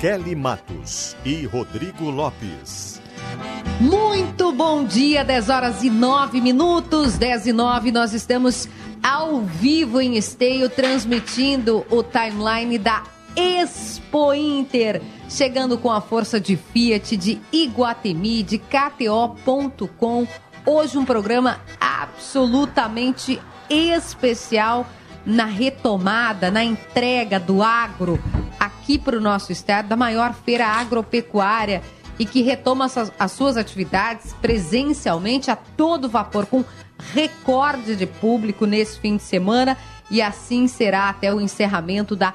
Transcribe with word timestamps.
Kelly 0.00 0.34
Matos 0.34 1.14
e 1.26 1.44
Rodrigo 1.44 2.08
Lopes. 2.08 3.02
Muito 3.78 4.50
bom 4.50 4.82
dia, 4.82 5.22
10 5.22 5.50
horas 5.50 5.82
e 5.82 5.90
9 5.90 6.40
minutos, 6.40 7.18
10 7.18 7.48
e 7.48 7.52
9, 7.52 7.92
nós 7.92 8.14
estamos 8.14 8.66
ao 9.02 9.42
vivo 9.42 10.00
em 10.00 10.16
esteio, 10.16 10.70
transmitindo 10.70 11.84
o 11.90 12.02
timeline 12.02 12.78
da 12.78 13.02
Expo 13.36 14.32
Inter, 14.32 15.02
chegando 15.28 15.76
com 15.76 15.92
a 15.92 16.00
força 16.00 16.40
de 16.40 16.56
Fiat, 16.56 17.14
de 17.18 17.38
Iguatemi, 17.52 18.42
de 18.42 18.56
KTO.com. 18.56 20.26
Hoje 20.64 20.96
um 20.96 21.04
programa 21.04 21.60
absolutamente 21.78 23.38
especial 23.68 24.86
na 25.26 25.44
retomada, 25.44 26.50
na 26.50 26.64
entrega 26.64 27.38
do 27.38 27.62
agro 27.62 28.18
aqui 28.60 28.98
para 28.98 29.16
o 29.16 29.20
nosso 29.20 29.50
estado, 29.50 29.88
da 29.88 29.96
maior 29.96 30.34
feira 30.34 30.66
agropecuária 30.66 31.82
e 32.18 32.26
que 32.26 32.42
retoma 32.42 32.84
as, 32.84 33.10
as 33.18 33.32
suas 33.32 33.56
atividades 33.56 34.34
presencialmente 34.34 35.50
a 35.50 35.56
todo 35.56 36.06
vapor, 36.06 36.44
com 36.44 36.62
recorde 37.14 37.96
de 37.96 38.06
público 38.06 38.66
nesse 38.66 39.00
fim 39.00 39.16
de 39.16 39.22
semana 39.22 39.78
e 40.10 40.20
assim 40.20 40.68
será 40.68 41.08
até 41.08 41.32
o 41.32 41.40
encerramento 41.40 42.14
da 42.14 42.34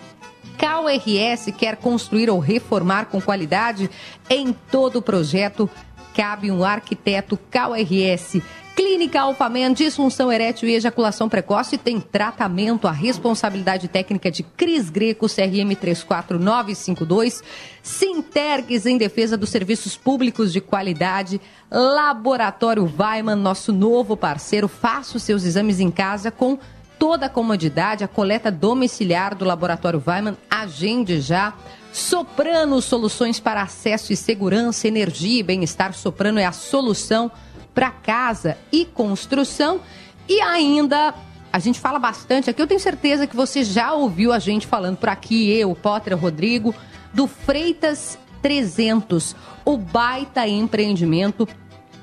KRS 0.58 1.52
quer 1.52 1.78
construir 1.78 2.30
ou 2.30 2.40
reformar 2.40 3.06
com 3.06 3.22
qualidade? 3.22 3.90
Em 4.30 4.54
todo 4.54 4.98
o 4.98 5.02
projeto 5.02 5.70
cabe 6.14 6.52
um 6.52 6.64
arquiteto 6.64 7.38
KRS. 7.50 8.42
Clínica 8.76 9.22
Alfaman, 9.22 9.72
disfunção 9.72 10.32
erétil 10.32 10.68
e 10.68 10.74
ejaculação 10.74 11.30
precoce 11.30 11.78
tem 11.78 12.00
tratamento. 12.00 12.88
A 12.88 12.92
responsabilidade 12.92 13.88
técnica 13.88 14.32
de 14.32 14.42
Cris 14.42 14.90
Greco, 14.90 15.28
CRM 15.28 15.76
34952. 15.80 17.44
Sintergues 17.84 18.88
em 18.88 18.98
defesa 18.98 19.38
dos 19.38 19.50
serviços 19.50 19.96
públicos 19.96 20.52
de 20.52 20.60
qualidade. 20.60 21.40
Laboratório 21.70 22.92
Weiman, 22.98 23.36
nosso 23.36 23.72
novo 23.72 24.18
parceiro. 24.18 24.68
Faça 24.68 25.18
os 25.18 25.24
seus 25.24 25.44
exames 25.44 25.80
em 25.80 25.92
casa 25.92 26.32
com 26.32 26.58
toda 27.04 27.26
a 27.26 27.30
comodidade, 27.30 28.06
a 28.06 28.08
coleta 28.08 28.50
domiciliar 28.50 29.36
do 29.36 29.44
Laboratório 29.44 30.02
Weiman. 30.08 30.38
Agende 30.50 31.20
já. 31.20 31.54
Soprano, 31.92 32.82
soluções 32.82 33.42
para 33.42 33.62
acesso 33.62 34.14
e 34.14 34.16
segurança, 34.16 34.88
energia 34.88 35.42
e 35.42 35.44
bem-estar. 35.44 35.94
Soprano 35.94 36.40
é 36.40 36.46
a 36.46 36.54
solução 36.54 37.30
para 37.76 37.92
casa 37.92 38.58
e 38.72 38.86
construção. 38.86 39.82
E 40.30 40.40
ainda, 40.40 41.14
a 41.52 41.60
gente 41.60 41.78
fala 41.78 42.00
bastante 42.00 42.50
aqui, 42.50 42.62
eu 42.62 42.68
tenho 42.68 42.80
certeza 42.80 43.28
que 43.28 43.36
você 43.36 43.66
já 43.66 43.92
ouviu 43.92 44.32
a 44.32 44.40
gente 44.40 44.66
falando 44.66 44.96
por 44.96 45.10
aqui, 45.10 45.52
eu, 45.52 45.76
Potter, 45.76 46.18
Rodrigo, 46.18 46.74
do 47.14 47.28
Freitas 47.28 48.18
300, 48.42 49.36
o 49.66 49.76
baita 49.78 50.48
empreendimento 50.48 51.46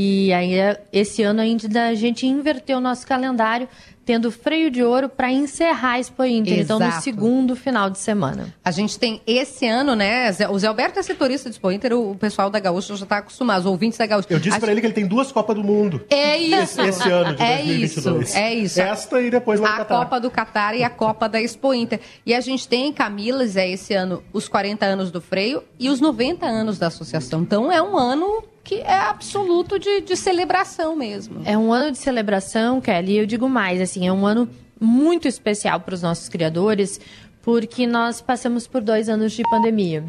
E 0.00 0.32
aí, 0.32 0.52
esse 0.92 1.24
ano 1.24 1.40
ainda 1.40 1.88
a 1.88 1.94
gente 1.96 2.24
inverteu 2.24 2.78
o 2.78 2.80
nosso 2.80 3.04
calendário 3.04 3.68
tendo 4.06 4.30
freio 4.30 4.70
de 4.70 4.80
ouro 4.80 5.08
para 5.08 5.30
encerrar 5.30 5.94
a 5.94 5.98
Expo 5.98 6.24
Inter, 6.24 6.60
Exato. 6.60 6.80
então 6.80 6.96
no 6.96 7.02
segundo 7.02 7.56
final 7.56 7.90
de 7.90 7.98
semana. 7.98 8.54
A 8.64 8.70
gente 8.70 8.96
tem 8.96 9.20
esse 9.26 9.66
ano, 9.66 9.96
né? 9.96 10.30
O 10.50 10.58
Zé 10.58 10.68
Alberto 10.68 11.00
é 11.00 11.02
setorista 11.02 11.50
de 11.50 11.56
Expo 11.56 11.72
Inter, 11.72 11.92
o 11.94 12.14
pessoal 12.14 12.48
da 12.48 12.60
Gaúcha 12.60 12.94
já 12.94 13.02
está 13.02 13.18
acostumado, 13.18 13.58
os 13.58 13.66
ouvintes 13.66 13.98
da 13.98 14.06
Gaúcha. 14.06 14.28
Eu 14.30 14.38
disse 14.38 14.58
para 14.60 14.70
ele 14.70 14.80
que 14.80 14.86
ele 14.86 14.94
tem 14.94 15.06
duas 15.06 15.32
Copas 15.32 15.56
do 15.56 15.64
Mundo. 15.64 16.00
É 16.08 16.38
isso. 16.38 16.80
Esse, 16.80 17.00
esse 17.00 17.10
ano 17.10 17.34
de 17.34 17.42
é 17.44 17.56
2022. 17.56 18.28
Isso, 18.28 18.38
é 18.38 18.54
isso. 18.54 18.80
Esta 18.80 19.20
e 19.20 19.30
depois 19.30 19.58
lá 19.58 19.78
A 19.78 19.84
Copa 19.84 20.20
do 20.20 20.30
Catar 20.30 20.76
e 20.76 20.84
a 20.84 20.88
Copa 20.88 21.28
da 21.28 21.42
Expo 21.42 21.74
Inter. 21.74 22.00
E 22.24 22.32
a 22.32 22.40
gente 22.40 22.68
tem, 22.68 22.92
Camila, 22.92 23.44
Zé, 23.48 23.68
esse 23.68 23.94
ano, 23.94 24.22
os 24.32 24.48
40 24.48 24.86
anos 24.86 25.10
do 25.10 25.20
freio 25.20 25.64
e 25.76 25.90
os 25.90 26.00
90 26.00 26.46
anos 26.46 26.78
da 26.78 26.86
associação. 26.86 27.42
Então 27.42 27.70
é 27.70 27.82
um 27.82 27.98
ano 27.98 28.44
que 28.68 28.82
é 28.82 28.98
absoluto 28.98 29.78
de, 29.78 30.02
de 30.02 30.14
celebração 30.14 30.94
mesmo. 30.94 31.40
É 31.46 31.56
um 31.56 31.72
ano 31.72 31.90
de 31.90 31.96
celebração, 31.96 32.82
Kelly, 32.82 33.12
e 33.12 33.16
eu 33.16 33.24
digo 33.24 33.48
mais, 33.48 33.80
assim, 33.80 34.06
é 34.06 34.12
um 34.12 34.26
ano 34.26 34.46
muito 34.78 35.26
especial 35.26 35.80
para 35.80 35.94
os 35.94 36.02
nossos 36.02 36.28
criadores, 36.28 37.00
porque 37.40 37.86
nós 37.86 38.20
passamos 38.20 38.66
por 38.66 38.82
dois 38.82 39.08
anos 39.08 39.32
de 39.32 39.42
pandemia, 39.44 40.04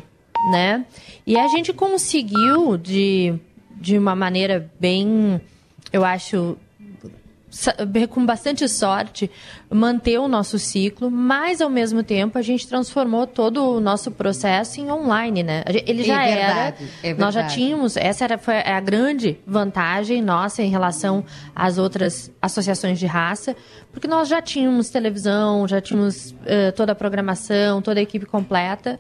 né? 0.52 0.86
E 1.26 1.40
a 1.40 1.48
gente 1.48 1.72
conseguiu, 1.72 2.76
de, 2.76 3.34
de 3.80 3.98
uma 3.98 4.14
maneira 4.14 4.70
bem, 4.78 5.40
eu 5.94 6.04
acho, 6.04 6.58
com 8.10 8.26
bastante 8.26 8.68
sorte, 8.68 9.30
manter 9.70 10.20
o 10.20 10.28
nosso 10.28 10.60
ciclo, 10.60 11.10
mas 11.10 11.62
ao 11.62 11.70
mesmo 11.70 12.04
tempo 12.04 12.38
a 12.38 12.42
gente 12.42 12.68
transformou 12.68 13.26
todo 13.26 13.76
o 13.76 13.80
nosso 13.80 14.12
processo 14.12 14.80
em 14.80 14.92
online, 14.92 15.44
né? 15.44 15.64
Ele 15.86 16.04
já 16.04 16.24
é 16.24 16.36
verdade, 16.36 16.90
era, 17.04 17.14
é 17.14 17.14
nós 17.16 17.34
já 17.34 17.44
tínhamos, 17.46 17.98
essa 17.98 18.24
era 18.24 18.38
foi 18.38 18.58
a 18.58 18.80
grande 18.80 19.40
vantagem 19.46 20.22
nossa 20.22 20.62
em 20.62 20.70
relação 20.70 21.26
às 21.56 21.78
outras 21.78 22.32
associações 22.42 23.00
de 23.00 23.06
raça, 23.06 23.56
porque 23.92 24.08
nós 24.08 24.28
já 24.28 24.42
tínhamos 24.42 24.90
televisão, 24.90 25.68
já 25.68 25.82
tínhamos 25.82 26.32
uh, 26.32 26.72
toda 26.76 26.92
a 26.92 26.96
programação, 26.96 27.82
toda 27.82 28.00
a 28.00 28.04
equipe 28.04 28.26
completa. 28.26 29.00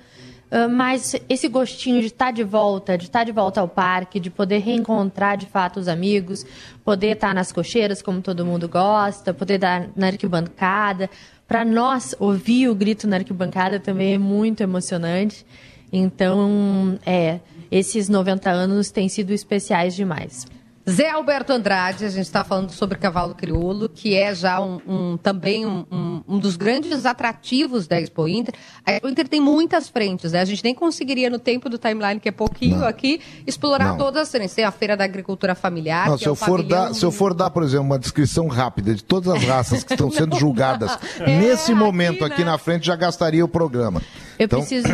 Uh, 0.51 0.67
mas 0.67 1.15
esse 1.29 1.47
gostinho 1.47 2.01
de 2.01 2.07
estar 2.07 2.25
tá 2.25 2.31
de 2.31 2.43
volta, 2.43 2.97
de 2.97 3.05
estar 3.05 3.19
tá 3.19 3.25
de 3.25 3.31
volta 3.31 3.61
ao 3.61 3.67
parque, 3.67 4.19
de 4.19 4.31
poder 4.31 4.59
reencontrar 4.59 5.37
de 5.37 5.45
fato 5.45 5.79
os 5.79 5.87
amigos, 5.87 6.43
poder 6.83 7.13
estar 7.13 7.29
tá 7.29 7.33
nas 7.33 7.51
cocheiras 7.51 8.01
como 8.01 8.19
todo 8.21 8.45
mundo 8.45 8.67
gosta, 8.67 9.33
poder 9.33 9.59
dar 9.59 9.89
na 9.95 10.07
arquibancada. 10.07 11.09
Para 11.47 11.63
nós, 11.63 12.15
ouvir 12.19 12.67
o 12.67 12.75
grito 12.75 13.07
na 13.07 13.17
arquibancada 13.17 13.79
também 13.79 14.15
é 14.15 14.17
muito 14.17 14.61
emocionante. 14.61 15.45
Então, 15.91 16.99
é, 17.05 17.39
esses 17.71 18.09
90 18.09 18.49
anos 18.49 18.91
têm 18.91 19.07
sido 19.07 19.31
especiais 19.31 19.95
demais. 19.95 20.45
Zé 20.89 21.11
Alberto 21.11 21.53
Andrade, 21.53 22.03
a 22.03 22.09
gente 22.09 22.25
está 22.25 22.43
falando 22.43 22.71
sobre 22.71 22.97
cavalo 22.97 23.35
crioulo, 23.35 23.87
que 23.87 24.15
é 24.15 24.33
já 24.33 24.59
um, 24.59 24.81
um 24.87 25.17
também 25.17 25.65
um, 25.65 26.23
um, 26.27 26.39
dos 26.39 26.57
grandes 26.57 27.05
atrativos 27.05 27.87
da 27.87 28.01
Expo 28.01 28.27
Inter. 28.27 28.55
A 28.83 28.93
Expo 28.93 29.07
Inter 29.07 29.27
tem 29.27 29.39
muitas 29.39 29.87
frentes, 29.87 30.31
né? 30.31 30.41
A 30.41 30.45
gente 30.45 30.63
nem 30.63 30.73
conseguiria, 30.73 31.29
no 31.29 31.37
tempo 31.37 31.69
do 31.69 31.77
timeline, 31.77 32.19
que 32.19 32.27
é 32.27 32.31
pouquinho 32.31 32.79
não. 32.79 32.87
aqui, 32.87 33.21
explorar 33.45 33.89
não. 33.89 33.97
todas 33.97 34.23
as 34.23 34.31
frentes. 34.31 34.55
Tem 34.55 34.65
a 34.65 34.71
Feira 34.71 34.97
da 34.97 35.03
Agricultura 35.03 35.53
Familiar. 35.53 36.09
Não, 36.09 36.17
se, 36.17 36.25
é 36.25 36.27
eu 36.27 36.35
for 36.35 36.63
dar, 36.63 36.93
se 36.93 37.05
eu 37.05 37.11
for 37.11 37.33
dar, 37.35 37.51
por 37.51 37.61
exemplo, 37.61 37.85
uma 37.85 37.99
descrição 37.99 38.47
rápida 38.47 38.95
de 38.95 39.03
todas 39.03 39.31
as 39.31 39.43
raças 39.43 39.83
que 39.83 39.93
estão 39.93 40.09
sendo 40.09 40.35
julgadas 40.39 40.97
é, 41.19 41.39
nesse 41.39 41.73
momento 41.73 42.25
aqui, 42.25 42.29
né? 42.29 42.33
aqui 42.33 42.43
na 42.43 42.57
frente, 42.57 42.87
já 42.87 42.95
gastaria 42.95 43.45
o 43.45 43.47
programa. 43.47 44.01
Eu 44.39 44.45
então... 44.45 44.59
preciso 44.59 44.87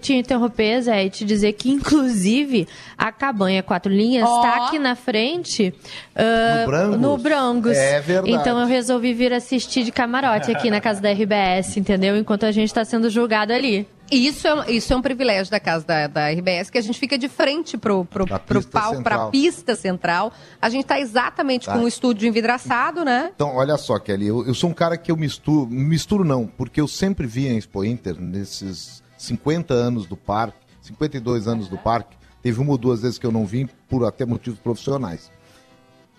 te 0.00 0.14
interromper, 0.14 0.80
Zé, 0.80 1.04
e 1.04 1.10
te 1.10 1.22
dizer 1.22 1.52
que, 1.52 1.70
inclusive, 1.70 2.66
a 2.96 3.12
cabanha 3.12 3.62
Quatro 3.62 3.92
Linhas 3.92 4.26
está 4.26 4.60
oh. 4.60 4.64
aqui 4.64 4.78
na 4.78 4.96
frente. 4.96 5.74
Uh, 6.16 6.60
no 6.60 6.66
Brangos? 6.66 6.98
No 6.98 7.18
Brangos. 7.18 7.76
É 7.76 8.00
verdade. 8.00 8.32
Então 8.32 8.58
eu 8.58 8.66
resolvi 8.66 9.12
vir 9.12 9.30
assistir 9.34 9.84
de 9.84 9.92
camarote 9.92 10.50
aqui 10.50 10.70
na 10.70 10.80
casa 10.80 11.02
da 11.02 11.12
RBS, 11.12 11.76
entendeu? 11.76 12.16
Enquanto 12.16 12.46
a 12.46 12.50
gente 12.50 12.68
está 12.68 12.82
sendo 12.82 13.10
julgado 13.10 13.52
ali. 13.52 13.86
Isso 14.10 14.46
é, 14.46 14.70
isso 14.72 14.92
é 14.92 14.96
um 14.96 15.02
privilégio 15.02 15.50
da 15.50 15.60
casa 15.60 15.84
da, 15.84 16.06
da 16.06 16.30
RBS, 16.30 16.70
que 16.70 16.78
a 16.78 16.80
gente 16.80 16.98
fica 16.98 17.18
de 17.18 17.28
frente 17.28 17.76
pro, 17.76 18.04
pro, 18.04 18.26
pro 18.26 18.66
palco, 18.66 19.02
para 19.02 19.24
a 19.24 19.26
pista 19.28 19.74
central. 19.74 20.32
A 20.60 20.70
gente 20.70 20.82
está 20.82 20.98
exatamente 20.98 21.66
tá. 21.66 21.74
com 21.74 21.84
o 21.84 21.88
estúdio 21.88 22.28
envidraçado, 22.28 23.04
né? 23.04 23.30
Então, 23.34 23.54
olha 23.54 23.76
só, 23.76 23.98
Kelly, 23.98 24.26
eu, 24.26 24.46
eu 24.46 24.54
sou 24.54 24.70
um 24.70 24.74
cara 24.74 24.96
que 24.96 25.10
eu 25.10 25.16
misturo, 25.16 25.66
misturo 25.70 26.24
não, 26.24 26.46
porque 26.46 26.80
eu 26.80 26.88
sempre 26.88 27.26
vi 27.26 27.46
em 27.46 27.58
Expo 27.58 27.84
Inter, 27.84 28.18
nesses 28.18 29.02
50 29.18 29.74
anos 29.74 30.06
do 30.06 30.16
parque, 30.16 30.58
52 30.80 31.46
anos 31.46 31.68
do 31.68 31.76
parque, 31.76 32.16
teve 32.42 32.60
uma 32.60 32.72
ou 32.72 32.78
duas 32.78 33.02
vezes 33.02 33.18
que 33.18 33.26
eu 33.26 33.32
não 33.32 33.44
vim, 33.44 33.68
por 33.88 34.06
até 34.06 34.24
motivos 34.24 34.58
profissionais. 34.58 35.30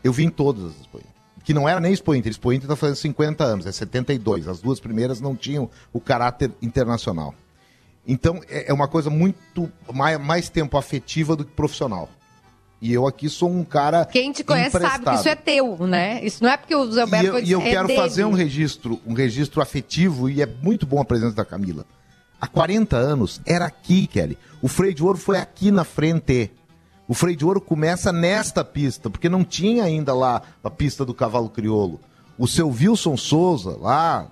Eu 0.03 0.13
vim 0.13 0.25
em 0.25 0.29
todas 0.29 0.65
as 0.65 0.79
Expo 0.81 0.97
Inter 0.97 1.19
que 1.49 1.53
não 1.53 1.67
era 1.67 1.79
nem 1.79 1.91
Expo 1.91 2.13
Inter. 2.13 2.29
Expo 2.29 2.53
Inter 2.53 2.65
está 2.65 2.75
fazendo 2.75 2.97
50 2.97 3.43
anos, 3.43 3.65
é 3.65 3.71
72. 3.71 4.47
As 4.47 4.61
duas 4.61 4.79
primeiras 4.79 5.19
não 5.19 5.35
tinham 5.35 5.67
o 5.91 5.99
caráter 5.99 6.51
internacional. 6.61 7.33
Então, 8.07 8.41
é, 8.49 8.69
é 8.69 8.73
uma 8.73 8.87
coisa 8.87 9.09
muito 9.09 9.71
mais, 9.93 10.19
mais 10.19 10.49
tempo 10.49 10.77
afetiva 10.77 11.35
do 11.35 11.45
que 11.45 11.51
profissional. 11.51 12.09
E 12.81 12.93
eu 12.93 13.05
aqui 13.05 13.29
sou 13.29 13.51
um 13.51 13.63
cara. 13.63 14.05
Quem 14.05 14.31
te 14.31 14.43
conhece 14.43 14.77
emprestado. 14.77 15.03
sabe 15.03 15.09
que 15.09 15.19
isso 15.19 15.29
é 15.29 15.35
teu, 15.35 15.77
né? 15.85 16.23
Isso 16.23 16.41
não 16.41 16.49
é 16.49 16.55
porque 16.55 16.73
o 16.73 16.89
Zé 16.91 17.01
Alberto. 17.01 17.25
E 17.25 17.27
eu, 17.27 17.39
e 17.39 17.51
eu 17.51 17.61
é 17.61 17.71
quero 17.71 17.87
dele. 17.87 17.99
fazer 17.99 18.23
um 18.23 18.31
registro, 18.31 18.99
um 19.05 19.13
registro 19.13 19.61
afetivo, 19.61 20.29
e 20.29 20.41
é 20.41 20.45
muito 20.45 20.85
bom 20.85 21.01
a 21.01 21.05
presença 21.05 21.35
da 21.35 21.43
Camila. 21.43 21.85
Há 22.39 22.47
40 22.47 22.95
anos 22.95 23.41
era 23.45 23.65
aqui, 23.65 24.07
Kelly. 24.07 24.37
O 24.61 24.69
freio 24.69 24.93
de 24.93 25.03
ouro 25.03 25.17
foi 25.17 25.37
aqui 25.37 25.71
na 25.71 25.83
frente. 25.83 26.51
O 27.05 27.13
freio 27.13 27.35
de 27.35 27.43
ouro 27.43 27.59
começa 27.59 28.13
nesta 28.13 28.63
pista, 28.63 29.09
porque 29.09 29.27
não 29.27 29.43
tinha 29.43 29.83
ainda 29.83 30.13
lá 30.13 30.41
a 30.63 30.69
pista 30.69 31.03
do 31.03 31.13
cavalo 31.13 31.49
crioulo. 31.49 31.99
O 32.37 32.47
seu 32.47 32.69
Wilson 32.69 33.17
Souza, 33.17 33.75
lá 33.77 34.31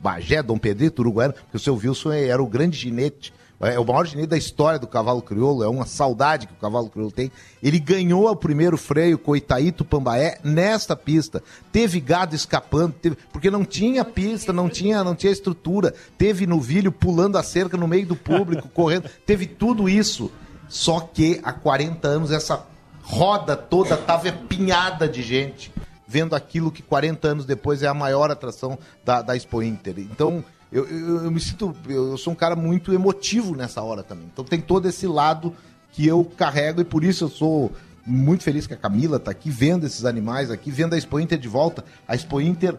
Bagé, 0.00 0.42
Dom 0.42 0.58
Pedrito, 0.58 1.02
Uruguaiano, 1.02 1.34
porque 1.34 1.56
o 1.56 1.60
seu 1.60 1.74
Wilson 1.74 2.12
era 2.12 2.42
o 2.42 2.46
grande 2.46 2.76
ginete, 2.76 3.32
é 3.60 3.78
o 3.78 3.84
maior 3.84 4.04
ginete 4.04 4.26
da 4.26 4.36
história 4.36 4.78
do 4.78 4.88
cavalo 4.88 5.22
crioulo, 5.22 5.62
é 5.62 5.68
uma 5.68 5.86
saudade 5.86 6.48
que 6.48 6.52
o 6.52 6.56
cavalo 6.56 6.90
crioulo 6.90 7.12
tem. 7.12 7.30
Ele 7.62 7.78
ganhou 7.78 8.28
o 8.28 8.34
primeiro 8.34 8.76
freio 8.76 9.16
com 9.16 9.30
o 9.30 9.36
Itaíto 9.36 9.84
Pambaé 9.84 10.38
nesta 10.42 10.96
pista. 10.96 11.40
Teve 11.70 12.00
gado 12.00 12.34
escapando, 12.34 12.92
teve, 13.00 13.16
porque 13.32 13.50
não 13.50 13.64
tinha 13.64 14.04
pista, 14.04 14.52
não 14.52 14.68
tinha, 14.68 15.04
não 15.04 15.14
tinha 15.14 15.32
estrutura. 15.32 15.94
Teve 16.18 16.44
novilho 16.44 16.90
pulando 16.90 17.38
a 17.38 17.42
cerca 17.44 17.76
no 17.76 17.86
meio 17.86 18.04
do 18.04 18.16
público, 18.16 18.68
correndo. 18.74 19.08
Teve 19.24 19.46
tudo 19.46 19.88
isso. 19.88 20.30
Só 20.68 20.98
que 20.98 21.40
há 21.44 21.52
40 21.52 22.08
anos 22.08 22.32
essa 22.32 22.66
roda 23.00 23.56
toda 23.56 23.94
estava 23.94 24.32
pinhada 24.32 25.08
de 25.08 25.22
gente 25.22 25.72
vendo 26.12 26.36
aquilo 26.36 26.70
que 26.70 26.82
40 26.82 27.26
anos 27.26 27.46
depois 27.46 27.82
é 27.82 27.86
a 27.88 27.94
maior 27.94 28.30
atração 28.30 28.78
da, 29.02 29.22
da 29.22 29.34
Expo 29.34 29.62
Inter. 29.62 29.94
Então, 29.98 30.44
eu, 30.70 30.86
eu, 30.86 31.24
eu 31.24 31.30
me 31.30 31.40
sinto. 31.40 31.74
Eu 31.88 32.18
sou 32.18 32.34
um 32.34 32.36
cara 32.36 32.54
muito 32.54 32.92
emotivo 32.92 33.56
nessa 33.56 33.80
hora 33.80 34.02
também. 34.02 34.26
Então, 34.30 34.44
tem 34.44 34.60
todo 34.60 34.86
esse 34.86 35.06
lado 35.06 35.56
que 35.90 36.06
eu 36.06 36.22
carrego 36.36 36.82
e 36.82 36.84
por 36.84 37.02
isso 37.02 37.24
eu 37.24 37.28
sou 37.30 37.72
muito 38.04 38.44
feliz 38.44 38.66
que 38.66 38.74
a 38.74 38.76
Camila 38.76 39.16
está 39.16 39.30
aqui 39.30 39.48
vendo 39.48 39.86
esses 39.86 40.04
animais 40.04 40.50
aqui, 40.50 40.70
vendo 40.70 40.94
a 40.94 40.98
Expo 40.98 41.18
Inter 41.18 41.38
de 41.38 41.48
volta. 41.48 41.82
A 42.06 42.14
Expo 42.14 42.42
Inter 42.42 42.76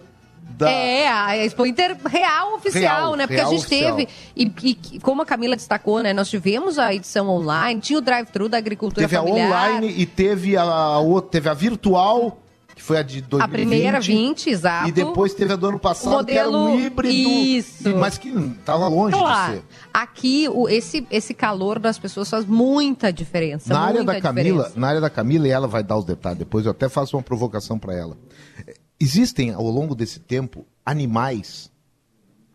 da... 0.58 0.70
É, 0.70 1.08
a 1.08 1.38
Expo 1.38 1.66
Inter 1.66 1.98
real 2.06 2.56
oficial, 2.56 2.82
real, 2.84 3.16
né? 3.16 3.26
Porque 3.26 3.42
a 3.42 3.46
gente 3.46 3.66
oficial. 3.66 3.96
teve, 3.96 4.12
e, 4.36 4.52
e, 4.94 5.00
como 5.00 5.24
a 5.24 5.26
Camila 5.26 5.56
destacou, 5.56 6.04
né? 6.04 6.14
Nós 6.14 6.30
tivemos 6.30 6.78
a 6.78 6.94
edição 6.94 7.30
online, 7.30 7.82
tinha 7.82 7.98
o 7.98 8.02
drive-thru 8.02 8.48
da 8.48 8.60
agricultura 8.60 9.08
teve 9.08 9.16
familiar. 9.16 9.50
Teve 9.50 9.54
a 9.54 9.76
online 9.76 9.96
e 9.98 10.06
teve 10.06 10.56
a, 10.56 10.98
teve 11.32 11.50
a 11.50 11.54
virtual 11.54 12.43
que 12.84 12.88
foi 12.88 12.98
a 12.98 13.02
de 13.02 13.22
2020. 13.22 13.42
A 13.42 13.48
primeira 13.48 14.00
20, 14.02 14.50
exato. 14.50 14.90
E 14.90 14.92
depois 14.92 15.34
teve 15.34 15.54
a 15.54 15.56
do 15.56 15.68
ano 15.68 15.80
passado, 15.80 16.18
modelo... 16.18 16.26
que 16.26 16.38
era 16.38 16.50
um 16.50 16.80
híbrido. 16.80 17.30
Isso. 17.30 17.96
Mas 17.96 18.18
que 18.18 18.28
estava 18.28 18.90
longe 18.90 19.18
claro. 19.18 19.54
de 19.54 19.60
ser. 19.60 19.66
Aqui, 19.94 20.50
o, 20.50 20.68
esse, 20.68 21.08
esse 21.10 21.34
calor 21.34 21.80
das 21.80 21.98
pessoas 21.98 22.30
faz 22.30 22.46
muita 22.46 23.12
diferença. 23.12 23.74
Na 23.74 23.80
muita 23.80 24.00
área 24.00 24.04
da 24.04 24.22
Camila, 24.22 24.72
na 24.76 24.88
área 24.88 25.02
da 25.02 25.10
Camila, 25.10 25.48
e 25.48 25.52
ela 25.52 25.68
vai 25.68 25.82
dar 25.82 25.98
os 25.98 26.04
detalhes 26.04 26.40
depois, 26.40 26.66
eu 26.66 26.72
até 26.72 26.90
faço 26.90 27.16
uma 27.16 27.24
provocação 27.24 27.80
para 27.80 27.96
ela. 27.96 28.18
Existem, 29.00 29.52
ao 29.52 29.70
longo 29.70 29.96
desse 29.96 30.20
tempo, 30.20 30.66
animais 30.86 31.72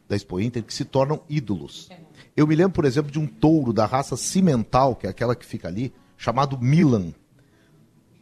da 0.07 0.15
Expo 0.15 0.39
Inter 0.41 0.63
que 0.63 0.75
se 0.75 0.85
tornam 0.85 1.21
ídolos. 1.29 1.89
Eu 2.37 2.47
me 2.47 2.55
lembro, 2.55 2.73
por 2.73 2.85
exemplo, 2.85 3.11
de 3.11 3.19
um 3.19 3.27
touro 3.27 3.73
da 3.73 3.87
raça 3.87 4.17
cimental, 4.17 4.95
que 4.95 5.07
é 5.07 5.11
aquela 5.11 5.35
que 5.35 5.45
fica 5.45 5.69
ali, 5.69 5.93
chamado 6.19 6.59
Milan 6.59 7.13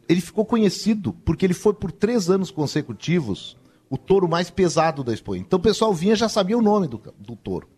ele 0.09 0.21
ficou 0.21 0.45
conhecido 0.45 1.13
porque 1.25 1.45
ele 1.45 1.55
foi 1.55 1.75
por 1.75 1.91
três 1.91 2.31
anos 2.31 2.51
consecutivos 2.51 3.57
o 3.89 3.97
touro 3.97 4.29
mais 4.29 4.51
pesado 4.51 5.05
da 5.05 5.13
Expo. 5.13 5.35
Então 5.37 5.59
o 5.59 5.63
pessoal 5.63 5.93
vinha 5.95 6.17
já 6.17 6.29
sabia 6.29 6.59
o 6.59 6.63
nome 6.63 6.89
do, 6.89 7.01
do 7.19 7.37
touro. 7.37 7.69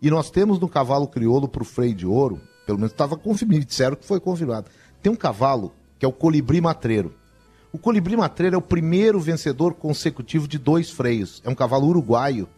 E 0.00 0.10
nós 0.10 0.30
temos 0.30 0.58
no 0.58 0.68
cavalo 0.68 1.08
crioulo 1.08 1.48
para 1.48 1.62
o 1.62 1.66
freio 1.66 1.94
de 1.94 2.06
ouro, 2.06 2.40
pelo 2.66 2.78
menos 2.78 2.92
estava 2.92 3.16
confirmado, 3.16 3.64
disseram 3.64 3.96
que 3.96 4.04
foi 4.04 4.20
confirmado. 4.20 4.70
Tem 5.02 5.10
um 5.10 5.16
cavalo 5.16 5.72
que 5.98 6.04
é 6.04 6.08
o 6.08 6.12
colibri 6.12 6.60
matreiro. 6.60 7.14
O 7.72 7.78
colibri 7.78 8.16
matreiro 8.16 8.54
é 8.54 8.58
o 8.58 8.62
primeiro 8.62 9.20
vencedor 9.20 9.74
consecutivo 9.74 10.46
de 10.46 10.58
dois 10.58 10.90
freios. 10.90 11.40
É 11.44 11.50
um 11.50 11.54
cavalo 11.54 11.86
uruguaio 11.88 12.48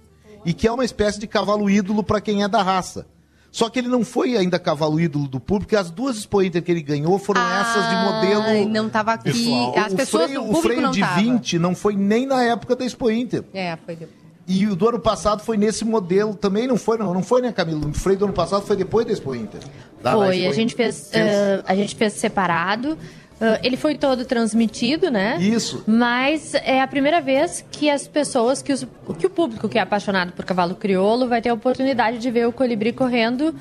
e 0.44 0.52
que 0.52 0.66
é 0.66 0.72
uma 0.72 0.84
espécie 0.84 1.18
de 1.18 1.26
cavalo 1.26 1.68
ídolo 1.70 2.02
para 2.02 2.20
quem 2.20 2.42
é 2.42 2.48
da 2.48 2.62
raça. 2.62 3.06
Só 3.50 3.68
que 3.70 3.78
ele 3.78 3.88
não 3.88 4.04
foi 4.04 4.36
ainda 4.36 4.58
cavalo 4.58 5.00
ídolo 5.00 5.26
do 5.26 5.40
público, 5.40 5.74
as 5.76 5.90
duas 5.90 6.18
Expo 6.18 6.42
Inter 6.42 6.62
que 6.62 6.70
ele 6.70 6.82
ganhou 6.82 7.18
foram 7.18 7.40
Ah, 7.40 7.60
essas 7.60 7.88
de 7.88 7.96
modelo. 8.04 8.68
não 8.68 8.88
tava 8.88 9.12
aqui. 9.14 9.32
pessoal. 9.32 9.74
As 9.78 9.92
o 9.92 9.96
pessoas 9.96 10.24
freio, 10.24 10.42
do 10.42 10.52
o 10.52 10.62
freio 10.62 10.80
não 10.82 10.90
de 10.90 11.00
tava. 11.00 11.20
20 11.20 11.58
não 11.58 11.74
foi 11.74 11.96
nem 11.96 12.26
na 12.26 12.42
época 12.42 12.76
da 12.76 12.84
Expo 12.84 13.10
Inter. 13.10 13.44
É, 13.54 13.76
foi 13.84 13.96
depois. 13.96 14.18
E 14.50 14.66
o 14.66 14.74
do 14.74 14.88
ano 14.88 14.98
passado 14.98 15.42
foi 15.42 15.58
nesse 15.58 15.84
modelo 15.84 16.34
também, 16.34 16.66
não 16.66 16.78
foi, 16.78 16.96
não, 16.96 17.12
não 17.12 17.22
foi, 17.22 17.42
né, 17.42 17.52
Camilo? 17.52 17.88
O 17.90 17.92
freio 17.92 18.18
do 18.18 18.24
ano 18.26 18.34
passado 18.34 18.64
foi 18.64 18.76
depois 18.76 19.04
da 19.06 19.12
Expo 19.12 19.34
Inter. 19.34 19.60
Da- 20.02 20.12
Foi, 20.12 20.36
Expo 20.38 20.50
a 20.50 20.52
gente 20.54 20.72
Inter. 20.74 20.86
fez, 20.86 21.10
eh, 21.12 21.62
a 21.66 21.74
gente 21.74 21.94
fez 21.94 22.12
separado. 22.14 22.96
Eh, 23.40 23.60
ele 23.62 23.76
foi 23.76 23.96
todo 23.96 24.24
transmitido, 24.24 25.10
né? 25.10 25.38
Isso. 25.40 25.84
Mas 25.86 26.54
é 26.54 26.80
a 26.80 26.86
primeira 26.88 27.20
vez 27.20 27.64
que 27.70 27.88
as 27.88 28.06
pessoas, 28.08 28.60
que, 28.62 28.72
os- 28.72 28.86
que 29.18 29.26
o 29.26 29.30
público 29.30 29.68
que 29.68 29.78
é 29.78 29.80
apaixonado 29.80 30.32
por 30.32 30.44
cavalo 30.44 30.74
crioulo 30.74 31.28
vai 31.28 31.40
ter 31.40 31.50
a 31.50 31.54
oportunidade 31.54 32.18
de 32.18 32.30
ver 32.30 32.46
o 32.48 32.52
colibri 32.52 32.92
correndo 32.92 33.54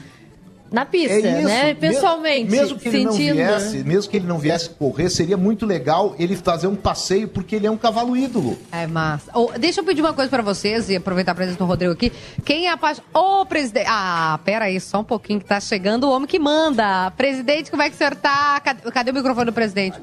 na 0.72 0.86
pista, 0.86 1.14
É 1.14 1.20
isso. 1.20 1.48
né? 1.48 1.64
Me- 1.66 1.76
Pessoalmente, 1.76 2.52
Mesmo 2.52 2.78
que 2.80 2.90
ele 2.90 3.04
não 3.06 3.12
sentindo. 3.12 3.36
viesse, 3.36 3.78
mesmo 3.84 4.12
que 4.12 4.18
ele 4.18 4.28
não 4.28 4.38
viesse 4.38 4.70
correr, 4.70 5.10
seria 5.10 5.38
muito 5.38 5.66
legal 5.66 6.16
ele 6.20 6.36
fazer 6.36 6.68
um 6.68 6.76
passeio, 6.76 7.28
porque 7.28 7.56
ele 7.56 7.68
é 7.68 7.72
um 7.72 7.78
cavalo 7.78 8.16
ídolo. 8.18 8.58
É 8.72 8.86
massa. 8.88 9.32
Ô, 9.38 9.52
deixa 9.58 9.82
eu 9.82 9.86
pedir 9.86 10.02
uma 10.02 10.14
coisa 10.14 10.30
pra 10.30 10.42
vocês 10.42 10.90
e 10.90 10.96
aproveitar 10.96 11.32
a 11.32 11.36
presença 11.36 11.58
do 11.58 11.66
Rodrigo 11.66 11.94
aqui. 11.94 12.12
Quem 12.44 12.68
é 12.68 12.72
apaixonado. 12.72 13.08
Ô, 13.14 13.46
presidente. 13.46 13.88
Ah, 13.90 14.40
pera 14.44 14.66
aí, 14.66 14.80
só 14.80 15.00
um 15.00 15.04
pouquinho 15.04 15.40
que 15.40 15.46
tá 15.46 15.60
chegando 15.60 16.06
o 16.06 16.12
homem 16.12 16.28
que 16.28 16.40
manda. 16.40 17.12
Presidente, 17.12 17.70
como 17.72 17.84
é 17.84 17.90
que 17.90 17.96
o 17.96 17.98
senhor 17.98 18.16
tá? 18.16 18.60
Cadê, 18.60 18.92
cadê 18.92 19.12
o 19.12 19.14
microfone 19.14 19.46
do 19.46 19.54
presidente? 19.54 19.98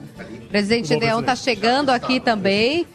Presidente 0.49 0.97
Deão 0.99 1.23
tá 1.23 1.35
chegando 1.37 1.90
aqui 1.90 2.21
também. 2.21 2.87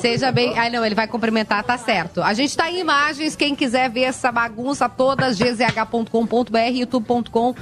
Seja 0.00 0.30
bem. 0.30 0.58
Ah, 0.58 0.70
não, 0.70 0.84
ele 0.84 0.94
vai 0.94 1.06
cumprimentar, 1.08 1.62
tá 1.64 1.76
certo. 1.76 2.22
A 2.22 2.32
gente 2.34 2.56
tá 2.56 2.70
em 2.70 2.78
imagens, 2.80 3.34
quem 3.34 3.54
quiser 3.54 3.90
ver 3.90 4.02
essa 4.02 4.30
bagunça 4.30 4.88
toda, 4.88 5.30
gzh.com.br, 5.30 6.58
youtube.com. 6.72 7.54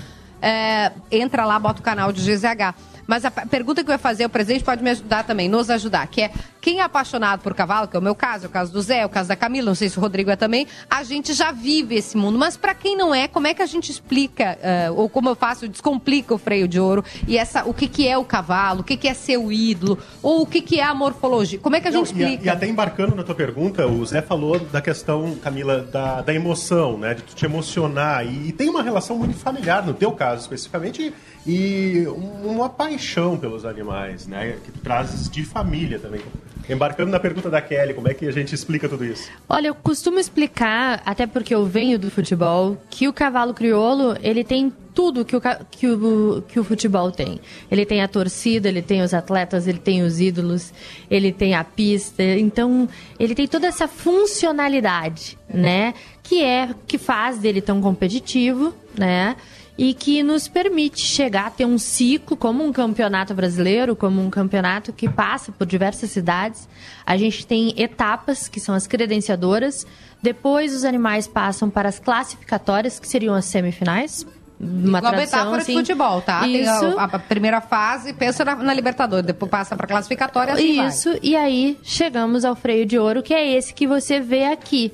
é, 0.42 0.92
entra 1.10 1.44
lá, 1.44 1.58
bota 1.58 1.80
o 1.80 1.82
canal 1.82 2.12
de 2.12 2.20
GZH. 2.20 2.74
Mas 3.06 3.24
a 3.24 3.30
pergunta 3.30 3.84
que 3.84 3.90
eu 3.90 3.94
ia 3.94 3.98
fazer, 3.98 4.24
o 4.24 4.28
presidente 4.28 4.64
pode 4.64 4.82
me 4.82 4.90
ajudar 4.90 5.24
também, 5.24 5.48
nos 5.48 5.70
ajudar, 5.70 6.06
que 6.08 6.22
é 6.22 6.30
quem 6.60 6.80
é 6.80 6.82
apaixonado 6.82 7.40
por 7.42 7.54
cavalo, 7.54 7.86
que 7.86 7.96
é 7.96 8.00
o 8.00 8.02
meu 8.02 8.14
caso, 8.14 8.46
é 8.46 8.48
o 8.48 8.50
caso 8.50 8.72
do 8.72 8.82
Zé, 8.82 8.98
é 9.00 9.06
o 9.06 9.08
caso 9.08 9.28
da 9.28 9.36
Camila, 9.36 9.66
não 9.66 9.74
sei 9.76 9.88
se 9.88 9.96
o 9.96 10.00
Rodrigo 10.00 10.30
é 10.30 10.34
também, 10.36 10.66
a 10.90 11.04
gente 11.04 11.32
já 11.32 11.52
vive 11.52 11.94
esse 11.94 12.16
mundo. 12.16 12.36
Mas 12.36 12.56
pra 12.56 12.74
quem 12.74 12.96
não 12.96 13.14
é, 13.14 13.28
como 13.28 13.46
é 13.46 13.54
que 13.54 13.62
a 13.62 13.66
gente 13.66 13.90
explica, 13.92 14.58
eh, 14.60 14.90
ou 14.90 15.08
como 15.08 15.28
eu 15.28 15.36
faço, 15.36 15.68
descomplica 15.68 16.34
o 16.34 16.38
freio 16.38 16.66
de 16.66 16.80
ouro 16.80 17.04
e 17.28 17.38
essa, 17.38 17.64
o 17.64 17.72
que, 17.72 17.86
que 17.86 18.08
é 18.08 18.18
o 18.18 18.24
cavalo, 18.24 18.80
o 18.80 18.84
que, 18.84 18.96
que 18.96 19.06
é 19.06 19.14
seu 19.14 19.52
ídolo, 19.52 19.96
ou 20.20 20.42
o 20.42 20.46
que, 20.46 20.60
que 20.60 20.80
é 20.80 20.84
a 20.84 20.92
morfologia? 20.92 21.60
Como 21.60 21.76
é 21.76 21.80
que 21.80 21.86
a 21.86 21.90
gente 21.92 22.12
Não, 22.12 22.20
e, 22.20 22.24
a- 22.24 22.28
explica? 22.30 22.44
e 22.46 22.48
até 22.48 22.66
embarcando 22.66 23.14
na 23.14 23.22
tua 23.22 23.34
pergunta, 23.36 23.86
o 23.86 24.04
Zé 24.04 24.20
falou 24.20 24.58
da 24.58 24.80
questão, 24.80 25.36
Camila, 25.36 25.82
da, 25.82 26.22
da 26.22 26.34
emoção, 26.34 26.98
né? 26.98 27.14
De 27.14 27.22
tu 27.22 27.34
te 27.36 27.44
emocionar. 27.44 28.26
E, 28.26 28.50
tem 28.50 28.68
uma 28.68 28.82
relação 28.82 29.16
muito 29.16 29.36
familiar, 29.36 29.86
no 29.86 29.94
teu 29.94 30.10
caso 30.10 30.42
especificamente, 30.42 31.02
e 31.02 31.14
um- 31.52 32.50
uma 32.50 32.68
paixão 32.68 33.36
pelos 33.36 33.64
animais, 33.64 34.26
né? 34.26 34.56
Que 34.64 34.72
trazes 34.80 35.28
de 35.30 35.44
família 35.44 35.98
também. 35.98 36.20
Embarcando 36.68 37.12
na 37.12 37.20
pergunta 37.20 37.48
da 37.48 37.60
Kelly, 37.62 37.94
como 37.94 38.08
é 38.08 38.14
que 38.14 38.26
a 38.26 38.32
gente 38.32 38.52
explica 38.52 38.88
tudo 38.88 39.04
isso? 39.04 39.30
Olha, 39.48 39.68
eu 39.68 39.74
costumo 39.74 40.18
explicar, 40.18 41.00
até 41.06 41.24
porque 41.24 41.54
eu 41.54 41.64
venho 41.64 41.96
do 41.96 42.10
futebol, 42.10 42.76
que 42.90 43.06
o 43.06 43.12
cavalo 43.12 43.54
crioulo, 43.54 44.16
ele 44.20 44.42
tem 44.42 44.72
tudo 44.92 45.24
que 45.24 45.36
o, 45.36 45.40
que 45.70 45.86
o, 45.86 46.42
que 46.48 46.58
o 46.58 46.64
futebol 46.64 47.12
tem. 47.12 47.38
Ele 47.70 47.86
tem 47.86 48.02
a 48.02 48.08
torcida, 48.08 48.68
ele 48.68 48.82
tem 48.82 49.00
os 49.02 49.14
atletas, 49.14 49.68
ele 49.68 49.78
tem 49.78 50.02
os 50.02 50.20
ídolos, 50.20 50.72
ele 51.08 51.30
tem 51.30 51.54
a 51.54 51.62
pista. 51.62 52.22
Então, 52.24 52.88
ele 53.16 53.34
tem 53.36 53.46
toda 53.46 53.68
essa 53.68 53.86
funcionalidade, 53.86 55.38
né? 55.48 55.94
Que 56.22 56.42
é, 56.42 56.70
que 56.86 56.98
faz 56.98 57.38
dele 57.38 57.60
tão 57.60 57.80
competitivo, 57.80 58.74
né? 58.98 59.36
E 59.78 59.92
que 59.92 60.22
nos 60.22 60.48
permite 60.48 61.00
chegar 61.00 61.46
a 61.46 61.50
ter 61.50 61.66
um 61.66 61.76
ciclo 61.76 62.36
como 62.36 62.64
um 62.64 62.72
campeonato 62.72 63.34
brasileiro, 63.34 63.94
como 63.94 64.22
um 64.22 64.30
campeonato 64.30 64.92
que 64.92 65.08
passa 65.08 65.52
por 65.52 65.66
diversas 65.66 66.10
cidades. 66.10 66.66
A 67.04 67.16
gente 67.16 67.46
tem 67.46 67.74
etapas 67.76 68.48
que 68.48 68.58
são 68.58 68.74
as 68.74 68.86
credenciadoras, 68.86 69.86
depois 70.22 70.74
os 70.74 70.84
animais 70.84 71.26
passam 71.26 71.68
para 71.68 71.88
as 71.88 71.98
classificatórias, 71.98 72.98
que 72.98 73.06
seriam 73.06 73.34
as 73.34 73.44
semifinais. 73.44 74.26
Uma 74.58 74.98
Igual 74.98 75.12
a 75.12 75.16
tradução, 75.16 75.38
metáfora 75.38 75.62
assim. 75.62 75.72
de 75.72 75.78
futebol, 75.80 76.22
tá? 76.22 76.48
Isso. 76.48 76.98
a, 76.98 77.04
a 77.04 77.18
primeira 77.18 77.60
fase, 77.60 78.14
pensa 78.14 78.42
na, 78.42 78.56
na 78.56 78.72
Libertadores, 78.72 79.26
depois 79.26 79.50
passa 79.50 79.76
pra 79.76 79.86
classificatória 79.86 80.54
assim 80.54 80.76
vai. 80.76 80.88
Isso, 80.88 81.18
e 81.22 81.36
aí 81.36 81.78
chegamos 81.82 82.42
ao 82.42 82.56
freio 82.56 82.86
de 82.86 82.98
ouro, 82.98 83.22
que 83.22 83.34
é 83.34 83.54
esse 83.54 83.74
que 83.74 83.86
você 83.86 84.18
vê 84.18 84.44
aqui. 84.44 84.90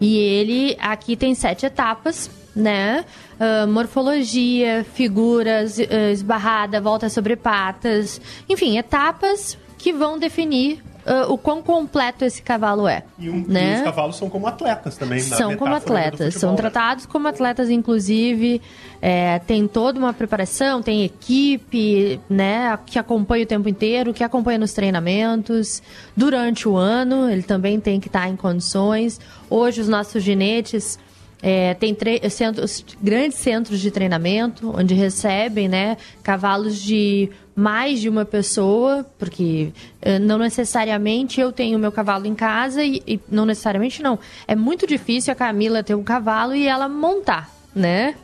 E 0.00 0.16
ele 0.16 0.76
aqui 0.80 1.16
tem 1.16 1.32
sete 1.34 1.64
etapas, 1.66 2.28
né? 2.58 3.04
Ah, 3.38 3.66
morfologia, 3.66 4.84
figuras, 4.94 5.78
ah, 5.78 6.10
esbarrada, 6.12 6.80
volta 6.80 7.08
sobre 7.08 7.36
patas. 7.36 8.20
Enfim, 8.48 8.76
etapas 8.78 9.56
que 9.78 9.92
vão 9.92 10.18
definir 10.18 10.82
ah, 11.06 11.26
o 11.28 11.38
quão 11.38 11.62
completo 11.62 12.24
esse 12.24 12.42
cavalo 12.42 12.86
é. 12.88 13.04
E, 13.18 13.30
um- 13.30 13.38
e 13.38 13.48
né? 13.48 13.76
os 13.78 13.82
cavalos 13.82 14.16
são 14.16 14.28
como 14.28 14.46
atletas 14.46 14.96
também. 14.98 15.22
na 15.22 15.36
São 15.36 15.56
como 15.56 15.74
atletas, 15.74 16.18
futebol, 16.34 16.40
são 16.40 16.50
né? 16.50 16.56
tratados 16.56 17.06
como 17.06 17.28
atletas, 17.28 17.70
inclusive. 17.70 18.60
é, 19.00 19.38
tem 19.38 19.66
toda 19.68 19.96
uma 19.98 20.12
preparação, 20.12 20.82
tem 20.82 21.04
equipe, 21.04 22.20
né, 22.28 22.76
que 22.84 22.98
acompanha 22.98 23.44
o 23.44 23.46
tempo 23.46 23.68
inteiro, 23.68 24.12
que 24.12 24.24
acompanha 24.24 24.58
nos 24.58 24.72
treinamentos. 24.72 25.80
Durante 26.16 26.68
o 26.68 26.76
ano, 26.76 27.30
ele 27.30 27.44
também 27.44 27.78
tem 27.78 28.00
que 28.00 28.08
estar 28.08 28.28
em 28.28 28.34
condições. 28.36 29.20
Hoje, 29.48 29.80
os 29.80 29.88
nossos 29.88 30.22
ginetes. 30.22 30.98
É, 31.40 31.74
tem 31.74 31.94
tre- 31.94 32.20
centros, 32.30 32.84
grandes 33.00 33.38
centros 33.38 33.78
de 33.80 33.90
treinamento, 33.92 34.72
onde 34.76 34.92
recebem 34.94 35.68
né, 35.68 35.96
cavalos 36.22 36.76
de 36.82 37.30
mais 37.54 38.00
de 38.00 38.08
uma 38.08 38.24
pessoa, 38.24 39.04
porque 39.18 39.72
eh, 40.02 40.18
não 40.18 40.38
necessariamente 40.38 41.40
eu 41.40 41.50
tenho 41.52 41.78
meu 41.78 41.90
cavalo 41.92 42.26
em 42.26 42.34
casa 42.34 42.82
e, 42.84 43.02
e 43.06 43.20
não 43.30 43.44
necessariamente 43.46 44.02
não. 44.02 44.18
É 44.46 44.54
muito 44.56 44.86
difícil 44.86 45.32
a 45.32 45.36
Camila 45.36 45.82
ter 45.82 45.94
um 45.94 46.02
cavalo 46.04 46.54
e 46.54 46.66
ela 46.66 46.88
montar, 46.88 47.50
né? 47.74 48.14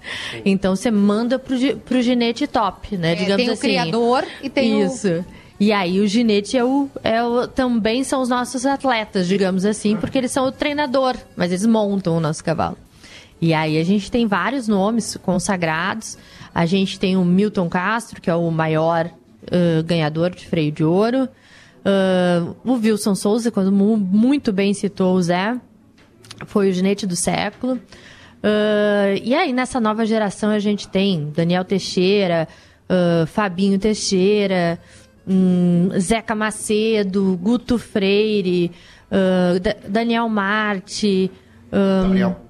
Então 0.44 0.74
você 0.76 0.90
manda 0.90 1.38
pro, 1.38 1.56
pro 1.84 2.02
ginete 2.02 2.46
top, 2.46 2.96
né? 2.96 3.12
É, 3.12 3.14
Digamos 3.14 3.36
tem 3.36 3.48
o 3.48 3.52
assim. 3.52 3.60
criador 3.62 4.24
e 4.42 4.48
tem 4.50 4.74
o- 4.74 4.86
Isso. 4.86 5.24
E 5.58 5.72
aí 5.72 6.00
o 6.00 6.06
ginete 6.06 6.56
é 6.58 6.64
o, 6.64 6.88
é 7.02 7.22
o- 7.22 7.46
também 7.46 8.02
são 8.04 8.20
os 8.20 8.28
nossos 8.28 8.66
atletas, 8.66 9.26
digamos 9.28 9.64
assim, 9.64 9.96
porque 9.96 10.18
eles 10.18 10.32
são 10.32 10.46
o 10.46 10.52
treinador, 10.52 11.16
mas 11.36 11.50
eles 11.52 11.64
montam 11.66 12.16
o 12.16 12.20
nosso 12.20 12.42
cavalo. 12.42 12.76
E 13.46 13.52
aí 13.52 13.78
a 13.78 13.84
gente 13.84 14.10
tem 14.10 14.26
vários 14.26 14.66
nomes 14.68 15.16
consagrados. 15.22 16.16
A 16.54 16.64
gente 16.66 16.98
tem 16.98 17.16
o 17.16 17.24
Milton 17.24 17.68
Castro, 17.68 18.20
que 18.20 18.30
é 18.30 18.34
o 18.34 18.50
maior 18.50 19.10
ãh, 19.52 19.82
ganhador 19.84 20.30
de 20.30 20.46
freio 20.46 20.72
de 20.72 20.82
ouro. 20.82 21.28
Ãh, 21.84 22.54
o 22.64 22.72
Wilson 22.74 23.14
Souza, 23.14 23.50
quando 23.50 23.70
mu- 23.70 23.96
muito 23.98 24.52
bem 24.52 24.72
citou 24.72 25.14
o 25.14 25.22
Zé, 25.22 25.60
foi 26.46 26.70
o 26.70 26.72
ginete 26.72 27.06
do 27.06 27.14
século. 27.16 27.78
Ãh, 28.42 29.20
e 29.22 29.34
aí, 29.34 29.52
nessa 29.52 29.78
nova 29.80 30.06
geração, 30.06 30.48
a 30.50 30.58
gente 30.58 30.88
tem 30.88 31.30
Daniel 31.34 31.64
Teixeira, 31.64 32.48
ãh, 32.88 33.26
Fabinho 33.26 33.78
Teixeira, 33.78 34.78
hum, 35.28 35.90
Zeca 35.98 36.34
Macedo, 36.34 37.38
Guto 37.42 37.76
Freire, 37.78 38.70
Daniel 39.88 40.28
Marte. 40.28 41.30
ãh, 41.72 42.02
Gabriel. 42.04 42.40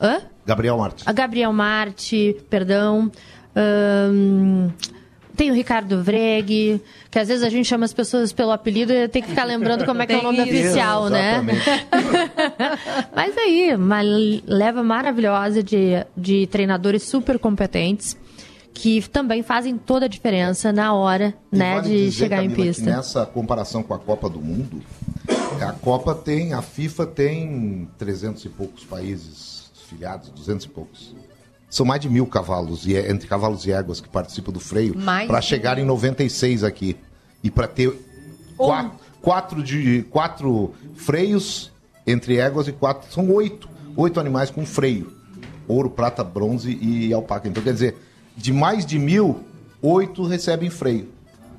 Hã? 0.00 0.20
Gabriel 0.46 0.76
Martins. 0.78 1.06
A 1.06 1.12
Gabriel 1.12 1.52
Marte, 1.52 2.36
perdão. 2.50 3.10
Ahn, 3.54 4.70
tem 5.36 5.50
o 5.50 5.54
Ricardo 5.54 6.02
Vreg, 6.02 6.80
que 7.10 7.18
às 7.18 7.28
vezes 7.28 7.42
a 7.42 7.48
gente 7.48 7.66
chama 7.66 7.84
as 7.84 7.92
pessoas 7.92 8.32
pelo 8.32 8.50
apelido 8.50 8.92
e 8.92 9.08
tem 9.08 9.22
que 9.22 9.28
ficar 9.28 9.44
lembrando 9.44 9.84
como 9.84 10.02
é 10.02 10.06
que 10.06 10.12
é 10.12 10.18
o 10.18 10.22
nome 10.22 10.38
isso. 10.42 10.50
oficial, 10.50 11.08
né? 11.08 11.36
Exatamente. 11.38 11.86
Mas 13.16 13.36
aí, 13.38 13.74
uma 13.74 14.00
leva 14.46 14.82
maravilhosa 14.82 15.62
de, 15.62 16.04
de 16.16 16.46
treinadores 16.48 17.04
super 17.04 17.38
competentes 17.38 18.16
que 18.74 19.06
também 19.08 19.42
fazem 19.42 19.76
toda 19.76 20.06
a 20.06 20.08
diferença 20.08 20.72
na 20.72 20.94
hora, 20.94 21.34
E 21.52 21.56
né, 21.56 21.74
vale 21.76 21.88
de 21.88 22.04
dizer, 22.06 22.24
chegar 22.24 22.36
Camila, 22.36 22.52
em 22.52 22.66
pista. 22.66 22.84
nessa 22.84 23.26
comparação 23.26 23.82
com 23.82 23.92
a 23.92 23.98
Copa 23.98 24.30
do 24.30 24.40
Mundo, 24.40 24.82
a 25.60 25.72
Copa 25.72 26.14
tem, 26.14 26.54
a 26.54 26.62
FIFA 26.62 27.06
tem 27.06 27.88
300 27.98 28.44
e 28.46 28.48
poucos 28.48 28.84
países 28.84 29.51
filiados, 29.92 30.30
200 30.30 30.64
e 30.66 30.68
poucos. 30.68 31.14
São 31.70 31.86
mais 31.86 32.00
de 32.00 32.08
mil 32.08 32.26
cavalos, 32.26 32.86
e 32.86 32.96
é- 32.96 33.10
entre 33.10 33.26
cavalos 33.28 33.64
e 33.66 33.72
éguas 33.72 34.00
que 34.00 34.08
participam 34.08 34.52
do 34.52 34.60
freio, 34.60 34.94
para 35.26 35.40
chegar 35.40 35.78
em 35.78 35.84
96 35.84 36.64
aqui. 36.64 36.96
E 37.42 37.50
para 37.50 37.66
ter 37.66 37.92
quatro, 38.56 38.98
quatro, 39.20 39.62
de, 39.62 40.02
quatro 40.10 40.74
freios 40.94 41.72
entre 42.06 42.36
éguas 42.38 42.68
e 42.68 42.72
quatro. 42.72 43.10
São 43.12 43.30
oito. 43.32 43.68
Oito 43.96 44.18
animais 44.20 44.50
com 44.50 44.64
freio. 44.64 45.12
ouro, 45.68 45.88
prata, 45.88 46.22
bronze 46.24 46.76
e 46.82 47.12
alpaca. 47.12 47.48
Então, 47.48 47.62
quer 47.62 47.72
dizer, 47.72 47.96
de 48.36 48.52
mais 48.52 48.84
de 48.84 48.98
mil, 48.98 49.40
oito 49.80 50.24
recebem 50.26 50.68
freio. 50.68 51.08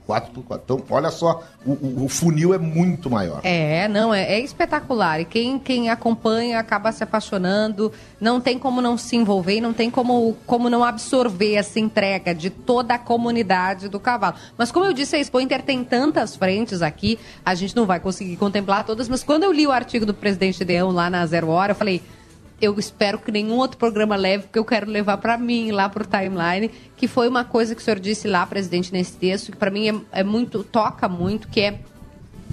4 0.06 0.32
por 0.32 0.44
4 0.44 0.64
Então, 0.64 0.84
olha 0.90 1.10
só, 1.12 1.44
o, 1.66 1.72
o, 1.72 2.06
o, 2.06 2.10
funil 2.10 2.54
é 2.54 2.58
muito 2.58 3.10
maior. 3.10 3.42
É, 3.44 3.88
não, 3.88 4.14
é, 4.14 4.34
é, 4.34 4.40
espetacular. 4.40 5.22
E 5.22 5.26
quem, 5.26 5.58
quem 5.58 5.90
acompanha 5.90 6.60
acaba 6.60 6.92
se 6.92 7.04
apaixonando. 7.04 7.92
Não 8.20 8.40
tem 8.42 8.60
como 8.60 8.82
não 8.82 8.98
se 8.98 9.16
envolver, 9.16 9.62
não 9.62 9.74
tem 9.74 9.90
como, 9.90 10.36
como 10.46 10.70
não 10.70 10.84
absorver 10.84 11.56
essa 11.56 11.80
entrega 11.80 12.34
de 12.34 12.50
toda 12.50 12.96
a 12.96 13.00
comunidade 13.00 13.88
do 13.88 14.00
cavalo. 14.00 14.36
Mas 14.58 14.72
como 14.72 14.86
eu 14.86 14.94
disse, 14.94 15.16
a 15.16 15.20
Expo 15.20 15.40
Inter 15.40 15.62
tem 15.62 15.84
tantas 15.84 16.36
frentes 16.36 16.82
aqui, 16.82 17.20
a 17.46 17.56
gente 17.56 17.76
não 17.76 17.86
vai 17.86 18.00
conseguir 18.00 18.38
contemplar 18.38 18.86
todas. 18.86 19.08
Mas 19.08 19.24
quando 19.24 19.44
eu 19.44 19.52
li 19.52 19.66
o 19.66 19.72
artigo 19.72 20.06
do 20.06 20.14
presidente 20.14 20.64
Deão 20.64 20.92
lá 20.92 21.10
na 21.10 21.26
Zero 21.26 21.50
Hora, 21.50 21.72
eu 21.72 21.76
falei 21.76 22.02
eu 22.64 22.80
espero 22.80 23.20
que 23.20 23.32
nenhum 23.32 23.58
outro 23.58 23.78
programa 23.78 24.16
leve, 24.16 24.44
porque 24.44 24.58
eu 24.58 24.64
quero 24.64 24.90
levar 24.90 25.18
para 25.18 25.38
mim, 25.38 25.72
lá 25.72 25.90
para 25.90 26.04
o 26.04 26.08
timeline, 26.08 26.72
que 26.96 27.08
foi 27.08 27.28
uma 27.28 27.44
coisa 27.44 27.76
que 27.76 27.82
o 27.82 27.84
senhor 27.84 28.00
disse 28.00 28.26
lá, 28.26 28.46
presidente, 28.48 28.94
nesse 28.94 29.18
texto, 29.18 29.52
que 29.52 29.58
para 29.58 29.70
mim 29.70 29.90
é, 29.90 30.22
é, 30.22 30.24
muito, 30.24 30.64
toca 30.64 31.10
muito, 31.10 31.50
que 31.50 31.60
é 31.60 31.80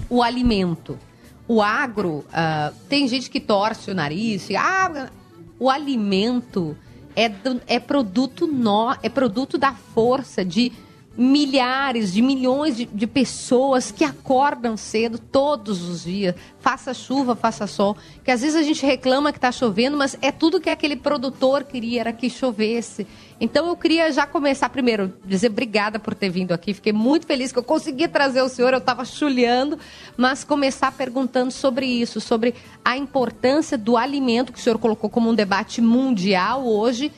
o 0.09 0.21
alimento. 0.21 0.99
O 1.47 1.61
agro, 1.61 2.25
uh, 2.27 2.75
tem 2.89 3.07
gente 3.07 3.29
que 3.29 3.39
torce 3.39 3.89
o 3.89 3.95
nariz, 3.95 4.49
ah, 4.57 5.09
o 5.57 5.69
alimento 5.69 6.75
é, 7.15 7.29
do, 7.29 7.61
é 7.65 7.79
produto 7.79 8.45
nó, 8.45 8.95
é 9.01 9.07
produto 9.07 9.57
da 9.57 9.73
força 9.73 10.43
de 10.43 10.73
milhares, 11.17 12.13
de 12.13 12.21
milhões 12.21 12.77
de, 12.77 12.85
de, 12.85 13.05
pessoas 13.05 13.91
que 13.91 14.03
acordam 14.03 14.77
cedo 14.77 15.19
todos 15.19 15.81
os 15.81 16.03
dias, 16.03 16.35
faça 16.59 16.93
chuva, 16.93 17.35
faça 17.35 17.67
sol, 17.67 17.97
que 18.23 18.31
às 18.31 18.41
vezes 18.41 18.55
a 18.55 18.63
gente 18.63 18.85
reclama 18.85 19.31
que 19.31 19.37
está 19.37 19.51
chovendo, 19.51 19.97
mas 19.97 20.17
é 20.21 20.31
tudo 20.31 20.61
que 20.61 20.69
aquele 20.69 20.95
produtor 20.95 21.65
queria, 21.65 22.01
era 22.01 22.13
que 22.13 22.29
chovesse. 22.29 23.05
Então 23.41 23.67
eu 23.67 23.75
queria 23.75 24.11
já 24.11 24.25
começar 24.25 24.69
primeiro, 24.69 25.13
dizer 25.25 25.49
obrigada 25.49 25.99
por 25.99 26.15
ter 26.15 26.29
vindo 26.29 26.53
aqui, 26.53 26.73
fiquei 26.73 26.93
muito 26.93 27.25
feliz 27.25 27.51
que 27.51 27.59
eu 27.59 27.63
consegui 27.63 28.07
trazer 28.07 28.41
o 28.41 28.47
senhor, 28.47 28.71
eu 28.71 28.79
estava 28.79 29.03
chulhando, 29.03 29.77
mas 30.15 30.45
começar 30.45 30.91
perguntando 30.93 31.51
sobre 31.51 31.85
isso, 31.85 32.21
sobre 32.21 32.55
a 32.85 32.95
importância 32.95 33.77
do 33.77 33.97
alimento 33.97 34.53
que 34.53 34.59
o 34.59 34.61
senhor 34.61 34.77
colocou 34.77 35.09
como 35.09 35.29
um 35.29 35.35
debate 35.35 35.81
mundial 35.81 36.65
hoje 36.65 37.11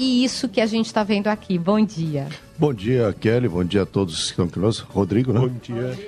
e 0.00 0.24
isso 0.24 0.48
que 0.48 0.62
a 0.62 0.66
gente 0.66 0.86
está 0.86 1.04
vendo 1.04 1.28
aqui. 1.28 1.58
Bom 1.58 1.84
dia. 1.84 2.26
Bom 2.58 2.72
dia, 2.72 3.14
Kelly. 3.20 3.48
Bom 3.48 3.62
dia 3.62 3.82
a 3.82 3.86
todos 3.86 4.16
que 4.16 4.30
estão 4.30 4.48
conosco. 4.48 4.90
Rodrigo, 4.90 5.30
né? 5.30 5.40
Bom 5.40 5.50
dia. 5.62 5.98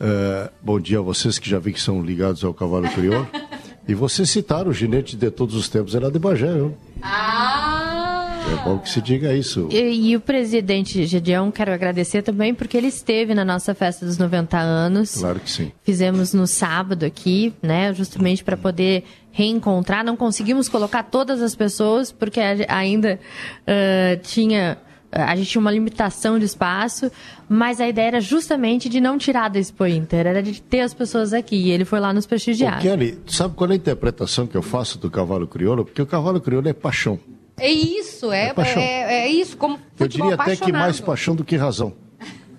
É, 0.00 0.50
bom 0.62 0.80
dia 0.80 0.98
a 0.98 1.02
vocês 1.02 1.38
que 1.38 1.50
já 1.50 1.58
vi 1.58 1.74
que 1.74 1.80
são 1.80 2.02
ligados 2.02 2.42
ao 2.42 2.54
cavalo 2.54 2.88
crioulo. 2.88 3.28
e 3.86 3.94
vocês 3.94 4.30
citaram 4.30 4.70
o 4.70 4.72
ginete 4.72 5.16
de 5.16 5.30
todos 5.30 5.54
os 5.54 5.68
tempos, 5.68 5.94
era 5.94 6.10
de 6.10 6.18
Bagé, 6.18 6.50
viu? 6.50 6.74
Ah! 7.02 8.12
É 8.50 8.64
bom 8.64 8.78
que 8.78 8.88
se 8.88 9.00
diga 9.00 9.34
isso. 9.34 9.68
E, 9.70 10.10
e, 10.10 10.16
o 10.16 10.20
presidente 10.20 11.06
Gedeão, 11.06 11.50
quero 11.50 11.72
agradecer 11.72 12.22
também, 12.22 12.52
porque 12.52 12.76
ele 12.76 12.88
esteve 12.88 13.34
na 13.34 13.44
nossa 13.44 13.74
festa 13.74 14.04
dos 14.04 14.18
90 14.18 14.58
anos. 14.58 15.14
Claro 15.14 15.38
que 15.40 15.50
sim. 15.50 15.72
Fizemos 15.84 16.34
no 16.34 16.46
sábado 16.46 17.04
aqui, 17.04 17.54
né? 17.62 17.94
Justamente 17.94 18.42
para 18.42 18.56
poder 18.56 19.04
reencontrar. 19.32 20.04
Não 20.04 20.16
conseguimos 20.16 20.68
colocar 20.68 21.02
todas 21.02 21.42
as 21.42 21.54
pessoas, 21.54 22.12
porque 22.12 22.40
ainda 22.40 23.18
uh, 23.62 24.22
tinha 24.22 24.78
a 25.12 25.36
gente 25.36 25.50
tinha 25.50 25.60
uma 25.60 25.70
limitação 25.70 26.38
de 26.38 26.46
espaço, 26.46 27.12
mas 27.46 27.82
a 27.82 27.86
ideia 27.86 28.06
era 28.06 28.20
justamente 28.20 28.88
de 28.88 28.98
não 28.98 29.18
tirar 29.18 29.50
da 29.50 29.58
Expo 29.58 29.86
Inter, 29.86 30.26
era 30.26 30.42
de 30.42 30.62
ter 30.62 30.80
as 30.80 30.94
pessoas 30.94 31.34
aqui. 31.34 31.56
E 31.56 31.70
ele 31.70 31.84
foi 31.84 32.00
lá 32.00 32.14
nos 32.14 32.24
prestigiar. 32.24 32.78
Ô, 32.78 32.80
Kelly, 32.80 33.18
sabe 33.26 33.54
qual 33.54 33.68
é 33.68 33.74
a 33.74 33.76
interpretação 33.76 34.46
que 34.46 34.56
eu 34.56 34.62
faço 34.62 34.98
do 34.98 35.10
cavalo 35.10 35.46
crioulo? 35.46 35.84
Porque 35.84 36.00
o 36.00 36.06
cavalo 36.06 36.40
crioulo 36.40 36.66
é 36.66 36.72
paixão. 36.72 37.20
É 37.58 37.70
isso, 37.70 38.32
é, 38.32 38.54
é, 38.56 38.80
é, 38.80 39.12
é 39.26 39.28
isso, 39.28 39.56
como 39.58 39.78
Eu 40.00 40.08
diria 40.08 40.34
até 40.34 40.56
que 40.56 40.72
mais 40.72 40.98
paixão 40.98 41.36
do 41.36 41.44
que 41.44 41.56
razão. 41.56 41.92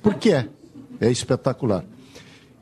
Porque 0.03 0.31
é. 0.31 0.47
É 1.01 1.11
espetacular. 1.11 1.83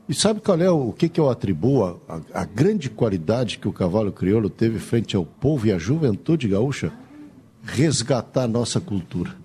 E 0.08 0.14
sabe 0.14 0.40
qual 0.40 0.60
é 0.60 0.70
o, 0.70 0.92
que, 0.92 1.08
que 1.08 1.20
eu 1.20 1.30
atribuo 1.30 2.00
a, 2.08 2.20
a, 2.34 2.44
grande 2.44 2.90
qualidade 2.90 3.58
que 3.58 3.68
o 3.68 3.72
cavalo 3.72 4.12
crioulo 4.12 4.50
teve 4.50 4.78
frente 4.78 5.14
ao 5.14 5.24
povo 5.24 5.66
e 5.66 5.72
à 5.72 5.78
juventude 5.78 6.48
gaúcha? 6.48 6.92
Resgatar 7.62 8.44
a 8.44 8.48
nossa 8.48 8.80
cultura. 8.80 9.36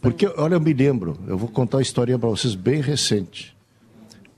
Porque, 0.00 0.26
olha, 0.26 0.54
eu 0.54 0.60
me 0.60 0.72
lembro, 0.72 1.18
eu 1.26 1.36
vou 1.36 1.48
contar 1.48 1.78
uma 1.78 1.82
historinha 1.82 2.18
para 2.18 2.28
vocês 2.28 2.54
bem 2.54 2.80
recente. 2.80 3.56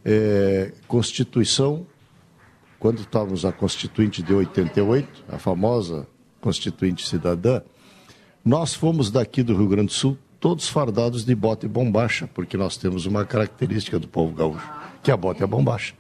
É, 0.04 0.72
Constituição, 0.88 1.86
quando 2.78 3.00
estávamos 3.00 3.44
a 3.44 3.52
Constituinte 3.52 4.22
de 4.22 4.32
88, 4.32 5.24
a 5.28 5.38
famosa 5.38 6.06
Constituinte 6.40 7.06
Cidadã, 7.06 7.60
nós 8.44 8.74
fomos 8.74 9.10
daqui 9.10 9.42
do 9.42 9.56
Rio 9.56 9.68
Grande 9.68 9.88
do 9.88 9.92
Sul 9.92 10.16
todos 10.38 10.68
fardados 10.68 11.24
de 11.24 11.34
bota 11.34 11.66
e 11.66 11.68
bombacha, 11.68 12.28
porque 12.32 12.56
nós 12.56 12.76
temos 12.76 13.06
uma 13.06 13.24
característica 13.24 13.98
do 13.98 14.06
povo 14.06 14.32
gaúcho, 14.32 14.70
que 15.06 15.10
é 15.12 15.14
a 15.14 15.16
bota 15.16 15.40
e 15.40 15.44
a 15.44 15.46
bombacha. 15.46 15.94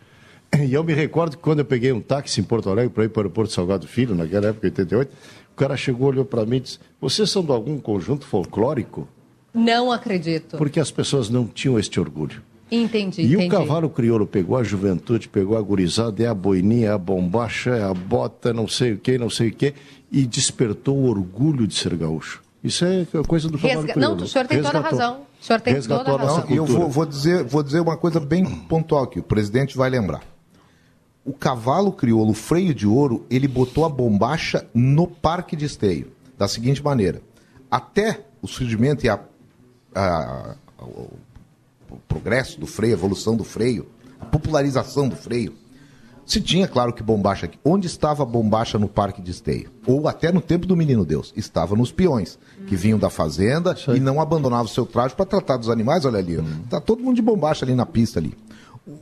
E 0.60 0.74
eu 0.74 0.82
me 0.82 0.92
recordo 0.92 1.36
que 1.36 1.42
quando 1.42 1.60
eu 1.60 1.64
peguei 1.64 1.92
um 1.92 2.00
táxi 2.00 2.40
em 2.40 2.44
Porto 2.44 2.68
Alegre 2.68 2.90
para 2.90 3.04
ir 3.04 3.08
para 3.08 3.20
o 3.20 3.22
aeroporto 3.22 3.52
Salgado 3.52 3.86
Filho, 3.86 4.16
naquela 4.16 4.48
época, 4.48 4.66
88, 4.66 5.12
o 5.52 5.56
cara 5.56 5.76
chegou, 5.76 6.08
olhou 6.08 6.24
para 6.24 6.44
mim 6.44 6.56
e 6.56 6.60
disse: 6.60 6.80
Vocês 7.00 7.30
são 7.30 7.44
de 7.44 7.52
algum 7.52 7.78
conjunto 7.78 8.26
folclórico? 8.26 9.08
Não 9.54 9.92
acredito. 9.92 10.56
Porque 10.56 10.80
as 10.80 10.90
pessoas 10.90 11.30
não 11.30 11.46
tinham 11.46 11.78
este 11.78 12.00
orgulho. 12.00 12.42
Entendi. 12.70 13.22
E 13.22 13.34
entendi. 13.34 13.46
o 13.46 13.48
cavalo 13.48 13.88
crioulo 13.88 14.26
pegou 14.26 14.56
a 14.56 14.64
juventude, 14.64 15.28
pegou 15.28 15.56
a 15.56 15.62
gurizada, 15.62 16.22
é 16.24 16.26
a 16.26 16.34
boininha, 16.34 16.88
é 16.88 16.92
a 16.92 16.98
bombacha, 16.98 17.70
é 17.70 17.84
a 17.84 17.94
bota, 17.94 18.52
não 18.52 18.66
sei 18.66 18.94
o 18.94 18.98
que, 18.98 19.18
não 19.18 19.30
sei 19.30 19.48
o 19.48 19.52
que, 19.52 19.72
e 20.10 20.26
despertou 20.26 20.96
o 20.96 21.08
orgulho 21.08 21.64
de 21.66 21.74
ser 21.74 21.94
gaúcho. 21.94 22.42
Isso 22.62 22.84
é 22.84 23.06
coisa 23.26 23.48
do 23.48 23.56
cavalo 23.56 23.82
Resga... 23.82 23.92
crioulo. 23.92 24.16
Não, 24.16 24.24
o 24.24 24.28
senhor 24.28 24.48
tem 24.48 24.56
Resgatou. 24.56 24.82
toda 24.82 24.96
a 24.96 25.06
razão. 25.06 25.26
O 25.40 25.44
senhor 25.44 25.60
tem 25.60 25.74
Resgatou 25.74 26.04
toda 26.04 26.24
a 26.24 26.26
razão. 26.26 26.44
Eu 26.48 26.64
vou, 26.64 26.88
vou, 26.88 27.06
dizer, 27.06 27.44
vou 27.44 27.62
dizer 27.62 27.80
uma 27.80 27.96
coisa 27.96 28.18
bem 28.18 28.44
pontual 28.44 29.06
que 29.06 29.20
o 29.20 29.22
presidente 29.22 29.76
vai 29.76 29.90
lembrar 29.90 30.22
o 31.26 31.32
cavalo 31.32 31.92
crioulo, 31.92 32.30
o 32.30 32.34
freio 32.34 32.72
de 32.72 32.86
ouro, 32.86 33.26
ele 33.28 33.48
botou 33.48 33.84
a 33.84 33.88
bombacha 33.88 34.64
no 34.72 35.08
parque 35.08 35.56
de 35.56 35.64
esteio. 35.64 36.12
Da 36.38 36.46
seguinte 36.46 36.82
maneira: 36.82 37.20
até 37.68 38.24
o 38.40 38.46
surgimento 38.46 39.04
e 39.04 39.08
a, 39.08 39.18
a, 39.92 40.54
a, 40.78 40.84
o 40.84 41.98
progresso 42.06 42.60
do 42.60 42.66
freio, 42.66 42.94
a 42.94 42.98
evolução 42.98 43.36
do 43.36 43.42
freio, 43.42 43.88
a 44.20 44.24
popularização 44.24 45.08
do 45.08 45.16
freio, 45.16 45.54
se 46.26 46.40
tinha, 46.40 46.66
claro, 46.66 46.92
que 46.92 47.02
bombacha 47.02 47.46
aqui. 47.46 47.58
Onde 47.64 47.86
estava 47.86 48.24
a 48.24 48.26
bombacha 48.26 48.78
no 48.78 48.88
parque 48.88 49.22
de 49.22 49.30
esteio? 49.30 49.70
Ou 49.86 50.08
até 50.08 50.32
no 50.32 50.40
tempo 50.40 50.66
do 50.66 50.76
Menino 50.76 51.04
Deus? 51.04 51.32
Estava 51.36 51.76
nos 51.76 51.92
peões, 51.92 52.38
que 52.66 52.74
vinham 52.74 52.98
da 52.98 53.08
fazenda 53.08 53.76
e 53.94 54.00
não 54.00 54.20
abandonavam 54.20 54.66
o 54.66 54.68
seu 54.68 54.84
traje 54.84 55.14
para 55.14 55.24
tratar 55.24 55.56
dos 55.56 55.70
animais. 55.70 56.04
Olha 56.04 56.18
ali, 56.18 56.36
hum. 56.36 56.64
tá 56.68 56.80
todo 56.80 57.02
mundo 57.02 57.16
de 57.16 57.22
bombacha 57.22 57.64
ali 57.64 57.74
na 57.74 57.86
pista 57.86 58.18
ali 58.18 58.36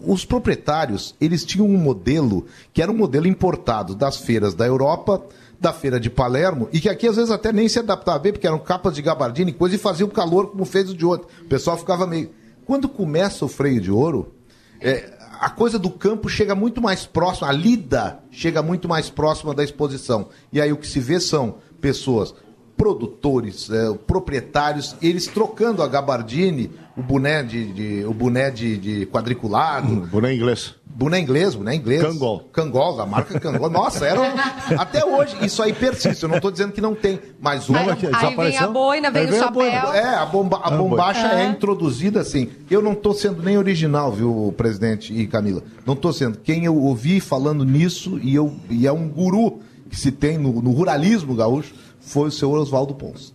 os 0.07 0.25
proprietários, 0.25 1.15
eles 1.21 1.45
tinham 1.45 1.67
um 1.67 1.77
modelo 1.77 2.47
que 2.73 2.81
era 2.81 2.91
um 2.91 2.97
modelo 2.97 3.27
importado 3.27 3.95
das 3.95 4.17
feiras 4.17 4.55
da 4.55 4.67
Europa, 4.67 5.23
da 5.61 5.73
feira 5.73 6.01
de 6.01 6.09
Palermo, 6.09 6.69
e 6.73 6.81
que 6.81 6.89
aqui 6.89 7.07
às 7.07 7.17
vezes 7.17 7.31
até 7.31 7.53
nem 7.53 7.69
se 7.69 7.79
adaptava 7.79 8.19
bem, 8.19 8.33
porque 8.33 8.47
eram 8.47 8.59
capas 8.59 8.95
de 8.95 9.03
gabardina 9.03 9.51
e 9.51 9.53
coisa, 9.53 9.75
e 9.75 9.79
fazia 9.79 10.07
o 10.07 10.11
calor 10.11 10.51
como 10.51 10.65
fez 10.65 10.91
o 10.91 10.97
de 10.97 11.05
ontem. 11.05 11.27
O 11.43 11.49
pessoal 11.49 11.77
ficava 11.77 12.07
meio... 12.07 12.31
Quando 12.65 12.89
começa 12.89 13.45
o 13.45 13.49
freio 13.49 13.79
de 13.79 13.91
ouro, 13.91 14.33
é, 14.81 15.14
a 15.41 15.51
coisa 15.51 15.79
do 15.79 15.91
campo 15.91 16.29
chega 16.29 16.55
muito 16.55 16.81
mais 16.81 17.07
próxima, 17.07 17.49
a 17.49 17.53
lida 17.53 18.21
chega 18.31 18.63
muito 18.63 18.89
mais 18.89 19.11
próxima 19.11 19.55
da 19.55 19.65
exposição. 19.65 20.29
E 20.53 20.61
aí 20.61 20.73
o 20.73 20.77
que 20.77 20.87
se 20.87 21.01
vê 21.01 21.21
são 21.21 21.57
pessoas 21.81 22.35
produtores, 22.77 23.71
é, 23.71 23.93
proprietários, 24.07 24.97
eles 25.01 25.27
trocando 25.27 25.83
a 25.83 25.89
gabardine, 25.89 26.71
o 26.97 27.03
boné 27.03 27.43
de, 27.43 27.73
de 27.73 28.05
o 28.05 28.13
boné 28.13 28.51
de, 28.51 28.77
de 28.77 29.07
quadriculado. 29.07 29.93
Hum, 29.93 30.07
boné 30.07 30.35
inglês. 30.35 30.75
Boné 30.85 31.19
inglês, 31.19 31.57
boné 31.57 31.75
inglês. 31.75 32.03
Cangol. 32.03 32.49
Cangol, 32.53 32.97
da 32.97 33.05
marca 33.05 33.41
Cangol. 33.41 33.69
Nossa, 33.69 34.07
era. 34.07 34.33
Até 34.79 35.05
hoje, 35.05 35.37
isso 35.43 35.61
aí 35.61 35.73
persiste. 35.73 36.23
Eu 36.23 36.29
não 36.29 36.37
estou 36.37 36.53
dizendo 36.53 36.73
que 36.73 36.81
não 36.81 36.95
tem, 36.95 37.19
mas 37.41 37.69
uma. 37.69 37.81
Aí, 37.81 37.89
aí 37.91 38.37
vem 38.37 38.59
a 38.59 38.69
boina, 38.69 39.11
vem, 39.11 39.29
o 39.29 39.37
chapéu. 39.37 39.93
É, 39.93 40.15
a, 40.15 40.27
bomba, 40.27 40.61
a 40.63 40.71
bombacha 40.71 41.27
é 41.33 41.47
introduzida 41.47 42.21
assim. 42.21 42.49
Eu 42.71 42.81
não 42.81 42.93
estou 42.93 43.13
sendo 43.13 43.43
nem 43.43 43.59
original, 43.59 44.13
viu, 44.13 44.55
presidente 44.57 45.13
e 45.13 45.27
Camila? 45.27 45.65
Não 45.85 45.95
estou 45.95 46.13
sendo. 46.13 46.39
Quem 46.39 46.65
eu 46.65 46.77
ouvi 46.77 47.19
falando 47.19 47.65
nisso, 47.65 48.21
e, 48.23 48.33
eu, 48.33 48.55
e 48.71 48.87
é 48.87 48.93
um 48.93 49.09
guru 49.09 49.61
que 49.91 49.97
se 49.97 50.13
tem 50.13 50.39
no, 50.39 50.63
no 50.63 50.71
ruralismo 50.71 51.35
gaúcho, 51.35 51.75
foi 52.05 52.29
o 52.29 52.31
seu 52.31 52.51
Oswaldo 52.53 52.95
Pons. 52.95 53.35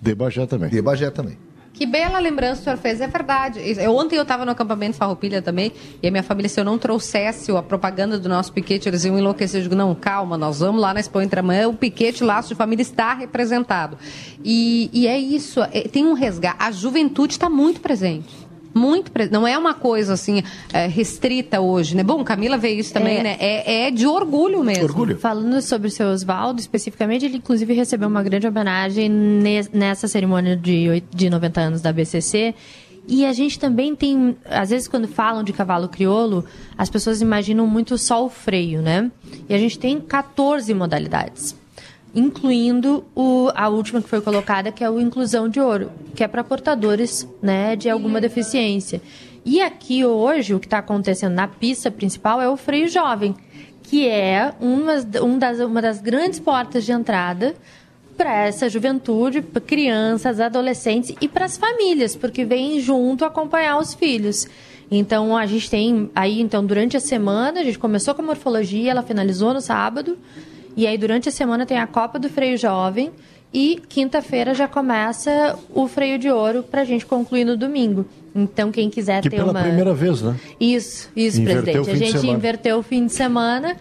De 0.00 0.14
Bagé 0.14 0.46
também. 0.46 0.70
De 0.70 0.82
Bagé 0.82 1.10
também. 1.10 1.38
Que 1.74 1.86
bela 1.86 2.20
lembrança 2.20 2.60
o 2.60 2.64
senhor 2.64 2.76
fez, 2.76 3.00
é 3.00 3.08
verdade. 3.08 3.60
Eu, 3.80 3.96
ontem 3.96 4.14
eu 4.14 4.22
estava 4.22 4.44
no 4.44 4.52
acampamento 4.52 4.96
Farroupilha 4.96 5.42
também, 5.42 5.72
e 6.00 6.06
a 6.06 6.10
minha 6.10 6.22
família, 6.22 6.48
se 6.48 6.60
eu 6.60 6.64
não 6.64 6.78
trouxesse 6.78 7.50
a 7.50 7.60
propaganda 7.60 8.16
do 8.16 8.28
nosso 8.28 8.52
piquete, 8.52 8.88
eles 8.88 9.04
iam 9.04 9.18
enlouquecer. 9.18 9.58
Eu 9.58 9.64
digo, 9.64 9.74
não, 9.74 9.92
calma, 9.92 10.38
nós 10.38 10.60
vamos 10.60 10.80
lá 10.80 10.94
na 10.94 11.00
Expo 11.00 11.18
Amanhã, 11.36 11.68
o 11.68 11.74
piquete 11.74 12.22
Laço 12.22 12.50
de 12.50 12.54
Família 12.54 12.82
está 12.82 13.12
representado. 13.12 13.98
E, 14.44 14.88
e 14.92 15.08
é 15.08 15.18
isso, 15.18 15.60
é, 15.72 15.88
tem 15.88 16.06
um 16.06 16.12
resgate. 16.12 16.56
A 16.60 16.70
juventude 16.70 17.32
está 17.32 17.50
muito 17.50 17.80
presente. 17.80 18.43
Muito 18.74 19.10
presente. 19.12 19.32
Não 19.32 19.46
é 19.46 19.56
uma 19.56 19.72
coisa 19.74 20.12
assim 20.14 20.42
é, 20.72 20.86
restrita 20.86 21.60
hoje, 21.60 21.96
né? 21.96 22.02
Bom, 22.02 22.22
Camila 22.24 22.58
vê 22.58 22.70
isso 22.70 22.92
também, 22.92 23.18
É. 23.18 23.22
né? 23.22 23.36
É, 23.38 23.86
é 23.86 23.90
de 23.90 24.06
orgulho 24.06 24.62
mesmo. 24.64 24.84
Orgulho. 24.84 25.16
Falando 25.18 25.62
sobre 25.62 25.88
o 25.88 25.90
seu 25.90 26.08
Oswaldo, 26.08 26.60
especificamente, 26.60 27.24
ele 27.24 27.36
inclusive 27.36 27.72
recebeu 27.72 28.08
uma 28.08 28.22
grande 28.22 28.46
homenagem 28.46 29.08
ne- 29.08 29.68
nessa 29.72 30.08
cerimônia 30.08 30.56
de, 30.56 31.02
de 31.14 31.30
90 31.30 31.60
anos 31.60 31.80
da 31.80 31.92
BCC. 31.92 32.54
E 33.06 33.26
a 33.26 33.34
gente 33.34 33.58
também 33.58 33.94
tem, 33.94 34.34
às 34.46 34.70
vezes 34.70 34.88
quando 34.88 35.06
falam 35.06 35.44
de 35.44 35.52
cavalo 35.52 35.88
crioulo, 35.90 36.42
as 36.76 36.88
pessoas 36.88 37.20
imaginam 37.20 37.66
muito 37.66 37.98
só 37.98 38.24
o 38.24 38.30
freio, 38.30 38.80
né? 38.80 39.10
E 39.46 39.54
a 39.54 39.58
gente 39.58 39.78
tem 39.78 40.00
14 40.00 40.72
modalidades, 40.72 41.54
incluindo 42.14 43.04
o, 43.14 43.50
a 43.54 43.68
última 43.68 44.00
que 44.00 44.08
foi 44.08 44.20
colocada, 44.20 44.70
que 44.70 44.84
é 44.84 44.90
o 44.90 45.00
inclusão 45.00 45.48
de 45.48 45.60
ouro, 45.60 45.90
que 46.14 46.22
é 46.22 46.28
para 46.28 46.44
portadores 46.44 47.28
né, 47.42 47.74
de 47.74 47.90
alguma 47.90 48.20
deficiência. 48.20 49.02
E 49.44 49.60
aqui 49.60 50.04
hoje, 50.04 50.54
o 50.54 50.60
que 50.60 50.66
está 50.66 50.78
acontecendo 50.78 51.34
na 51.34 51.48
pista 51.48 51.90
principal 51.90 52.40
é 52.40 52.48
o 52.48 52.56
freio 52.56 52.88
jovem, 52.88 53.34
que 53.82 54.08
é 54.08 54.54
uma, 54.60 54.94
um 55.22 55.38
das, 55.38 55.60
uma 55.60 55.82
das 55.82 56.00
grandes 56.00 56.40
portas 56.40 56.84
de 56.84 56.92
entrada 56.92 57.54
para 58.16 58.46
essa 58.46 58.68
juventude, 58.68 59.42
para 59.42 59.60
crianças, 59.60 60.40
adolescentes 60.40 61.14
e 61.20 61.28
para 61.28 61.44
as 61.44 61.56
famílias, 61.56 62.14
porque 62.16 62.44
vem 62.44 62.80
junto 62.80 63.24
acompanhar 63.24 63.76
os 63.78 63.92
filhos. 63.92 64.48
Então 64.90 65.36
a 65.36 65.46
gente 65.46 65.68
tem 65.68 66.10
aí, 66.14 66.40
então 66.40 66.64
durante 66.64 66.96
a 66.96 67.00
semana 67.00 67.60
a 67.60 67.64
gente 67.64 67.78
começou 67.78 68.14
com 68.14 68.22
a 68.22 68.24
morfologia, 68.24 68.90
ela 68.90 69.02
finalizou 69.02 69.52
no 69.52 69.60
sábado, 69.60 70.16
e 70.76 70.86
aí 70.86 70.98
durante 70.98 71.28
a 71.28 71.32
semana 71.32 71.64
tem 71.66 71.78
a 71.78 71.86
Copa 71.86 72.18
do 72.18 72.28
Freio 72.28 72.56
Jovem 72.56 73.10
e 73.52 73.80
quinta-feira 73.88 74.52
já 74.52 74.66
começa 74.66 75.56
o 75.72 75.86
freio 75.86 76.18
de 76.18 76.28
ouro 76.28 76.64
para 76.64 76.80
a 76.80 76.84
gente 76.84 77.06
concluir 77.06 77.44
no 77.44 77.56
domingo. 77.56 78.04
Então 78.34 78.72
quem 78.72 78.90
quiser 78.90 79.22
Que 79.22 79.30
ter 79.30 79.36
pela 79.36 79.52
uma 79.52 79.62
primeira 79.62 79.94
vez, 79.94 80.20
né? 80.20 80.34
isso, 80.58 81.08
isso, 81.14 81.40
Inverteu 81.40 81.84
presidente. 81.84 82.16
A 82.16 82.20
gente 82.20 82.30
inverteu 82.32 82.78
o 82.78 82.82
fim 82.82 83.06
de 83.06 83.12
semana 83.12 83.76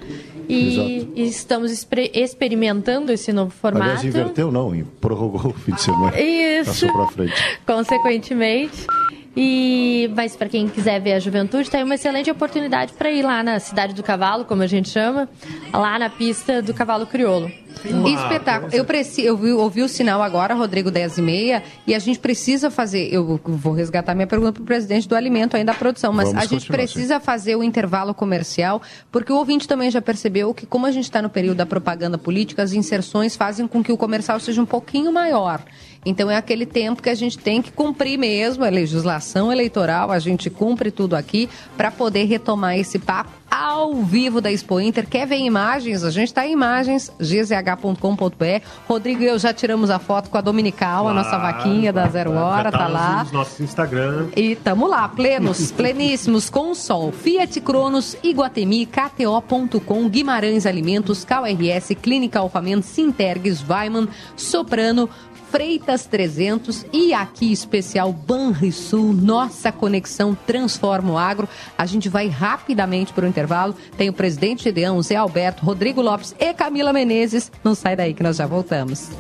e, 0.48 1.10
e 1.16 1.28
estamos 1.28 1.72
experimentando 2.14 3.12
esse 3.12 3.34
novo 3.34 3.50
formato. 3.50 3.86
Aliás, 3.86 4.06
inverteu 4.06 4.52
não, 4.52 4.72
prorrogou 5.02 5.52
o 5.52 5.54
fim 5.54 5.74
de 5.74 5.82
semana. 5.82 6.20
Isso. 6.22 6.86
Passou 6.86 6.94
pra 6.94 7.08
frente. 7.08 7.34
Consequentemente. 7.66 8.86
E, 9.36 10.12
mas 10.16 10.36
para 10.36 10.48
quem 10.48 10.68
quiser 10.68 11.00
ver 11.02 11.14
a 11.14 11.20
juventude, 11.20 11.70
tem 11.70 11.84
uma 11.84 11.96
excelente 11.96 12.30
oportunidade 12.30 12.94
para 12.94 13.10
ir 13.10 13.24
lá 13.24 13.42
na 13.42 13.60
Cidade 13.60 13.94
do 13.94 14.04
Cavalo, 14.04 14.46
como 14.46 14.62
a 14.62 14.68
gente 14.68 14.90
chama, 14.90 15.28
lá 15.74 15.98
na 15.98 16.10
pista 16.10 16.62
do 16.62 16.74
Cavalo 16.74 17.08
Crioulo. 17.08 17.52
Espetáculo. 17.84 18.72
Eu, 18.72 18.86
preci, 18.86 19.24
eu 19.24 19.36
vi- 19.36 19.52
ouvi 19.52 19.82
o 19.82 19.90
sinal 19.90 20.22
agora, 20.22 20.54
Rodrigo 20.54 20.92
10 20.92 21.18
e 21.18 21.22
meia, 21.24 21.64
e 21.88 21.96
a 21.96 22.00
gente 22.00 22.20
precisa 22.20 22.70
fazer. 22.70 23.12
Eu 23.12 23.40
vou 23.44 23.74
resgatar 23.74 24.14
minha 24.14 24.28
pergunta 24.28 24.54
para 24.54 24.62
o 24.62 24.66
presidente 24.66 25.08
do 25.08 25.16
alimento 25.16 25.58
ainda 25.58 25.74
da 25.74 25.78
produção, 25.78 26.14
mas 26.14 26.30
Vamos 26.30 26.44
a 26.44 26.46
gente 26.46 26.68
precisa 26.68 27.20
fazer 27.20 27.56
o 27.56 27.64
intervalo 27.64 28.14
comercial, 28.14 28.80
porque 29.12 29.34
o 29.34 29.38
ouvinte 29.38 29.68
também 29.68 29.90
já 29.90 30.02
percebeu 30.02 30.54
que, 30.54 30.68
como 30.68 30.86
a 30.86 30.92
gente 30.92 31.06
está 31.06 31.22
no 31.22 31.30
período 31.30 31.58
da 31.58 31.66
propaganda 31.66 32.18
política, 32.18 32.62
as 32.62 32.74
inserções 32.74 33.36
fazem 33.36 33.68
com 33.68 33.84
que 33.84 33.92
o 33.92 33.98
comercial 33.98 34.40
seja 34.40 34.62
um 34.62 34.66
pouquinho 34.68 35.12
maior. 35.12 35.60
Então 36.06 36.30
é 36.30 36.36
aquele 36.36 36.66
tempo 36.66 37.02
que 37.02 37.10
a 37.10 37.16
gente 37.16 37.38
tem 37.38 37.62
que 37.62 37.72
cumprir 37.72 38.18
mesmo, 38.18 38.64
a 38.64 38.70
legislação 38.70 39.52
eleitoral, 39.52 40.12
a 40.12 40.20
gente 40.20 40.50
cumpre 40.50 40.92
tudo 40.92 41.16
aqui 41.16 41.50
para 41.78 41.92
poder 41.92 42.26
retomar 42.26 42.78
esse 42.78 43.00
papo 43.00 43.44
ao 43.54 43.94
vivo 44.02 44.42
da 44.42 44.52
Expo 44.52 44.80
Inter. 44.80 45.08
Quer 45.08 45.28
ver 45.28 45.38
imagens? 45.38 46.04
A 46.04 46.10
gente 46.10 46.30
está 46.30 46.48
em 46.48 46.54
imagens, 46.54 47.12
gzh.com.br. 47.20 48.66
Rodrigo 48.88 49.22
e 49.22 49.28
eu 49.28 49.38
já 49.38 49.54
tiramos 49.54 49.92
a 49.92 50.00
foto 50.00 50.32
com 50.32 50.38
a 50.40 50.42
Dominical, 50.42 51.08
a 51.08 51.14
nossa 51.14 51.38
vaquinha 51.38 51.94
da 51.94 52.08
Zero 52.08 52.32
Hora, 52.32 52.72
Já 52.72 52.78
tá 52.80 52.88
lá. 52.88 53.24
Nos 53.24 53.32
nossos 53.32 53.60
Instagram. 53.60 54.30
E 54.36 54.56
tamo 54.56 54.88
lá, 54.88 55.08
plenos, 55.08 55.70
pleníssimos, 55.72 56.50
com 56.50 56.72
o 56.72 56.76
sol. 56.76 57.12
Fiat 57.12 57.62
Cronos, 57.62 58.18
Iguatemi, 58.24 58.88
KTO.com, 58.88 60.10
Guimarães 60.10 60.66
Alimentos, 60.66 61.24
KRS, 61.24 61.94
Clínica 61.94 62.40
Alfamento, 62.40 62.88
Sintergues, 62.88 63.64
Weiman, 63.68 64.08
Soprano, 64.36 65.08
Freitas 65.54 66.08
300 66.08 66.84
e 66.92 67.14
aqui 67.14 67.52
especial 67.52 68.12
Banrisul, 68.12 69.14
nossa 69.14 69.72
conexão 69.72 70.36
transforma 70.48 71.14
o 71.14 71.18
agro. 71.18 71.48
A 71.78 71.86
gente 71.86 72.10
vai 72.10 72.28
rapidamente 72.28 73.14
para 73.14 73.24
o 73.24 73.28
intervalo. 73.28 73.76
Tem 73.96 74.10
o 74.10 74.14
presidente 74.14 74.64
Gedeão, 74.64 75.00
Zé 75.04 75.16
Alberto, 75.16 75.64
Rodrigo 75.64 76.02
Lopes 76.02 76.34
e 76.40 76.52
Camila 76.56 76.92
Menezes. 76.92 77.52
Não 77.64 77.76
sai 77.76 77.96
daí 77.96 78.16
que 78.16 78.24
nós 78.24 78.38
já 78.38 78.48
voltamos. 78.48 79.12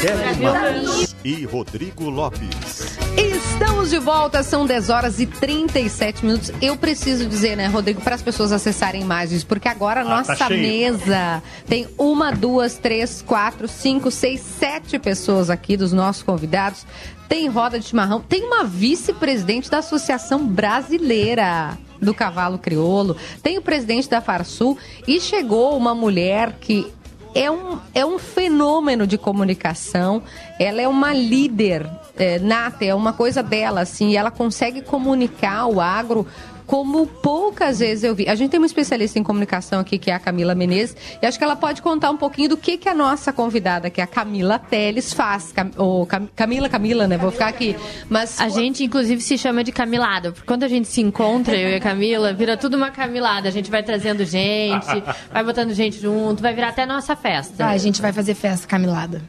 Kelly 0.00 1.06
e 1.24 1.44
Rodrigo 1.44 2.10
Lopes. 2.10 2.97
Estamos 3.20 3.90
de 3.90 3.98
volta, 3.98 4.44
são 4.44 4.64
10 4.64 4.90
horas 4.90 5.18
e 5.18 5.26
37 5.26 6.24
minutos. 6.24 6.52
Eu 6.62 6.76
preciso 6.76 7.26
dizer, 7.26 7.56
né, 7.56 7.66
Rodrigo, 7.66 8.00
para 8.00 8.14
as 8.14 8.22
pessoas 8.22 8.52
acessarem 8.52 9.02
imagens, 9.02 9.42
porque 9.42 9.66
agora 9.66 10.02
a 10.02 10.04
Ah, 10.04 10.18
nossa 10.18 10.36
tá 10.36 10.48
mesa 10.48 11.42
tem 11.66 11.88
uma, 11.98 12.30
duas, 12.30 12.78
três, 12.78 13.20
quatro, 13.20 13.66
cinco, 13.66 14.08
seis, 14.12 14.40
sete 14.40 15.00
pessoas 15.00 15.50
aqui 15.50 15.76
dos 15.76 15.92
nossos 15.92 16.22
convidados. 16.22 16.86
Tem 17.28 17.48
roda 17.48 17.80
de 17.80 17.86
chimarrão, 17.86 18.20
tem 18.20 18.44
uma 18.44 18.62
vice-presidente 18.62 19.68
da 19.68 19.78
Associação 19.78 20.46
Brasileira 20.46 21.76
do 22.00 22.14
Cavalo 22.14 22.56
Crioulo, 22.56 23.16
tem 23.42 23.58
o 23.58 23.62
presidente 23.62 24.08
da 24.08 24.20
Farsul 24.20 24.78
e 25.08 25.20
chegou 25.20 25.76
uma 25.76 25.92
mulher 25.92 26.52
que 26.60 26.86
é 27.34 27.50
um, 27.50 27.78
é 27.94 28.06
um 28.06 28.18
fenômeno 28.18 29.06
de 29.06 29.18
comunicação. 29.18 30.22
Ela 30.58 30.82
é 30.82 30.88
uma 30.88 31.12
líder 31.12 31.88
é, 32.18 32.38
nata, 32.38 32.84
é 32.84 32.94
uma 32.94 33.12
coisa 33.12 33.42
dela, 33.42 33.80
assim. 33.80 34.10
E 34.10 34.16
ela 34.16 34.30
consegue 34.30 34.82
comunicar 34.82 35.66
o 35.66 35.80
agro 35.80 36.26
como 36.66 37.06
poucas 37.06 37.78
vezes 37.78 38.04
eu 38.04 38.14
vi. 38.14 38.28
A 38.28 38.34
gente 38.34 38.50
tem 38.50 38.60
uma 38.60 38.66
especialista 38.66 39.18
em 39.18 39.22
comunicação 39.22 39.80
aqui, 39.80 39.96
que 39.96 40.10
é 40.10 40.14
a 40.14 40.18
Camila 40.18 40.54
Menezes, 40.54 40.94
e 41.22 41.24
acho 41.24 41.38
que 41.38 41.42
ela 41.42 41.56
pode 41.56 41.80
contar 41.80 42.10
um 42.10 42.16
pouquinho 42.18 42.50
do 42.50 42.58
que, 42.58 42.76
que 42.76 42.86
a 42.90 42.94
nossa 42.94 43.32
convidada, 43.32 43.88
que 43.88 44.02
é 44.02 44.04
a 44.04 44.06
Camila 44.06 44.58
Teles, 44.58 45.14
faz. 45.14 45.50
Cam, 45.50 45.70
ou 45.78 46.04
Cam- 46.04 46.28
Camila, 46.36 46.68
Camila, 46.68 47.08
né? 47.08 47.16
Vou 47.16 47.30
ficar 47.30 47.46
aqui. 47.48 47.74
Mas 48.10 48.38
A 48.38 48.50
gente, 48.50 48.84
inclusive, 48.84 49.22
se 49.22 49.38
chama 49.38 49.64
de 49.64 49.72
camilada. 49.72 50.30
Porque 50.32 50.46
quando 50.46 50.62
a 50.64 50.68
gente 50.68 50.88
se 50.88 51.00
encontra, 51.00 51.56
eu 51.56 51.70
e 51.70 51.76
a 51.76 51.80
Camila, 51.80 52.34
vira 52.34 52.54
tudo 52.54 52.76
uma 52.76 52.90
camilada. 52.90 53.48
A 53.48 53.50
gente 53.50 53.70
vai 53.70 53.82
trazendo 53.82 54.22
gente, 54.26 55.02
vai 55.32 55.42
botando 55.42 55.72
gente 55.72 55.98
junto, 55.98 56.42
vai 56.42 56.52
virar 56.52 56.68
até 56.68 56.84
nossa 56.84 57.16
festa. 57.16 57.64
Ah, 57.64 57.70
a 57.70 57.78
gente 57.78 58.02
vai 58.02 58.12
fazer 58.12 58.34
festa 58.34 58.66
camilada. 58.66 59.22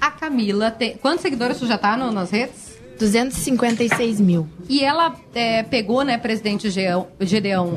A 0.00 0.10
Camila 0.10 0.70
tem. 0.70 0.96
Quantos 0.96 1.22
seguidores 1.22 1.58
tu 1.58 1.66
já 1.66 1.76
tá 1.78 1.96
no- 1.96 2.10
nas 2.12 2.30
redes? 2.30 2.78
256 2.98 4.20
mil. 4.20 4.48
E 4.68 4.82
ela 4.82 5.14
é, 5.34 5.62
pegou, 5.62 6.02
né, 6.02 6.18
presidente 6.18 6.68
Gedeão, 6.68 7.74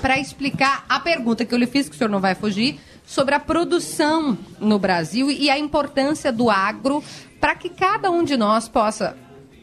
para 0.00 0.18
explicar 0.18 0.84
a 0.88 0.98
pergunta 0.98 1.44
que 1.44 1.54
eu 1.54 1.58
lhe 1.58 1.66
fiz, 1.66 1.88
que 1.88 1.94
o 1.94 1.98
senhor 1.98 2.10
não 2.10 2.20
vai 2.20 2.34
fugir, 2.34 2.80
sobre 3.06 3.34
a 3.34 3.40
produção 3.40 4.36
no 4.58 4.78
Brasil 4.78 5.30
e 5.30 5.48
a 5.50 5.58
importância 5.58 6.32
do 6.32 6.50
agro 6.50 7.02
para 7.40 7.54
que 7.54 7.68
cada 7.68 8.10
um 8.10 8.22
de 8.24 8.36
nós 8.36 8.68
possa 8.68 9.16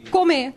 comer, 0.09 0.53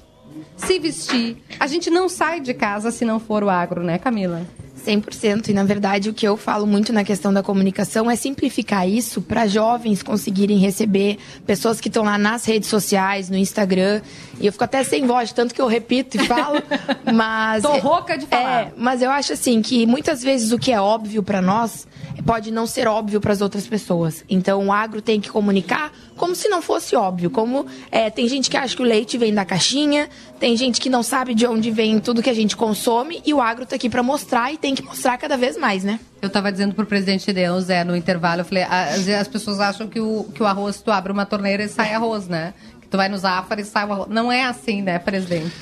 se 0.57 0.79
vestir. 0.79 1.37
A 1.59 1.67
gente 1.67 1.91
não 1.91 2.09
sai 2.09 2.41
de 2.41 2.55
casa 2.55 2.91
se 2.93 3.05
não 3.05 3.19
for 3.21 3.43
o 3.43 3.51
agro, 3.51 3.83
né, 3.83 3.99
Camila? 3.99 4.43
100%. 4.85 5.49
E, 5.49 5.53
na 5.53 5.65
verdade, 5.65 6.09
o 6.09 6.15
que 6.15 6.27
eu 6.27 6.37
falo 6.37 6.67
muito 6.67 6.93
na 6.93 7.05
questão 7.05 7.33
da 7.33 7.43
comunicação 7.43 8.11
é 8.11 8.17
simplificar 8.17 8.89
isso 8.89 9.21
para 9.21 9.47
jovens 9.47 10.03
conseguirem 10.03 10.59
receber 10.59 11.19
pessoas 11.47 11.81
que 11.81 11.89
estão 11.89 12.05
lá 12.05 12.19
nas 12.19 12.45
redes 12.45 12.69
sociais, 12.69 13.29
no 13.29 13.37
Instagram. 13.37 14.01
E 14.41 14.47
eu 14.47 14.53
fico 14.53 14.65
até 14.65 14.83
sem 14.83 15.07
voz, 15.07 15.33
tanto 15.33 15.55
que 15.55 15.61
eu 15.61 15.67
repito 15.67 16.17
e 16.17 16.27
falo. 16.27 16.63
mas. 17.13 17.63
Tô 17.63 17.77
rouca 17.79 18.17
de 18.17 18.27
falar. 18.27 18.63
É, 18.63 18.73
mas 18.77 19.03
eu 19.03 19.11
acho 19.11 19.33
assim 19.33 19.63
que 19.63 19.87
muitas 19.87 20.23
vezes 20.23 20.53
o 20.53 20.59
que 20.59 20.73
é 20.73 20.81
óbvio 20.81 21.23
para 21.23 21.41
nós 21.41 21.87
pode 22.25 22.51
não 22.51 22.67
ser 22.67 22.87
óbvio 22.87 23.21
para 23.21 23.33
as 23.33 23.41
outras 23.41 23.67
pessoas. 23.67 24.25
Então 24.29 24.67
o 24.67 24.73
agro 24.73 25.01
tem 25.01 25.21
que 25.21 25.31
comunicar 25.31 25.93
como 26.21 26.37
se 26.37 26.51
não 26.51 26.61
fosse 26.61 26.95
óbvio. 26.95 27.31
Como 27.31 27.65
é, 27.91 28.11
tem 28.11 28.29
gente 28.29 28.51
que 28.51 28.57
acha 28.59 28.77
que 28.77 28.83
o 28.83 28.85
leite 28.85 29.17
vem 29.17 29.33
da 29.33 29.43
caixinha, 29.43 30.07
tem 30.39 30.55
gente 30.55 30.79
que 30.79 30.91
não 30.91 31.03
sabe 31.03 31.35
de 31.35 31.47
onde 31.47 31.71
vem 31.71 31.99
tudo 31.99 32.23
que 32.23 32.29
a 32.29 32.35
gente 32.35 32.55
consome 32.55 33.23
e 33.25 33.33
o 33.33 33.41
agro 33.41 33.65
tá 33.65 33.77
aqui 33.77 33.89
para 33.89 34.03
mostrar 34.03 34.53
e 34.53 34.59
tem 34.59 34.75
que 34.75 34.83
mostrar 34.83 35.17
cada 35.17 35.39
vez 35.39 35.57
mais, 35.57 35.83
né? 35.83 35.99
Eu 36.21 36.27
estava 36.27 36.53
dizendo 36.53 36.75
pro 36.75 36.85
presidente 36.85 37.25
Gedeão, 37.25 37.59
Zé, 37.63 37.85
no 37.85 37.97
intervalo, 37.97 38.43
eu 38.43 38.45
falei, 38.45 38.65
às 38.65 39.07
vezes 39.07 39.23
as 39.23 39.29
pessoas 39.29 39.61
acham 39.61 39.89
que 39.89 39.99
o, 39.99 40.25
que 40.35 40.43
o 40.43 40.47
arroz, 40.47 40.83
tu 40.83 40.91
abre 40.91 41.11
uma 41.11 41.25
torneira 41.25 41.63
e 41.65 41.69
sai 41.69 41.95
arroz, 41.95 42.29
né? 42.29 42.53
Que 42.83 42.89
tu 42.89 42.99
vai 42.99 43.09
no 43.09 43.17
Zafari 43.17 43.63
e 43.63 43.65
sai 43.65 43.87
o 43.87 43.93
arroz. 43.93 44.09
Não 44.11 44.31
é 44.31 44.45
assim, 44.45 44.83
né, 44.83 44.99
presidente? 44.99 45.55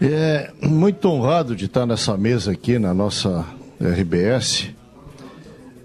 É 0.00 0.50
muito 0.60 1.08
honrado 1.08 1.54
de 1.54 1.66
estar 1.66 1.86
nessa 1.86 2.16
mesa 2.16 2.50
aqui 2.50 2.80
na 2.80 2.92
nossa 2.92 3.46
RBS, 3.80 4.70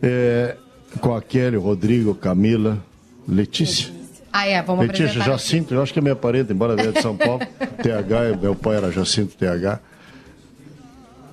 é, 0.01 0.57
com 0.99 1.15
a 1.15 1.21
Kelly, 1.21 1.57
o 1.57 1.61
Rodrigo, 1.61 2.15
Camila, 2.15 2.87
Letícia. 3.27 3.91
Ah, 4.31 4.47
é, 4.47 4.61
vamos 4.61 4.87
Letícia. 4.87 5.21
Jacinto, 5.21 5.73
eu 5.73 5.81
acho 5.81 5.91
que 5.91 5.99
é 5.99 6.01
minha 6.01 6.15
parente, 6.15 6.53
embora 6.53 6.75
venha 6.75 6.91
de 6.91 7.01
São 7.01 7.15
Paulo. 7.17 7.41
TH, 7.81 8.37
meu 8.41 8.55
pai 8.55 8.77
era 8.77 8.91
Jacinto 8.91 9.35
TH. 9.35 9.79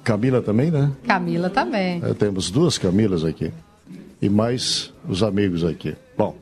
Camila 0.02 0.42
também, 0.42 0.70
né? 0.70 0.92
Camila 1.07 1.48
também. 1.50 2.02
É, 2.04 2.14
temos 2.14 2.50
duas 2.50 2.78
Camilas 2.78 3.24
aqui. 3.24 3.52
E 4.20 4.28
mais 4.28 4.92
os 5.09 5.22
amigos 5.22 5.64
aqui. 5.64 5.94
Bom, 6.16 6.37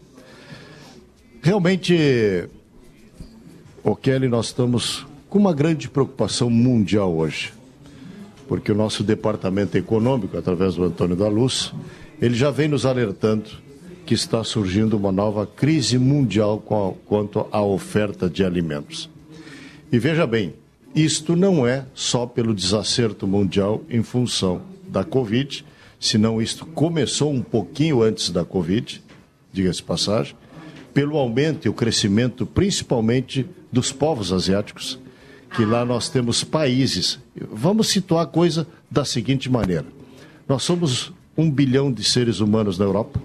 Realmente, 1.44 2.48
o 3.82 3.96
Kelly, 3.96 4.28
nós 4.28 4.46
estamos 4.46 5.04
com 5.28 5.40
uma 5.40 5.52
grande 5.52 5.88
preocupação 5.88 6.48
mundial 6.48 7.12
hoje, 7.12 7.52
porque 8.46 8.70
o 8.70 8.76
nosso 8.76 9.02
departamento 9.02 9.76
econômico, 9.76 10.38
através 10.38 10.76
do 10.76 10.84
Antônio 10.84 11.16
da 11.16 11.26
Luz, 11.26 11.74
ele 12.20 12.36
já 12.36 12.52
vem 12.52 12.68
nos 12.68 12.86
alertando 12.86 13.50
que 14.04 14.14
está 14.14 14.42
surgindo 14.42 14.96
uma 14.96 15.12
nova 15.12 15.46
crise 15.46 15.98
mundial 15.98 16.58
quanto 17.06 17.46
à 17.50 17.62
oferta 17.62 18.28
de 18.28 18.44
alimentos. 18.44 19.08
E 19.90 19.98
veja 19.98 20.26
bem, 20.26 20.54
isto 20.94 21.36
não 21.36 21.66
é 21.66 21.86
só 21.94 22.26
pelo 22.26 22.54
desacerto 22.54 23.26
mundial 23.26 23.82
em 23.88 24.02
função 24.02 24.62
da 24.88 25.04
Covid, 25.04 25.64
senão 25.98 26.42
isto 26.42 26.66
começou 26.66 27.32
um 27.32 27.42
pouquinho 27.42 28.02
antes 28.02 28.30
da 28.30 28.44
Covid, 28.44 29.02
diga-se 29.52 29.82
passagem, 29.82 30.34
pelo 30.92 31.16
aumento 31.16 31.66
e 31.66 31.68
o 31.68 31.72
crescimento, 31.72 32.44
principalmente 32.44 33.46
dos 33.70 33.92
povos 33.92 34.32
asiáticos, 34.32 34.98
que 35.54 35.64
lá 35.64 35.84
nós 35.84 36.08
temos 36.08 36.44
países. 36.44 37.18
Vamos 37.50 37.88
situar 37.88 38.24
a 38.24 38.26
coisa 38.26 38.66
da 38.90 39.04
seguinte 39.04 39.50
maneira: 39.50 39.86
nós 40.48 40.62
somos 40.62 41.12
um 41.36 41.50
bilhão 41.50 41.90
de 41.90 42.04
seres 42.04 42.40
humanos 42.40 42.78
na 42.78 42.84
Europa, 42.84 43.20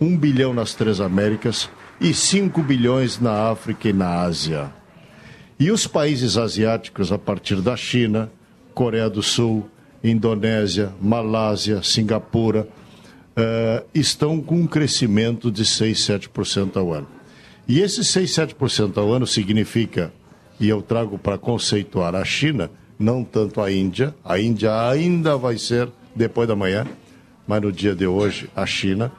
um 0.00 0.16
bilhão 0.16 0.52
nas 0.52 0.74
três 0.74 1.00
Américas 1.00 1.70
e 2.00 2.12
cinco 2.12 2.62
bilhões 2.62 3.20
na 3.20 3.50
África 3.50 3.88
e 3.88 3.92
na 3.92 4.20
Ásia. 4.20 4.70
E 5.58 5.70
os 5.70 5.86
países 5.86 6.36
asiáticos, 6.36 7.12
a 7.12 7.18
partir 7.18 7.60
da 7.60 7.76
China, 7.76 8.30
Coreia 8.74 9.08
do 9.08 9.22
Sul, 9.22 9.68
Indonésia, 10.02 10.92
Malásia, 11.00 11.82
Singapura, 11.82 12.68
uh, 13.36 13.86
estão 13.94 14.40
com 14.40 14.56
um 14.56 14.66
crescimento 14.66 15.50
de 15.50 15.64
6, 15.64 15.98
7% 15.98 16.76
ao 16.76 16.92
ano. 16.92 17.06
E 17.66 17.80
esse 17.80 18.04
6, 18.04 18.30
7% 18.30 18.98
ao 18.98 19.12
ano 19.12 19.26
significa, 19.26 20.12
e 20.60 20.68
eu 20.68 20.82
trago 20.82 21.18
para 21.18 21.38
conceituar 21.38 22.14
a 22.14 22.24
China, 22.24 22.70
não 22.98 23.24
tanto 23.24 23.60
a 23.60 23.72
Índia, 23.72 24.14
a 24.24 24.38
Índia 24.38 24.88
ainda 24.88 25.36
vai 25.36 25.56
ser 25.56 25.88
depois 26.14 26.46
da 26.46 26.54
manhã, 26.54 26.86
mas 27.46 27.62
no 27.62 27.72
dia 27.72 27.94
de 27.94 28.06
hoje 28.06 28.50
a 28.54 28.66
China, 28.66 29.10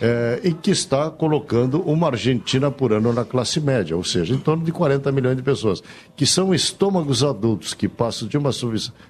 é, 0.00 0.40
e 0.44 0.52
que 0.52 0.70
está 0.70 1.10
colocando 1.10 1.80
uma 1.82 2.08
Argentina 2.08 2.70
por 2.70 2.92
ano 2.92 3.12
na 3.12 3.24
classe 3.24 3.60
média, 3.60 3.96
ou 3.96 4.04
seja, 4.04 4.34
em 4.34 4.38
torno 4.38 4.64
de 4.64 4.72
40 4.72 5.10
milhões 5.12 5.36
de 5.36 5.42
pessoas, 5.42 5.82
que 6.16 6.26
são 6.26 6.54
estômagos 6.54 7.24
adultos 7.24 7.74
que 7.74 7.88
passam 7.88 8.28
de 8.28 8.38
uma 8.38 8.50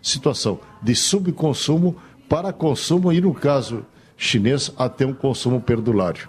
situação 0.02 0.58
de 0.82 0.94
subconsumo 0.94 1.96
para 2.28 2.52
consumo 2.52 3.12
e, 3.12 3.20
no 3.20 3.34
caso 3.34 3.84
chinês, 4.16 4.72
até 4.76 5.06
um 5.06 5.14
consumo 5.14 5.60
perdulário. 5.60 6.28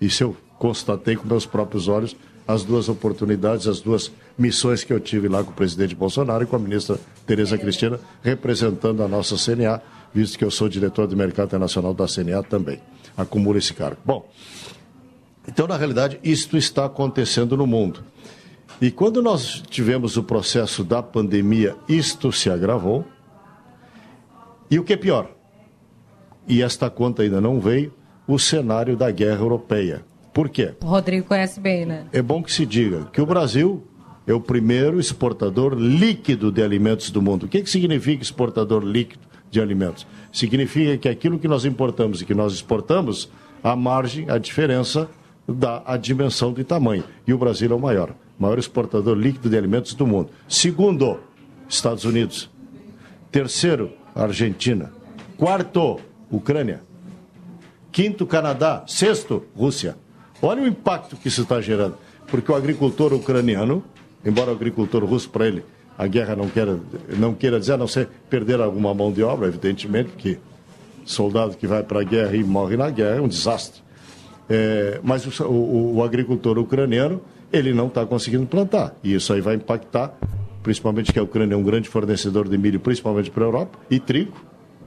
Isso 0.00 0.22
eu 0.22 0.36
constatei 0.58 1.16
com 1.16 1.26
meus 1.26 1.46
próprios 1.46 1.88
olhos 1.88 2.16
as 2.46 2.62
duas 2.62 2.88
oportunidades, 2.88 3.66
as 3.66 3.80
duas 3.80 4.12
missões 4.36 4.84
que 4.84 4.92
eu 4.92 5.00
tive 5.00 5.28
lá 5.28 5.42
com 5.42 5.50
o 5.50 5.54
presidente 5.54 5.94
Bolsonaro 5.94 6.44
e 6.44 6.46
com 6.46 6.56
a 6.56 6.58
ministra 6.58 6.98
Tereza 7.26 7.56
Cristina, 7.56 7.98
representando 8.22 9.02
a 9.02 9.08
nossa 9.08 9.36
CNA, 9.36 9.80
visto 10.12 10.38
que 10.38 10.44
eu 10.44 10.50
sou 10.50 10.68
diretor 10.68 11.06
de 11.08 11.16
mercado 11.16 11.46
internacional 11.46 11.94
da 11.94 12.06
CNA 12.06 12.42
também. 12.42 12.80
Acumulo 13.16 13.58
esse 13.58 13.72
cargo. 13.72 14.00
Bom, 14.04 14.28
então, 15.46 15.66
na 15.66 15.76
realidade, 15.76 16.18
isto 16.22 16.56
está 16.56 16.86
acontecendo 16.86 17.56
no 17.56 17.66
mundo. 17.66 18.02
E 18.80 18.90
quando 18.90 19.22
nós 19.22 19.62
tivemos 19.68 20.16
o 20.16 20.22
processo 20.22 20.82
da 20.82 21.02
pandemia, 21.02 21.76
isto 21.88 22.32
se 22.32 22.50
agravou. 22.50 23.04
E 24.70 24.78
o 24.78 24.84
que 24.84 24.94
é 24.94 24.96
pior, 24.96 25.30
e 26.48 26.62
esta 26.62 26.90
conta 26.90 27.22
ainda 27.22 27.40
não 27.40 27.60
veio, 27.60 27.92
o 28.26 28.38
cenário 28.38 28.96
da 28.96 29.10
guerra 29.10 29.40
europeia. 29.40 30.04
Por 30.32 30.48
quê? 30.48 30.74
O 30.82 30.86
Rodrigo 30.86 31.26
conhece 31.26 31.60
bem, 31.60 31.86
né? 31.86 32.06
É 32.12 32.20
bom 32.20 32.42
que 32.42 32.52
se 32.52 32.66
diga 32.66 33.04
que 33.12 33.20
o 33.20 33.26
Brasil 33.26 33.86
é 34.26 34.32
o 34.32 34.40
primeiro 34.40 34.98
exportador 34.98 35.74
líquido 35.74 36.50
de 36.50 36.62
alimentos 36.62 37.10
do 37.10 37.22
mundo. 37.22 37.44
O 37.44 37.48
que, 37.48 37.62
que 37.62 37.70
significa 37.70 38.22
exportador 38.22 38.82
líquido 38.82 39.23
de 39.54 39.60
alimentos? 39.60 40.06
Significa 40.32 40.98
que 40.98 41.08
aquilo 41.08 41.38
que 41.38 41.48
nós 41.48 41.64
importamos 41.64 42.20
e 42.20 42.26
que 42.26 42.34
nós 42.34 42.52
exportamos, 42.52 43.30
a 43.62 43.74
margem, 43.74 44.28
a 44.28 44.36
diferença 44.36 45.08
dá 45.48 45.82
a 45.86 45.96
dimensão 45.96 46.52
de 46.52 46.64
tamanho. 46.64 47.04
E 47.26 47.32
o 47.32 47.38
Brasil 47.38 47.70
é 47.70 47.74
o 47.74 47.78
maior, 47.78 48.14
maior 48.38 48.58
exportador 48.58 49.16
líquido 49.16 49.48
de 49.48 49.56
alimentos 49.56 49.94
do 49.94 50.06
mundo. 50.06 50.30
Segundo, 50.48 51.20
Estados 51.68 52.04
Unidos. 52.04 52.50
Terceiro, 53.30 53.92
Argentina. 54.14 54.92
Quarto, 55.38 55.98
Ucrânia. 56.30 56.82
Quinto, 57.90 58.26
Canadá. 58.26 58.84
Sexto, 58.86 59.44
Rússia. 59.56 59.96
Olha 60.42 60.62
o 60.62 60.66
impacto 60.66 61.16
que 61.16 61.28
isso 61.28 61.42
está 61.42 61.60
gerando. 61.60 61.96
Porque 62.26 62.50
o 62.50 62.54
agricultor 62.54 63.12
ucraniano, 63.12 63.84
embora 64.24 64.50
o 64.50 64.54
agricultor 64.54 65.04
russo, 65.04 65.30
para 65.30 65.46
ele, 65.46 65.64
a 65.96 66.06
guerra 66.06 66.34
não 66.34 66.48
queira, 66.48 66.78
não 67.16 67.34
queira 67.34 67.58
dizer, 67.60 67.74
a 67.74 67.76
não 67.76 67.86
ser 67.86 68.08
perder 68.28 68.60
alguma 68.60 68.92
mão 68.92 69.12
de 69.12 69.22
obra, 69.22 69.48
evidentemente, 69.48 70.10
que 70.16 70.38
soldado 71.04 71.56
que 71.56 71.66
vai 71.66 71.82
para 71.82 72.00
a 72.00 72.04
guerra 72.04 72.34
e 72.34 72.42
morre 72.42 72.76
na 72.76 72.90
guerra 72.90 73.16
é 73.16 73.20
um 73.20 73.28
desastre. 73.28 73.82
É, 74.48 75.00
mas 75.02 75.40
o, 75.40 75.44
o, 75.44 75.96
o, 75.96 76.04
agricultor 76.04 76.58
ucraniano, 76.58 77.20
ele 77.52 77.72
não 77.72 77.86
está 77.86 78.04
conseguindo 78.04 78.46
plantar. 78.46 78.94
E 79.02 79.14
isso 79.14 79.32
aí 79.32 79.40
vai 79.40 79.54
impactar, 79.54 80.14
principalmente 80.62 81.12
que 81.12 81.18
a 81.18 81.22
Ucrânia 81.22 81.54
é 81.54 81.56
um 81.56 81.62
grande 81.62 81.88
fornecedor 81.88 82.48
de 82.48 82.58
milho, 82.58 82.80
principalmente 82.80 83.30
para 83.30 83.44
a 83.44 83.46
Europa, 83.46 83.78
e 83.90 83.98
trigo. 83.98 84.34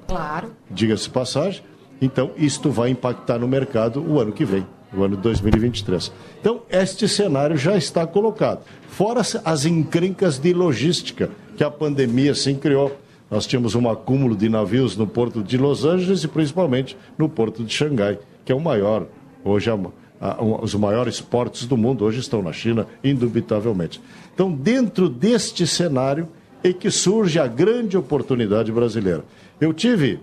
Claro. 0.08 0.52
Diga-se 0.70 1.10
passagem. 1.10 1.63
Então, 2.02 2.32
isto 2.38 2.70
vai 2.70 2.89
impactar 2.89 3.39
no 3.39 3.48
mercado 3.48 4.04
o 4.08 4.20
ano 4.20 4.32
que 4.32 4.46
vem, 4.46 4.65
o 4.95 5.04
ano 5.04 5.15
de 5.15 5.21
2023. 5.23 6.12
Então, 6.39 6.62
este 6.69 7.08
cenário 7.08 7.58
já 7.58 7.76
está 7.76 8.06
colocado. 8.06 8.62
Fora 8.89 9.21
as 9.43 9.65
encrencas 9.65 10.38
de 10.38 10.54
logística 10.54 11.30
que 11.56 11.63
a 11.63 11.71
pandemia 11.71 12.34
sim 12.34 12.56
criou. 12.56 12.95
Nós 13.30 13.45
tínhamos 13.45 13.76
um 13.76 13.89
acúmulo 13.89 14.36
de 14.36 14.47
navios 14.47 14.95
no 14.95 15.06
porto 15.06 15.43
de 15.43 15.58
Los 15.58 15.84
Angeles 15.84 16.23
e 16.23 16.28
principalmente 16.28 16.97
no 17.17 17.28
porto 17.28 17.63
de 17.63 17.73
Xangai, 17.73 18.17
que 18.45 18.52
é 18.52 18.56
o 18.56 18.62
maior, 18.62 19.06
hoje 19.43 19.69
a, 19.69 19.78
a, 20.21 20.41
os 20.41 20.73
maiores 20.76 21.19
portos 21.19 21.65
do 21.65 21.76
mundo 21.76 22.06
hoje 22.06 22.19
estão 22.19 22.41
na 22.41 22.54
China, 22.54 22.88
indubitavelmente. 23.04 24.02
Então, 24.34 24.52
dentro 24.52 25.10
deste 25.10 25.67
cenário 25.67 26.30
é 26.63 26.71
que 26.71 26.89
surge 26.89 27.39
a 27.39 27.47
grande 27.47 27.97
oportunidade 27.97 28.71
brasileira. 28.71 29.23
Eu 29.60 29.73
tive 29.73 30.19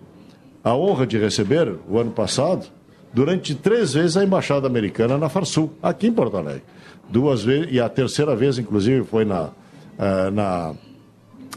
a 0.62 0.74
honra 0.74 1.07
de 1.07 1.18
receber, 1.18 1.74
o 1.88 1.98
ano 1.98 2.11
passado, 2.11 2.66
durante 3.14 3.55
três 3.55 3.94
vezes 3.94 4.16
a 4.16 4.24
embaixada 4.24 4.66
americana 4.66 5.16
na 5.16 5.29
Farsul, 5.29 5.72
aqui 5.81 6.09
em 6.09 6.12
Porto 6.12 6.37
Alegre. 6.37 6.62
Duas 7.09 7.42
vezes, 7.42 7.68
e 7.70 7.81
a 7.81 7.88
terceira 7.88 8.35
vez, 8.35 8.59
inclusive, 8.59 9.05
foi 9.05 9.24
na, 9.24 9.44
uh, 9.44 10.31
na 10.33 10.74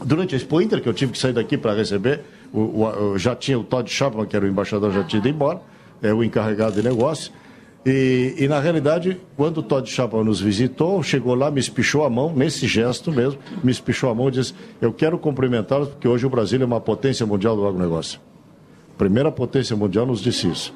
durante 0.04 0.34
a 0.34 0.38
Expo 0.38 0.60
Inter, 0.60 0.80
que 0.80 0.88
eu 0.88 0.94
tive 0.94 1.12
que 1.12 1.18
sair 1.18 1.32
daqui 1.32 1.58
para 1.58 1.74
receber, 1.74 2.20
o, 2.52 2.84
o, 2.84 3.18
já 3.18 3.34
tinha 3.34 3.58
o 3.58 3.64
Todd 3.64 3.90
Chapman, 3.90 4.24
que 4.24 4.36
era 4.36 4.44
o 4.44 4.48
embaixador, 4.48 4.92
já 4.92 5.02
tinha 5.02 5.18
ido 5.18 5.28
embora, 5.28 5.60
é 6.00 6.14
o 6.14 6.22
encarregado 6.22 6.80
de 6.80 6.82
negócio. 6.86 7.32
E, 7.84 8.34
e, 8.38 8.46
na 8.46 8.60
realidade, 8.60 9.18
quando 9.36 9.58
o 9.58 9.62
Todd 9.62 9.88
Chapman 9.90 10.24
nos 10.24 10.40
visitou, 10.40 11.02
chegou 11.02 11.34
lá, 11.34 11.50
me 11.50 11.58
espichou 11.58 12.04
a 12.04 12.10
mão, 12.10 12.32
nesse 12.34 12.66
gesto 12.66 13.10
mesmo, 13.10 13.40
me 13.64 13.72
espichou 13.72 14.10
a 14.10 14.14
mão 14.14 14.28
e 14.28 14.32
disse: 14.32 14.54
Eu 14.80 14.92
quero 14.92 15.18
cumprimentá-los, 15.18 15.88
porque 15.88 16.06
hoje 16.06 16.26
o 16.26 16.30
Brasil 16.30 16.60
é 16.60 16.64
uma 16.64 16.80
potência 16.80 17.24
mundial 17.24 17.56
do 17.56 17.66
agronegócio 17.66 18.20
primeira 18.98 19.30
potência 19.30 19.76
mundial, 19.76 20.04
nos 20.04 20.20
disse 20.20 20.48
isso. 20.48 20.74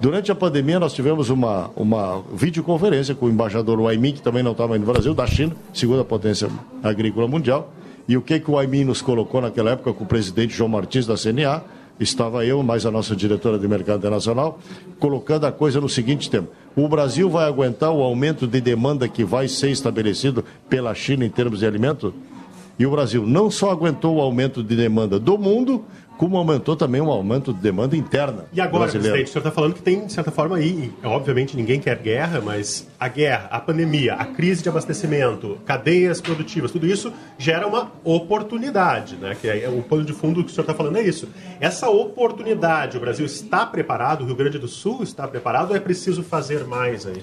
Durante 0.00 0.32
a 0.32 0.34
pandemia, 0.34 0.80
nós 0.80 0.94
tivemos 0.94 1.28
uma, 1.28 1.70
uma 1.76 2.22
videoconferência 2.32 3.14
com 3.14 3.26
o 3.26 3.28
embaixador 3.28 3.78
Waimin, 3.78 4.14
que 4.14 4.22
também 4.22 4.42
não 4.42 4.52
estava 4.52 4.78
no 4.78 4.86
Brasil, 4.86 5.12
da 5.12 5.26
China, 5.26 5.54
segunda 5.74 6.02
potência 6.02 6.48
agrícola 6.82 7.28
mundial. 7.28 7.70
E 8.08 8.16
o 8.16 8.22
que, 8.22 8.40
que 8.40 8.50
o 8.50 8.54
Waimin 8.54 8.84
nos 8.84 9.02
colocou 9.02 9.42
naquela 9.42 9.72
época 9.72 9.92
com 9.92 10.04
o 10.04 10.06
presidente 10.06 10.54
João 10.54 10.70
Martins 10.70 11.06
da 11.06 11.16
CNA, 11.18 11.62
estava 12.00 12.46
eu, 12.46 12.62
mais 12.62 12.86
a 12.86 12.90
nossa 12.90 13.14
diretora 13.14 13.58
de 13.58 13.68
mercado 13.68 13.98
internacional, 13.98 14.58
colocando 14.98 15.44
a 15.44 15.52
coisa 15.52 15.82
no 15.82 15.88
seguinte 15.88 16.30
tema: 16.30 16.48
o 16.74 16.88
Brasil 16.88 17.28
vai 17.28 17.46
aguentar 17.46 17.92
o 17.92 18.02
aumento 18.02 18.46
de 18.46 18.58
demanda 18.58 19.06
que 19.06 19.22
vai 19.22 19.48
ser 19.48 19.70
estabelecido 19.70 20.42
pela 20.66 20.94
China 20.94 21.26
em 21.26 21.30
termos 21.30 21.58
de 21.58 21.66
alimento? 21.66 22.14
E 22.78 22.86
o 22.86 22.90
Brasil 22.90 23.26
não 23.26 23.50
só 23.50 23.70
aguentou 23.70 24.16
o 24.16 24.20
aumento 24.22 24.62
de 24.62 24.74
demanda 24.74 25.20
do 25.20 25.36
mundo, 25.36 25.84
como 26.20 26.36
aumentou 26.36 26.76
também 26.76 27.00
um 27.00 27.10
aumento 27.10 27.50
de 27.50 27.60
demanda 27.60 27.96
interna. 27.96 28.44
E 28.52 28.60
agora, 28.60 28.82
brasileira. 28.84 29.14
presidente, 29.14 29.30
o 29.30 29.32
senhor 29.32 29.40
está 29.40 29.50
falando 29.50 29.72
que 29.72 29.80
tem, 29.80 30.04
de 30.04 30.12
certa 30.12 30.30
forma, 30.30 30.58
aí, 30.58 30.92
obviamente 31.02 31.56
ninguém 31.56 31.80
quer 31.80 31.96
guerra, 31.96 32.42
mas 32.42 32.86
a 33.00 33.08
guerra, 33.08 33.48
a 33.50 33.58
pandemia, 33.58 34.12
a 34.12 34.26
crise 34.26 34.62
de 34.62 34.68
abastecimento, 34.68 35.56
cadeias 35.64 36.20
produtivas, 36.20 36.70
tudo 36.70 36.86
isso 36.86 37.10
gera 37.38 37.66
uma 37.66 37.90
oportunidade, 38.04 39.16
né? 39.16 39.34
Que 39.40 39.48
é 39.48 39.66
o 39.70 39.82
pano 39.82 40.04
de 40.04 40.12
fundo 40.12 40.44
que 40.44 40.50
o 40.50 40.52
senhor 40.52 40.64
está 40.64 40.74
falando 40.74 40.98
é 40.98 41.02
isso. 41.02 41.26
Essa 41.58 41.88
oportunidade, 41.88 42.98
o 42.98 43.00
Brasil 43.00 43.24
está 43.24 43.64
preparado, 43.64 44.20
o 44.20 44.26
Rio 44.26 44.36
Grande 44.36 44.58
do 44.58 44.68
Sul 44.68 45.02
está 45.02 45.26
preparado 45.26 45.70
ou 45.70 45.76
é 45.76 45.80
preciso 45.80 46.22
fazer 46.22 46.66
mais 46.66 47.06
aí? 47.06 47.22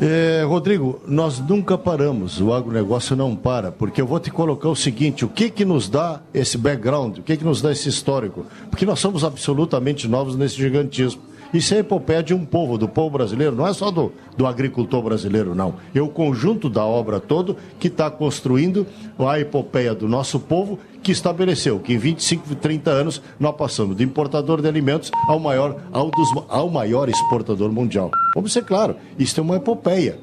É, 0.00 0.44
Rodrigo, 0.46 1.00
nós 1.06 1.40
nunca 1.40 1.76
paramos, 1.76 2.40
o 2.40 2.52
agronegócio 2.52 3.16
não 3.16 3.34
para, 3.34 3.72
porque 3.72 4.00
eu 4.00 4.06
vou 4.06 4.20
te 4.20 4.30
colocar 4.30 4.68
o 4.68 4.76
seguinte: 4.76 5.24
o 5.24 5.28
que, 5.28 5.50
que 5.50 5.64
nos 5.64 5.88
dá 5.88 6.20
esse 6.32 6.56
background, 6.56 7.18
o 7.18 7.22
que, 7.22 7.36
que 7.36 7.44
nos 7.44 7.60
dá 7.60 7.72
esse 7.72 7.88
histórico? 7.88 8.46
Porque 8.70 8.86
nós 8.86 9.00
somos 9.00 9.24
absolutamente 9.24 10.06
novos 10.06 10.36
nesse 10.36 10.56
gigantismo. 10.56 11.22
Isso 11.52 11.72
é 11.72 11.78
a 11.78 11.80
epopeia 11.80 12.22
de 12.22 12.34
um 12.34 12.44
povo, 12.44 12.76
do 12.76 12.88
povo 12.88 13.10
brasileiro, 13.10 13.56
não 13.56 13.66
é 13.66 13.72
só 13.72 13.90
do, 13.90 14.12
do 14.36 14.46
agricultor 14.46 15.02
brasileiro, 15.02 15.54
não. 15.54 15.74
É 15.94 16.00
o 16.00 16.08
conjunto 16.08 16.68
da 16.68 16.84
obra 16.84 17.18
todo 17.18 17.56
que 17.78 17.88
está 17.88 18.10
construindo 18.10 18.86
a 19.18 19.40
epopeia 19.40 19.94
do 19.94 20.06
nosso 20.06 20.38
povo 20.38 20.78
que 21.02 21.12
estabeleceu 21.12 21.78
que 21.78 21.94
em 21.94 21.98
25, 21.98 22.54
30 22.56 22.90
anos 22.90 23.22
nós 23.40 23.56
passamos 23.56 23.96
de 23.96 24.04
importador 24.04 24.60
de 24.60 24.68
alimentos 24.68 25.10
ao 25.26 25.38
maior, 25.38 25.80
ao, 25.92 26.10
dos, 26.10 26.28
ao 26.48 26.68
maior 26.68 27.08
exportador 27.08 27.72
mundial. 27.72 28.10
Vamos 28.34 28.52
ser 28.52 28.64
claro, 28.64 28.96
isso 29.18 29.40
é 29.40 29.42
uma 29.42 29.56
epopeia. 29.56 30.18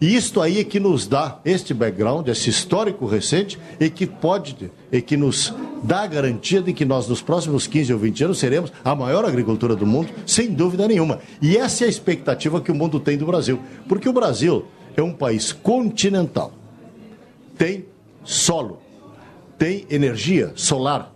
E 0.00 0.16
isto 0.16 0.40
aí 0.40 0.60
é 0.60 0.64
que 0.64 0.80
nos 0.80 1.06
dá 1.06 1.38
este 1.44 1.72
background, 1.72 2.28
esse 2.28 2.50
histórico 2.50 3.06
recente, 3.06 3.58
e 3.78 3.88
que 3.88 4.06
pode, 4.06 4.70
e 4.90 5.00
que 5.00 5.16
nos 5.16 5.54
dá 5.84 6.06
garantia 6.06 6.62
de 6.62 6.72
que 6.72 6.84
nós, 6.84 7.06
nos 7.06 7.20
próximos 7.20 7.66
15 7.66 7.92
ou 7.92 7.98
20 7.98 8.24
anos, 8.24 8.38
seremos 8.38 8.72
a 8.82 8.94
maior 8.94 9.24
agricultura 9.24 9.76
do 9.76 9.86
mundo, 9.86 10.08
sem 10.26 10.50
dúvida 10.50 10.88
nenhuma. 10.88 11.20
E 11.42 11.58
essa 11.58 11.84
é 11.84 11.86
a 11.86 11.90
expectativa 11.90 12.60
que 12.60 12.72
o 12.72 12.74
mundo 12.74 12.98
tem 12.98 13.18
do 13.18 13.26
Brasil. 13.26 13.60
Porque 13.86 14.08
o 14.08 14.12
Brasil 14.12 14.64
é 14.96 15.02
um 15.02 15.12
país 15.12 15.52
continental. 15.52 16.52
Tem 17.58 17.84
solo, 18.24 18.78
tem 19.58 19.84
energia 19.90 20.52
solar, 20.56 21.14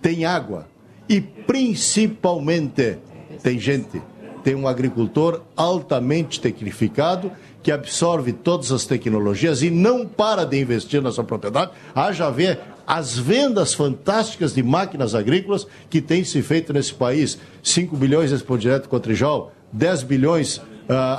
tem 0.00 0.24
água 0.24 0.66
e, 1.08 1.20
principalmente, 1.20 2.96
tem 3.42 3.58
gente. 3.58 4.00
Tem 4.42 4.54
um 4.54 4.66
agricultor 4.66 5.42
altamente 5.56 6.40
tecnificado 6.40 7.32
que 7.62 7.72
absorve 7.72 8.32
todas 8.32 8.70
as 8.70 8.86
tecnologias 8.86 9.60
e 9.60 9.70
não 9.70 10.06
para 10.06 10.44
de 10.44 10.58
investir 10.58 11.02
na 11.02 11.10
sua 11.10 11.24
propriedade. 11.24 11.72
Haja 11.94 12.30
ver 12.30 12.60
as 12.86 13.18
vendas 13.18 13.74
fantásticas 13.74 14.54
de 14.54 14.62
máquinas 14.62 15.14
agrícolas 15.14 15.66
que 15.90 16.00
têm 16.00 16.22
se 16.22 16.40
feito 16.42 16.72
nesse 16.72 16.94
país. 16.94 17.38
5 17.62 17.96
bilhões 17.96 18.30
Expo 18.30 18.56
Direto 18.56 18.88
com 18.88 19.00
Trijol, 19.00 19.52
10 19.72 20.04
bilhões 20.04 20.58
uh, 20.58 20.62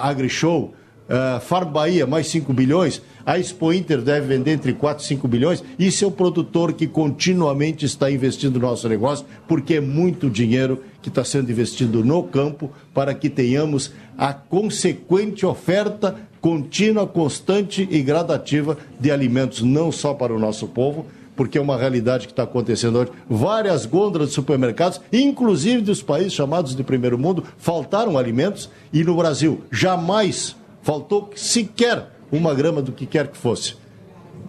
AgriShow, 0.01 0.73
uh, 1.07 1.39
Farm 1.41 1.71
Bahia, 1.71 2.07
mais 2.07 2.27
5 2.27 2.53
bilhões. 2.53 3.01
A 3.25 3.37
Expo 3.37 3.73
Inter 3.73 4.01
deve 4.01 4.27
vender 4.27 4.51
entre 4.51 4.71
4 4.71 5.03
e 5.03 5.07
5 5.07 5.27
bilhões. 5.27 5.63
Isso 5.77 6.05
é 6.05 6.07
o 6.07 6.11
produtor 6.11 6.71
que 6.71 6.87
continuamente 6.87 7.85
está 7.85 8.09
investindo 8.09 8.57
no 8.57 8.67
nosso 8.67 8.87
negócio, 8.87 9.25
porque 9.45 9.75
é 9.75 9.81
muito 9.81 10.29
dinheiro 10.29 10.81
que 11.01 11.09
está 11.09 11.25
sendo 11.25 11.51
investido 11.51 12.03
no 12.05 12.23
campo 12.23 12.71
para 12.93 13.13
que 13.13 13.29
tenhamos 13.29 13.91
a 14.17 14.33
consequente 14.33 15.45
oferta 15.45 16.15
contínua, 16.39 17.05
constante 17.05 17.85
e 17.91 18.01
gradativa 18.01 18.77
de 18.97 19.11
alimentos, 19.11 19.61
não 19.61 19.91
só 19.91 20.13
para 20.13 20.33
o 20.33 20.39
nosso 20.39 20.67
povo, 20.67 21.05
porque 21.37 21.57
é 21.57 21.61
uma 21.61 21.77
realidade 21.77 22.25
que 22.25 22.33
está 22.33 22.43
acontecendo 22.43 22.97
hoje. 22.97 23.11
Várias 23.29 23.85
gôndolas 23.85 24.29
de 24.29 24.33
supermercados, 24.33 24.99
inclusive 25.13 25.81
dos 25.83 26.01
países 26.01 26.33
chamados 26.33 26.75
de 26.75 26.83
primeiro 26.83 27.17
mundo, 27.17 27.43
faltaram 27.57 28.17
alimentos. 28.17 28.69
E 28.91 29.03
no 29.03 29.15
Brasil 29.15 29.61
jamais 29.71 30.55
faltou 30.81 31.29
sequer 31.35 32.09
uma 32.31 32.53
grama 32.53 32.81
do 32.81 32.91
que 32.91 33.05
quer 33.05 33.27
que 33.27 33.37
fosse. 33.37 33.75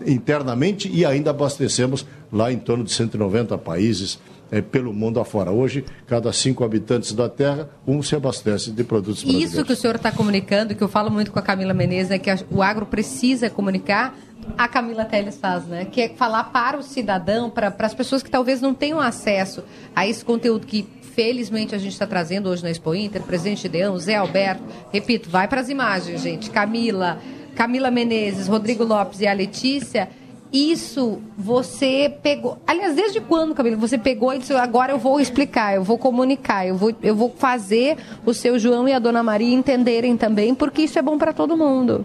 Internamente 0.06 0.90
e 0.92 1.04
ainda 1.04 1.30
abastecemos 1.30 2.06
lá 2.32 2.50
em 2.50 2.58
torno 2.58 2.84
de 2.84 2.92
190 2.92 3.56
países 3.58 4.18
é, 4.50 4.60
pelo 4.60 4.92
mundo 4.92 5.20
afora. 5.20 5.50
Hoje, 5.50 5.84
cada 6.06 6.32
cinco 6.32 6.64
habitantes 6.64 7.12
da 7.12 7.28
Terra, 7.28 7.68
um 7.86 8.02
se 8.02 8.16
abastece 8.16 8.70
de 8.70 8.84
produtos 8.84 9.22
brasileiros. 9.22 9.54
Isso 9.54 9.64
que 9.64 9.72
o 9.72 9.76
senhor 9.76 9.96
está 9.96 10.10
comunicando, 10.12 10.74
que 10.74 10.82
eu 10.82 10.88
falo 10.88 11.10
muito 11.10 11.30
com 11.30 11.38
a 11.38 11.42
Camila 11.42 11.74
Menezes, 11.74 12.10
é 12.10 12.18
que 12.18 12.30
a, 12.30 12.38
o 12.50 12.62
agro 12.62 12.86
precisa 12.86 13.50
comunicar, 13.50 14.14
a 14.56 14.66
Camila 14.66 15.04
Teles 15.04 15.36
faz, 15.36 15.66
né? 15.66 15.84
Que 15.84 16.02
é 16.02 16.08
falar 16.10 16.44
para 16.44 16.78
o 16.78 16.82
cidadão, 16.82 17.50
para 17.50 17.74
as 17.78 17.94
pessoas 17.94 18.22
que 18.22 18.30
talvez 18.30 18.60
não 18.60 18.72
tenham 18.72 19.00
acesso 19.00 19.62
a 19.94 20.06
esse 20.06 20.24
conteúdo 20.24 20.66
que 20.66 20.86
felizmente 21.18 21.74
a 21.74 21.78
gente 21.78 21.92
está 21.92 22.06
trazendo 22.06 22.48
hoje 22.48 22.62
na 22.62 22.70
Expo 22.70 22.94
Inter, 22.94 23.22
presidente 23.22 23.62
Gideão, 23.62 23.98
Zé 23.98 24.14
Alberto, 24.14 24.62
repito, 24.92 25.28
vai 25.28 25.48
para 25.48 25.60
as 25.60 25.68
imagens, 25.68 26.22
gente, 26.22 26.48
Camila, 26.48 27.18
Camila 27.56 27.90
Menezes, 27.90 28.46
Rodrigo 28.46 28.84
Lopes 28.84 29.20
e 29.20 29.26
a 29.26 29.32
Letícia, 29.32 30.08
isso 30.52 31.20
você 31.36 32.12
pegou. 32.22 32.58
Aliás, 32.66 32.94
desde 32.94 33.20
quando, 33.20 33.54
Camila, 33.54 33.76
você 33.76 33.98
pegou 33.98 34.32
e 34.32 34.38
disse: 34.38 34.52
agora 34.54 34.92
eu 34.92 34.98
vou 34.98 35.20
explicar, 35.20 35.74
eu 35.74 35.84
vou 35.84 35.98
comunicar, 35.98 36.66
eu 36.66 36.76
vou, 36.76 36.94
eu 37.02 37.14
vou 37.14 37.34
fazer 37.36 37.96
o 38.24 38.32
seu 38.32 38.58
João 38.58 38.88
e 38.88 38.92
a 38.92 38.98
dona 38.98 39.22
Maria 39.22 39.54
entenderem 39.54 40.16
também, 40.16 40.54
porque 40.54 40.82
isso 40.82 40.98
é 40.98 41.02
bom 41.02 41.18
para 41.18 41.32
todo 41.32 41.56
mundo. 41.56 42.04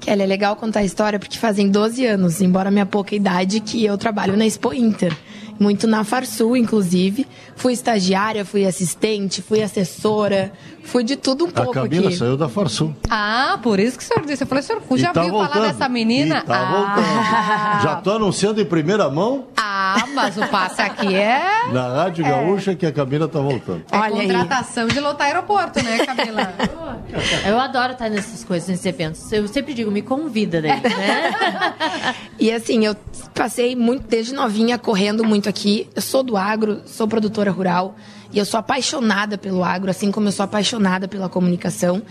Kelly, 0.00 0.22
é 0.22 0.26
legal 0.26 0.56
contar 0.56 0.80
a 0.80 0.84
história 0.84 1.18
porque 1.18 1.38
fazem 1.38 1.70
12 1.70 2.04
anos, 2.04 2.40
embora 2.40 2.70
minha 2.70 2.86
pouca 2.86 3.14
idade, 3.14 3.60
que 3.60 3.84
eu 3.84 3.96
trabalho 3.96 4.36
na 4.36 4.46
Expo 4.46 4.72
Inter 4.72 5.16
muito 5.58 5.86
na 5.86 6.04
Farsul, 6.04 6.56
inclusive. 6.56 7.26
Fui 7.54 7.72
estagiária, 7.72 8.44
fui 8.44 8.66
assistente, 8.66 9.42
fui 9.42 9.62
assessora, 9.62 10.52
fui 10.86 11.04
de 11.04 11.16
tudo 11.16 11.44
um 11.44 11.50
pouco 11.50 11.70
A 11.72 11.82
Camila 11.82 12.08
aqui. 12.08 12.16
saiu 12.16 12.36
da 12.36 12.48
Farsul. 12.48 12.94
Ah, 13.10 13.58
por 13.62 13.78
isso 13.78 13.98
que 13.98 14.04
o 14.04 14.06
senhor 14.06 14.24
disse. 14.24 14.42
Eu 14.44 14.46
falei, 14.46 14.62
senhor, 14.62 14.82
já 14.96 15.12
tá 15.12 15.22
viu 15.22 15.30
voltando. 15.30 15.52
falar 15.52 15.66
dessa 15.66 15.88
menina? 15.88 16.38
E 16.38 16.42
tá 16.42 16.58
ah. 16.58 16.72
voltando. 16.72 17.82
Já 17.82 17.98
estou 17.98 18.16
anunciando 18.16 18.60
em 18.60 18.64
primeira 18.64 19.10
mão 19.10 19.46
Ah, 19.56 20.04
mas 20.14 20.36
o 20.38 20.46
passe 20.46 20.80
aqui 20.80 21.14
é, 21.14 21.68
na 21.72 21.88
Rádio 21.88 22.24
Gaúcha 22.24 22.74
que 22.74 22.86
a 22.86 22.92
Camila 22.92 23.26
está 23.26 23.40
voltando. 23.40 23.82
é 23.90 23.96
Olha 23.96 24.20
aí. 24.20 24.26
contratação 24.26 24.86
de 24.86 25.00
lotar 25.00 25.26
aeroporto, 25.26 25.82
né, 25.82 26.06
Camila? 26.06 26.54
Eu 27.46 27.58
adoro 27.58 27.92
estar 27.92 28.08
nessas 28.10 28.44
coisas, 28.44 28.68
nesses 28.68 28.86
eventos. 28.86 29.32
Eu 29.32 29.46
sempre 29.48 29.74
digo, 29.74 29.90
me 29.90 30.02
convida 30.02 30.60
daí, 30.60 30.80
né? 30.80 32.14
E 32.38 32.52
assim, 32.52 32.84
eu 32.84 32.94
passei 33.34 33.74
muito 33.74 34.06
desde 34.06 34.34
novinha 34.34 34.76
correndo 34.76 35.24
muito 35.24 35.48
aqui. 35.48 35.88
Eu 35.94 36.02
sou 36.02 36.22
do 36.22 36.36
agro, 36.36 36.82
sou 36.84 37.08
produtora 37.08 37.50
rural 37.50 37.96
e 38.32 38.38
eu 38.38 38.44
sou 38.44 38.58
apaixonada 38.58 39.38
pelo 39.38 39.62
agro, 39.62 39.90
assim 39.90 40.10
como 40.10 40.28
eu 40.28 40.32
sou 40.32 40.44
apaixonada 40.44 41.06
pela 41.06 41.28
comunicação. 41.28 42.02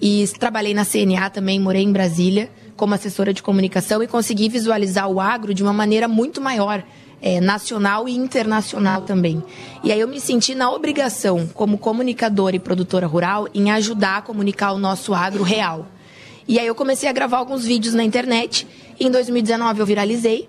E 0.00 0.26
trabalhei 0.38 0.74
na 0.74 0.84
CNA 0.84 1.30
também, 1.30 1.60
morei 1.60 1.82
em 1.82 1.92
Brasília 1.92 2.50
como 2.76 2.94
assessora 2.94 3.32
de 3.32 3.42
comunicação 3.42 4.02
e 4.02 4.08
consegui 4.08 4.48
visualizar 4.48 5.08
o 5.08 5.20
agro 5.20 5.54
de 5.54 5.62
uma 5.62 5.72
maneira 5.72 6.08
muito 6.08 6.40
maior. 6.40 6.82
é, 7.22 7.40
nacional 7.40 8.08
e 8.08 8.16
internacional 8.16 9.02
também. 9.02 9.42
E 9.84 9.92
aí 9.92 10.00
eu 10.00 10.08
me 10.08 10.20
senti 10.20 10.56
na 10.56 10.70
obrigação, 10.72 11.48
como 11.54 11.78
comunicadora 11.78 12.56
e 12.56 12.58
produtora 12.58 13.06
rural, 13.06 13.48
em 13.54 13.70
ajudar 13.70 14.18
a 14.18 14.22
comunicar 14.22 14.72
o 14.72 14.78
nosso 14.78 15.14
agro 15.14 15.44
real. 15.44 15.86
E 16.48 16.58
aí 16.58 16.66
eu 16.66 16.74
comecei 16.74 17.08
a 17.08 17.12
gravar 17.12 17.38
alguns 17.38 17.64
vídeos 17.64 17.94
na 17.94 18.02
internet. 18.02 18.66
Em 18.98 19.08
2019 19.08 19.78
eu 19.78 19.86
viralizei. 19.86 20.48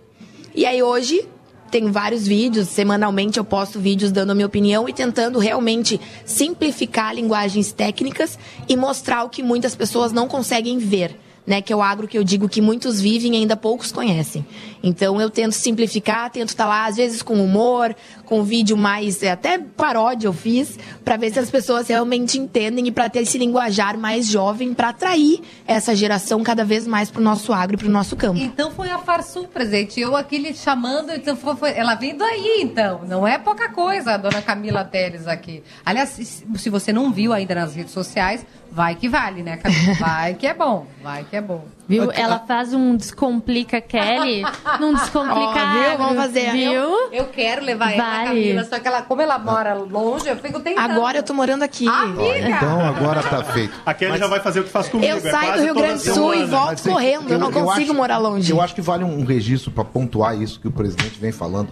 E 0.55 0.65
aí 0.65 0.81
hoje 0.81 1.27
tem 1.73 1.89
vários 1.89 2.27
vídeos, 2.27 2.67
semanalmente 2.67 3.39
eu 3.39 3.43
posto 3.43 3.79
vídeos 3.79 4.11
dando 4.11 4.29
a 4.29 4.35
minha 4.35 4.45
opinião 4.45 4.87
e 4.87 4.93
tentando 4.93 5.39
realmente 5.39 5.99
simplificar 6.23 7.15
linguagens 7.15 7.71
técnicas 7.71 8.37
e 8.69 8.77
mostrar 8.77 9.23
o 9.23 9.29
que 9.29 9.41
muitas 9.41 9.75
pessoas 9.75 10.11
não 10.11 10.27
conseguem 10.27 10.77
ver. 10.77 11.19
Né, 11.45 11.61
que 11.61 11.73
é 11.73 11.75
o 11.75 11.81
agro 11.81 12.07
que 12.07 12.17
eu 12.17 12.23
digo 12.23 12.47
que 12.47 12.61
muitos 12.61 13.01
vivem 13.01 13.33
e 13.33 13.37
ainda 13.39 13.57
poucos 13.57 13.91
conhecem. 13.91 14.45
Então 14.83 15.19
eu 15.21 15.29
tento 15.29 15.53
simplificar, 15.53 16.29
tento 16.29 16.49
estar 16.49 16.65
lá 16.65 16.85
às 16.85 16.97
vezes 16.97 17.21
com 17.21 17.35
humor, 17.43 17.95
com 18.25 18.43
vídeo 18.43 18.75
mais 18.75 19.23
é, 19.23 19.31
até 19.31 19.57
paródia 19.57 20.27
eu 20.27 20.33
fiz, 20.33 20.77
para 21.05 21.15
ver 21.15 21.31
se 21.31 21.39
as 21.39 21.49
pessoas 21.49 21.87
realmente 21.87 22.37
entendem 22.37 22.87
e 22.87 22.91
para 22.91 23.09
ter 23.09 23.21
esse 23.21 23.37
linguajar 23.37 23.97
mais 23.97 24.27
jovem 24.27 24.73
para 24.73 24.89
atrair 24.89 25.39
essa 25.65 25.95
geração 25.95 26.43
cada 26.43 26.65
vez 26.65 26.85
mais 26.85 27.09
para 27.09 27.21
o 27.21 27.23
nosso 27.23 27.53
agro 27.53 27.75
e 27.75 27.79
para 27.79 27.87
o 27.87 27.91
nosso 27.91 28.15
campo. 28.17 28.39
Então 28.39 28.71
foi 28.71 28.89
a 28.89 28.97
Farsul 28.99 29.47
presente. 29.47 29.99
Eu 30.01 30.15
aqui 30.15 30.37
lhe 30.37 30.53
chamando, 30.53 31.11
então 31.13 31.35
foi, 31.35 31.55
foi- 31.55 31.73
ela 31.77 31.95
vem 31.95 32.17
daí, 32.17 32.59
então. 32.61 33.01
Não 33.07 33.25
é 33.25 33.37
pouca 33.37 33.69
coisa 33.69 34.13
a 34.13 34.17
dona 34.17 34.41
Camila 34.41 34.83
Teles 34.83 35.27
aqui. 35.27 35.63
Aliás, 35.85 36.09
se, 36.09 36.25
se 36.55 36.69
você 36.69 36.91
não 36.91 37.11
viu 37.11 37.31
ainda 37.31 37.55
nas 37.55 37.73
redes 37.75 37.93
sociais, 37.93 38.45
vai 38.71 38.95
que 38.95 39.07
vale, 39.07 39.43
né, 39.43 39.57
Camila? 39.57 39.93
Vai 39.99 40.33
que 40.33 40.47
é 40.47 40.53
bom, 40.53 40.85
vai 41.01 41.23
que 41.23 41.35
é 41.35 41.41
bom. 41.41 41.63
Viu? 41.87 42.11
Ela 42.11 42.39
faz 42.39 42.73
um 42.73 42.95
descomplica 42.95 43.79
Kelly, 43.81 44.41
não 44.79 44.93
descomplica 44.93 45.39
Ó, 45.39 45.73
viu? 45.73 45.97
Vamos 45.97 46.15
fazer. 46.15 46.51
Viu? 46.51 47.11
Eu 47.11 47.25
quero 47.27 47.63
levar 47.63 47.91
ela, 47.91 48.03
Vai. 48.03 48.25
Camila, 48.27 48.63
só 48.63 48.79
que 48.79 48.87
ela, 48.87 49.01
como 49.01 49.21
ela 49.21 49.37
mora 49.37 49.73
longe, 49.73 50.27
eu 50.27 50.35
fico 50.37 50.59
tentando. 50.59 50.91
Agora 50.91 51.17
eu 51.17 51.23
tô 51.23 51.33
morando 51.33 51.63
aqui. 51.63 51.87
Amiga! 51.87 52.49
Então 52.49 52.85
agora 52.85 53.21
tá 53.23 53.43
feito. 53.43 53.73
A 53.85 53.93
Kelly 53.93 54.17
já 54.17 54.27
vai 54.27 54.39
fazer 54.39 54.59
o 54.61 54.63
que 54.63 54.69
faz 54.69 54.87
comigo. 54.87 55.11
Eu 55.11 55.17
é 55.17 55.31
saio 55.31 55.53
do 55.53 55.63
Rio 55.63 55.75
Grande 55.75 56.03
do 56.03 56.13
Sul 56.13 56.33
e 56.35 56.45
volto 56.45 56.67
Mas 56.67 56.87
é 56.87 56.89
correndo. 56.89 57.29
Eu, 57.29 57.39
não 57.39 57.51
consigo 57.51 57.91
acho- 57.91 57.93
morar 57.93 58.17
longe. 58.17 58.51
Eu 58.51 58.61
acho 58.61 58.75
que 58.75 58.81
vale 58.81 59.03
um 59.03 59.23
registro 59.23 59.71
para 59.71 59.83
pontuar 59.83 60.39
isso 60.39 60.59
que 60.59 60.67
o 60.67 60.71
presidente 60.71 61.19
vem 61.19 61.31
falando. 61.31 61.69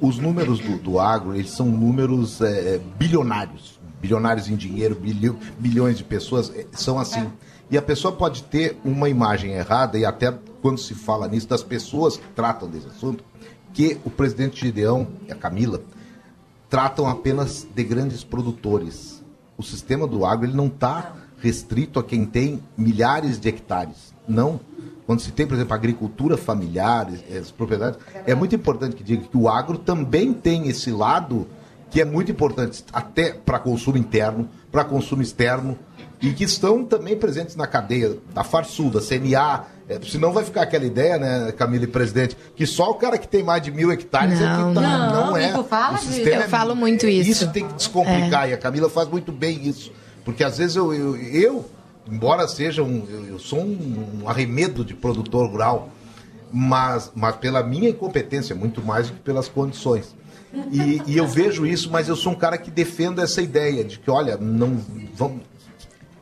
Os 0.00 0.18
números 0.18 0.58
do, 0.58 0.78
do 0.78 1.00
agro, 1.00 1.34
eles 1.34 1.50
são 1.50 1.66
números 1.66 2.40
é, 2.40 2.80
bilionários. 2.98 3.78
Bilionários 4.00 4.48
em 4.48 4.56
dinheiro, 4.56 5.00
bilhões 5.58 5.96
de 5.96 6.04
pessoas, 6.04 6.52
é, 6.54 6.66
são 6.72 6.98
assim. 6.98 7.30
E 7.74 7.76
a 7.76 7.82
pessoa 7.82 8.14
pode 8.14 8.44
ter 8.44 8.78
uma 8.84 9.08
imagem 9.08 9.54
errada, 9.54 9.98
e 9.98 10.04
até 10.04 10.32
quando 10.62 10.78
se 10.78 10.94
fala 10.94 11.26
nisso, 11.26 11.48
das 11.48 11.64
pessoas 11.64 12.16
que 12.16 12.28
tratam 12.28 12.70
desse 12.70 12.86
assunto, 12.86 13.24
que 13.72 13.98
o 14.04 14.10
presidente 14.10 14.60
Gideão 14.60 15.08
e 15.26 15.32
a 15.32 15.34
Camila 15.34 15.80
tratam 16.70 17.08
apenas 17.08 17.66
de 17.74 17.82
grandes 17.82 18.22
produtores. 18.22 19.20
O 19.58 19.62
sistema 19.64 20.06
do 20.06 20.24
agro 20.24 20.46
ele 20.46 20.56
não 20.56 20.68
está 20.68 21.16
restrito 21.40 21.98
a 21.98 22.04
quem 22.04 22.24
tem 22.24 22.62
milhares 22.78 23.40
de 23.40 23.48
hectares. 23.48 24.14
Não. 24.28 24.60
Quando 25.04 25.18
se 25.18 25.32
tem, 25.32 25.44
por 25.44 25.54
exemplo, 25.54 25.74
agricultura 25.74 26.36
familiar, 26.36 27.08
as 27.36 27.50
propriedades, 27.50 27.98
é 28.24 28.36
muito 28.36 28.54
importante 28.54 28.94
que 28.94 29.02
diga 29.02 29.26
que 29.26 29.36
o 29.36 29.48
agro 29.48 29.78
também 29.78 30.32
tem 30.32 30.68
esse 30.68 30.92
lado 30.92 31.44
que 31.90 32.00
é 32.00 32.04
muito 32.04 32.30
importante 32.30 32.84
até 32.92 33.32
para 33.32 33.58
consumo 33.58 33.98
interno, 33.98 34.48
para 34.70 34.84
consumo 34.84 35.22
externo, 35.22 35.76
e 36.24 36.32
que 36.32 36.44
estão 36.44 36.84
também 36.84 37.16
presentes 37.16 37.54
na 37.54 37.66
cadeia 37.66 38.16
da 38.32 38.42
Farsul, 38.42 38.90
da 38.90 39.00
CNA. 39.00 39.66
É, 39.86 40.00
senão 40.02 40.32
vai 40.32 40.42
ficar 40.42 40.62
aquela 40.62 40.86
ideia, 40.86 41.18
né, 41.18 41.52
Camila 41.52 41.84
e 41.84 41.86
presidente, 41.86 42.34
que 42.56 42.66
só 42.66 42.90
o 42.90 42.94
cara 42.94 43.18
que 43.18 43.28
tem 43.28 43.42
mais 43.42 43.62
de 43.62 43.70
mil 43.70 43.92
hectares 43.92 44.40
Não, 44.40 44.46
é 44.46 44.68
que 44.68 44.74
tá. 44.74 44.80
não. 44.80 45.26
Não, 45.26 45.36
é. 45.36 45.62
Fala 45.64 45.98
O 45.98 46.00
sistema 46.00 46.42
Eu 46.44 46.48
falo 46.48 46.74
muito 46.74 47.06
isso. 47.06 47.30
Isso 47.30 47.50
tem 47.50 47.68
que 47.68 47.74
descomplicar, 47.74 48.48
e 48.48 48.54
a 48.54 48.56
Camila 48.56 48.88
faz 48.88 49.08
muito 49.08 49.30
bem 49.30 49.66
isso. 49.68 49.92
Porque 50.24 50.42
às 50.42 50.56
vezes 50.56 50.76
eu, 50.76 50.94
eu, 50.94 51.16
eu, 51.16 51.64
embora 52.10 52.48
seja 52.48 52.82
um. 52.82 53.06
Eu, 53.10 53.26
eu 53.26 53.38
sou 53.38 53.60
um, 53.60 54.22
um 54.22 54.28
arremedo 54.28 54.82
de 54.82 54.94
produtor 54.94 55.50
rural, 55.50 55.90
mas, 56.50 57.12
mas 57.14 57.36
pela 57.36 57.62
minha 57.62 57.90
incompetência, 57.90 58.54
muito 58.54 58.82
mais 58.82 59.08
do 59.08 59.14
que 59.14 59.20
pelas 59.20 59.48
condições. 59.48 60.14
E, 60.70 61.02
e 61.06 61.16
eu 61.16 61.26
vejo 61.26 61.66
isso, 61.66 61.90
mas 61.90 62.08
eu 62.08 62.16
sou 62.16 62.32
um 62.32 62.36
cara 62.36 62.56
que 62.56 62.70
defendo 62.70 63.20
essa 63.20 63.42
ideia 63.42 63.84
de 63.84 63.98
que, 63.98 64.10
olha, 64.10 64.36
não 64.36 64.80
vamos. 65.14 65.40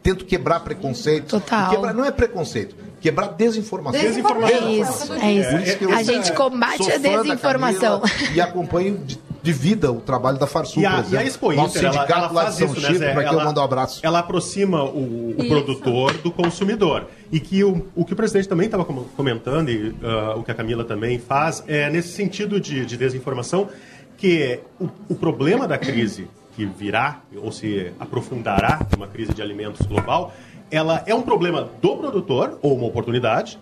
Tento 0.03 0.25
quebrar 0.25 0.61
preconceito. 0.61 1.29
Total. 1.29 1.71
Quebrar, 1.71 1.95
não 1.95 2.05
é 2.05 2.11
preconceito, 2.11 2.75
quebrar 3.01 3.29
desinformação. 3.29 4.01
Desinformação. 4.01 4.57
É 4.57 4.71
isso, 4.71 5.13
é 5.15 5.33
isso. 5.33 5.51
Por 5.51 5.79
que 5.79 5.85
eu 5.85 5.93
A 5.95 6.03
gente 6.03 6.33
combate 6.33 6.91
a 6.91 6.97
desinformação. 6.99 8.01
Camila 8.01 8.33
E 8.35 8.41
acompanho 8.41 8.99
de, 8.99 9.17
de 9.41 9.53
vida 9.53 9.93
o 9.93 10.01
trabalho 10.01 10.39
da 10.39 10.47
Farsul, 10.49 10.83
E 10.83 10.87
a, 10.87 10.91
por 10.91 10.97
e 11.13 11.17
a 11.17 11.23
exemplo. 11.25 11.27
Expo 11.29 11.53
Nosso 11.53 11.79
Inter, 11.79 11.85
ela, 11.85 11.93
sindicato 11.93 12.19
ela 12.21 12.33
lá 12.33 12.43
faz 12.43 12.57
de 12.57 12.65
São 12.65 12.73
isso, 12.73 12.81
né, 12.81 12.89
Chico, 12.89 12.99
para 12.99 13.13
quem 13.23 13.33
ela, 13.33 13.43
eu 13.43 13.47
mando 13.47 13.61
um 13.61 13.65
abraço. 13.65 14.01
Ela 14.03 14.19
aproxima 14.19 14.83
o, 14.85 14.99
o 14.99 15.35
Isso. 15.39 15.49
produtor 15.49 16.15
do 16.19 16.33
consumidor. 16.33 17.07
E 17.31 17.39
que 17.39 17.63
o, 17.63 17.87
o 17.95 18.05
que 18.05 18.13
o 18.13 18.17
presidente 18.17 18.49
também 18.49 18.67
estava 18.67 18.85
com- 18.85 19.05
comentando, 19.17 19.69
e 19.71 19.95
ah, 20.03 20.35
o 20.37 20.43
que 20.43 20.51
a 20.51 20.55
Camila 20.55 20.83
também 20.85 21.19
faz, 21.21 21.63
é 21.69 21.89
nesse 21.91 22.09
sentido 22.09 22.61
de, 22.61 22.85
de 22.85 22.97
desinformação, 22.97 23.69
que 24.17 24.59
o, 24.81 24.89
o 25.09 25.15
problema 25.15 25.67
da 25.69 25.79
crise 25.79 26.27
que 26.55 26.65
virá, 26.65 27.21
ou 27.37 27.51
se 27.51 27.93
aprofundará, 27.99 28.87
uma 28.97 29.07
crise 29.07 29.33
de 29.33 29.43
alimentos 29.43 29.87
global, 29.87 30.33
ela 30.71 31.03
é 31.07 31.15
um 31.15 31.23
problema 31.23 31.69
do 31.81 31.97
produtor, 31.97 32.59
ou 32.63 32.75
uma 32.77 32.87
oportunidade, 32.87 33.59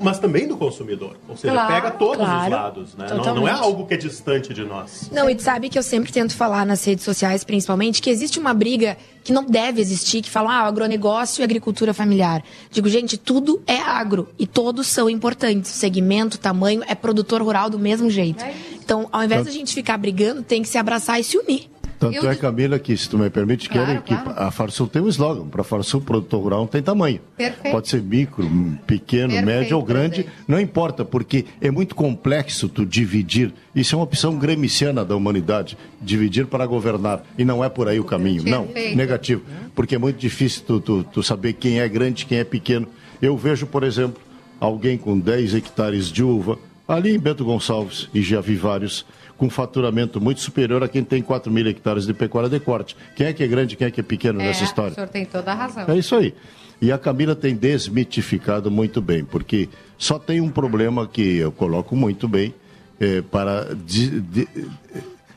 mas 0.00 0.18
também 0.18 0.46
do 0.46 0.56
consumidor. 0.56 1.16
Ou 1.28 1.36
seja, 1.36 1.54
Claro, 1.54 1.72
pega 1.74 1.90
todos 1.92 2.20
os 2.20 2.26
claro. 2.26 2.50
lados. 2.50 2.94
Né? 2.94 3.06
Não, 3.08 3.34
não 3.36 3.48
é 3.48 3.52
algo 3.52 3.86
que 3.86 3.94
é 3.94 3.96
distante 3.96 4.52
de 4.52 4.64
nós. 4.64 5.08
Não, 5.12 5.30
e 5.30 5.34
tu 5.34 5.42
sabe 5.42 5.68
que 5.68 5.78
eu 5.78 5.82
sempre 5.82 6.12
tento 6.12 6.34
falar 6.34 6.66
nas 6.66 6.84
redes 6.84 7.04
sociais, 7.04 7.44
principalmente, 7.44 8.02
que 8.02 8.10
existe 8.10 8.38
uma 8.38 8.52
briga 8.52 8.96
que 9.24 9.32
não 9.32 9.44
deve 9.44 9.80
existir, 9.80 10.22
que 10.22 10.30
fala, 10.30 10.52
ah, 10.52 10.66
agronegócio 10.66 11.40
e 11.40 11.44
agricultura 11.44 11.94
familiar. 11.94 12.42
Digo, 12.70 12.88
gente, 12.88 13.16
tudo 13.16 13.62
é 13.66 13.78
agro 13.78 14.28
e 14.38 14.46
todos 14.46 14.86
são 14.86 15.08
importantes. 15.08 15.70
Segmento, 15.70 16.38
tamanho, 16.38 16.82
é 16.86 16.94
produtor 16.94 17.42
rural 17.42 17.70
do 17.70 17.78
mesmo 17.78 18.10
jeito. 18.10 18.44
Então, 18.74 19.08
ao 19.10 19.24
invés 19.24 19.44
da 19.44 19.50
gente 19.50 19.74
ficar 19.74 19.96
brigando, 19.96 20.42
tem 20.42 20.62
que 20.62 20.68
se 20.68 20.78
abraçar 20.78 21.18
e 21.18 21.24
se 21.24 21.36
unir. 21.36 21.68
Tanto 21.98 22.14
Eu- 22.16 22.30
é, 22.30 22.34
Camila, 22.36 22.78
que 22.78 22.94
se 22.96 23.08
tu 23.08 23.16
me 23.18 23.30
permite, 23.30 23.68
Claro, 23.68 23.86
querem 23.86 24.02
que 24.02 24.14
claro. 24.14 24.34
a 24.38 24.50
Farsul 24.50 24.86
tem 24.86 25.00
um 25.00 25.08
slogan. 25.08 25.48
Para 25.48 25.62
a 25.62 25.64
Farsul, 25.64 26.00
produtor 26.02 26.42
rural 26.42 26.60
não 26.60 26.66
tem 26.66 26.82
tamanho. 26.82 27.20
Perfeito. 27.36 27.72
Pode 27.72 27.88
ser 27.88 28.02
micro, 28.02 28.44
pequeno, 28.86 29.28
Perfeito, 29.30 29.46
médio 29.46 29.76
ou 29.78 29.82
grande, 29.82 30.26
não 30.46 30.60
importa, 30.60 31.04
porque 31.04 31.46
é 31.60 31.70
muito 31.70 31.94
complexo 31.94 32.68
tu 32.68 32.84
dividir. 32.84 33.52
Isso 33.74 33.94
é 33.94 33.98
uma 33.98 34.04
opção 34.04 34.36
gremiciana 34.38 35.04
da 35.04 35.16
humanidade, 35.16 35.76
dividir 36.00 36.46
para 36.46 36.66
governar. 36.66 37.22
E 37.38 37.44
não 37.44 37.64
é 37.64 37.68
por 37.68 37.88
aí 37.88 37.98
o 37.98 38.04
caminho. 38.04 38.42
Não, 38.44 38.68
negativo. 38.94 39.42
Porque 39.74 39.94
é 39.94 39.98
muito 39.98 40.18
difícil 40.18 40.62
tu, 40.66 40.80
tu, 40.80 41.04
tu 41.04 41.22
saber 41.22 41.54
quem 41.54 41.80
é 41.80 41.88
grande, 41.88 42.26
quem 42.26 42.38
é 42.38 42.44
pequeno. 42.44 42.86
Eu 43.22 43.36
vejo, 43.38 43.66
por 43.66 43.82
exemplo, 43.82 44.20
alguém 44.60 44.98
com 44.98 45.18
10 45.18 45.54
hectares 45.54 46.08
de 46.12 46.22
uva, 46.22 46.58
ali 46.86 47.14
em 47.14 47.18
Bento 47.18 47.44
Gonçalves, 47.44 48.08
e 48.14 48.22
já 48.22 48.40
vi 48.40 48.54
vários, 48.54 49.04
com 49.36 49.50
faturamento 49.50 50.20
muito 50.20 50.40
superior 50.40 50.82
a 50.82 50.88
quem 50.88 51.04
tem 51.04 51.22
4 51.22 51.52
mil 51.52 51.66
hectares 51.66 52.06
de 52.06 52.14
pecuária 52.14 52.48
de 52.48 52.58
corte. 52.60 52.96
Quem 53.14 53.26
é 53.26 53.32
que 53.32 53.42
é 53.42 53.46
grande, 53.46 53.76
quem 53.76 53.86
é 53.86 53.90
que 53.90 54.00
é 54.00 54.02
pequeno 54.02 54.38
nessa 54.38 54.62
É, 54.62 54.64
história? 54.64 54.92
O 54.92 54.94
senhor 54.94 55.08
tem 55.08 55.24
toda 55.24 55.52
a 55.52 55.54
razão. 55.54 55.84
É 55.88 55.96
isso 55.98 56.14
aí. 56.16 56.34
E 56.80 56.90
a 56.92 56.98
Camila 56.98 57.34
tem 57.34 57.54
desmitificado 57.56 58.70
muito 58.70 59.00
bem, 59.00 59.24
porque 59.24 59.68
só 59.98 60.18
tem 60.18 60.40
um 60.40 60.50
problema 60.50 61.06
que 61.06 61.36
eu 61.38 61.50
coloco 61.52 61.94
muito 61.96 62.26
bem 62.28 62.54
eh, 63.00 63.22
para 63.30 63.74
de- 63.74 64.20
de- 64.20 64.48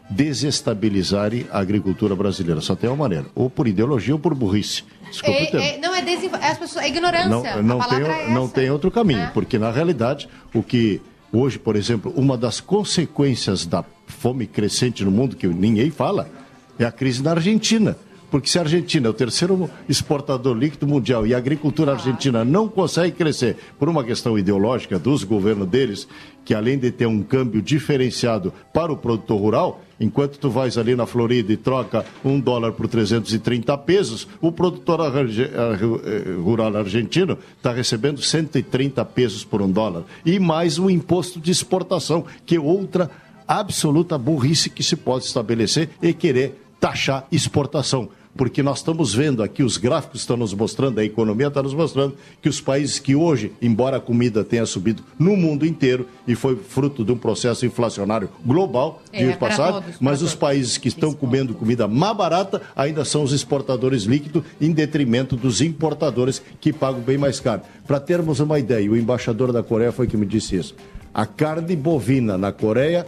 desestabilizar 0.10 1.32
a 1.52 1.60
agricultura 1.60 2.16
brasileira. 2.16 2.62
Só 2.62 2.76
tem 2.76 2.90
uma 2.90 2.96
maneira, 2.96 3.26
ou 3.36 3.50
por 3.50 3.68
ideologia 3.68 4.14
ou 4.14 4.20
por 4.20 4.34
burrice. 4.34 4.84
Termo. 5.22 5.60
É, 5.60 5.76
é, 5.76 5.78
não 5.80 5.96
é 5.96 6.02
desinformação, 6.02 6.82
é, 6.82 6.86
é 6.86 6.88
ignorância. 6.90 7.62
Não, 7.62 7.64
não, 7.80 7.80
tem, 7.88 8.00
é 8.02 8.30
não 8.30 8.48
tem 8.48 8.70
outro 8.70 8.92
caminho, 8.92 9.22
É. 9.22 9.28
porque 9.28 9.58
na 9.58 9.72
realidade 9.72 10.28
o 10.54 10.62
que 10.62 11.02
hoje, 11.32 11.60
por 11.60 11.76
exemplo, 11.76 12.14
uma 12.16 12.38
das 12.38 12.60
consequências 12.60 13.66
da 13.66 13.84
fome 14.08 14.48
crescente 14.48 15.04
no 15.04 15.12
mundo 15.12 15.36
que 15.36 15.48
ninguém 15.48 15.92
fala 15.92 16.30
é 16.78 16.86
a 16.86 16.92
crise 16.92 17.22
na 17.22 17.32
Argentina. 17.32 17.98
Porque 18.30 18.50
se 18.50 18.58
a 18.58 18.62
Argentina 18.62 19.08
é 19.08 19.10
o 19.10 19.14
terceiro 19.14 19.70
exportador 19.88 20.56
líquido 20.56 20.88
mundial 20.88 21.26
e 21.26 21.34
a 21.34 21.38
agricultura 21.38 21.94
argentina 21.94 22.46
não 22.46 22.68
consegue 22.68 23.16
crescer 23.16 23.58
por 23.78 23.90
uma 23.90 24.04
questão 24.04 24.38
ideológica 24.38 25.00
dos 25.00 25.24
governos 25.24 25.68
deles, 25.68 26.08
que 26.46 26.54
além 26.54 26.78
de 26.78 26.92
ter 26.92 27.06
um 27.06 27.22
câmbio 27.22 27.62
diferenciado 27.62 28.54
para 28.74 28.92
o 28.92 28.98
produtor 28.98 29.40
rural, 29.40 29.82
enquanto 30.00 30.40
tu 30.40 30.50
vais 30.50 30.78
ali 30.78 30.96
na 30.96 31.06
Florida 31.06 31.52
e 31.52 31.58
troca 31.58 32.06
um 32.24 32.40
dólar 32.40 32.72
por 32.74 32.88
330 32.88 33.78
pesos, 33.80 34.28
o 34.42 34.52
produtor 34.52 35.00
eh, 35.02 36.36
rural 36.42 36.76
argentino 36.78 37.38
está 37.58 37.74
recebendo 37.74 38.22
130 38.22 39.04
pesos 39.06 39.44
por 39.44 39.62
um 39.62 39.70
dólar. 39.70 40.04
E 40.26 40.40
mais 40.40 40.80
o 40.80 40.90
imposto 40.90 41.40
de 41.40 41.52
exportação, 41.52 42.26
que 42.46 42.56
é 42.56 42.60
outra 42.60 43.10
absoluta 43.48 44.18
burrice 44.18 44.70
que 44.70 44.84
se 44.84 44.96
pode 44.96 45.26
estabelecer 45.26 45.90
e 46.02 46.14
querer 46.14 46.62
taxar 46.80 47.28
exportação. 47.32 48.10
Porque 48.38 48.64
nós 48.64 48.78
estamos 48.78 49.14
vendo 49.14 49.44
aqui, 49.44 49.64
os 49.64 49.76
gráficos 49.76 50.22
estão 50.22 50.38
nos 50.38 50.54
mostrando, 50.54 51.00
a 51.00 51.04
economia 51.04 51.48
está 51.48 51.64
nos 51.64 51.74
mostrando, 51.74 52.16
que 52.42 52.48
os 52.48 52.62
países 52.62 53.00
que 53.00 53.16
hoje, 53.16 53.52
embora 53.62 53.98
a 53.98 54.00
comida 54.00 54.44
tenha 54.44 54.66
subido 54.66 55.04
no 55.18 55.36
mundo 55.36 55.66
inteiro, 55.66 56.08
e 56.28 56.36
foi 56.36 56.56
fruto 56.56 57.04
de 57.04 57.12
um 57.12 57.18
processo 57.18 57.66
inflacionário 57.66 58.30
global, 58.46 59.02
É, 59.12 59.24
dias 59.24 59.36
para 59.36 59.50
passados, 59.50 59.82
todos, 59.82 60.00
mas 60.00 60.22
os 60.22 60.36
países 60.36 60.78
que 60.78 60.88
estão 60.88 61.12
comendo 61.12 61.54
comida 61.54 61.88
mais 61.88 62.16
barata 62.16 62.62
ainda 62.76 63.04
são 63.04 63.24
os 63.24 63.34
exportadores 63.34 64.04
líquidos, 64.04 64.44
em 64.62 64.72
detrimento 64.72 65.36
dos 65.36 65.60
importadores 65.60 66.42
que 66.62 66.72
pagam 66.72 67.02
bem 67.02 67.18
mais 67.18 67.40
caro. 67.40 67.64
Para 67.86 68.00
termos 68.00 68.40
uma 68.40 68.60
ideia, 68.60 68.90
o 68.90 68.96
embaixador 68.96 69.52
da 69.52 69.64
Coreia 69.64 69.92
foi 69.92 70.08
que 70.08 70.16
me 70.16 70.26
disse 70.26 70.56
isso. 70.56 70.76
A 71.12 71.26
carne 71.26 71.76
bovina 71.76 72.38
na 72.38 72.52
Coreia, 72.52 73.06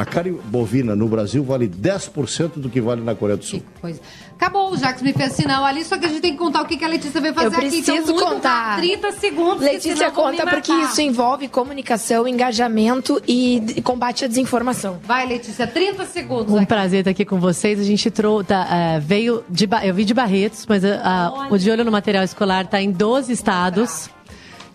a 0.00 0.04
carne 0.06 0.30
bovina 0.46 0.96
no 0.96 1.06
Brasil 1.08 1.44
vale 1.44 1.68
10% 1.68 2.52
do 2.56 2.70
que 2.70 2.80
vale 2.80 3.02
na 3.02 3.14
Coreia 3.14 3.36
do 3.36 3.44
Sul. 3.44 3.60
Que 3.60 3.80
coisa. 3.82 4.00
Acabou, 4.34 4.72
o 4.72 4.76
Jacques 4.78 5.02
me 5.02 5.12
fez 5.12 5.34
sinal 5.34 5.62
ali, 5.62 5.84
só 5.84 5.98
que 5.98 6.06
a 6.06 6.08
gente 6.08 6.22
tem 6.22 6.32
que 6.32 6.38
contar 6.38 6.62
o 6.62 6.64
que 6.64 6.78
que 6.78 6.84
a 6.84 6.88
Letícia 6.88 7.20
veio 7.20 7.34
fazer 7.34 7.48
Eu 7.48 7.58
aqui. 7.58 7.66
Então, 7.76 7.94
preciso 7.94 8.14
muito 8.14 8.26
contar. 8.26 8.76
rápido, 8.76 9.00
30 9.00 9.12
segundos. 9.12 9.62
Letícia 9.62 10.10
conta 10.10 10.46
porque 10.46 10.72
isso 10.72 11.02
envolve 11.02 11.48
comunicação, 11.48 12.26
engajamento 12.26 13.20
e 13.28 13.82
combate 13.84 14.24
à 14.24 14.28
desinformação. 14.28 14.98
Vai, 15.04 15.26
Letícia, 15.26 15.66
30 15.66 16.06
segundos. 16.06 16.54
Um 16.54 16.56
aqui. 16.56 16.66
prazer 16.66 17.00
estar 17.00 17.10
aqui 17.10 17.26
com 17.26 17.38
vocês. 17.38 17.78
A 17.78 17.84
gente 17.84 18.10
trou 18.10 18.42
tá, 18.42 18.66
eh, 18.70 19.00
veio 19.00 19.44
de 19.50 19.68
eu 19.84 19.94
vi 19.94 20.06
de 20.06 20.14
Barretos, 20.14 20.64
mas 20.66 20.82
ah, 20.82 21.00
ah, 21.04 21.48
o 21.50 21.58
de 21.58 21.70
olho 21.70 21.84
no 21.84 21.92
material 21.92 22.24
escolar 22.24 22.64
está 22.64 22.80
em 22.80 22.90
12 22.90 23.30
estados. 23.30 24.08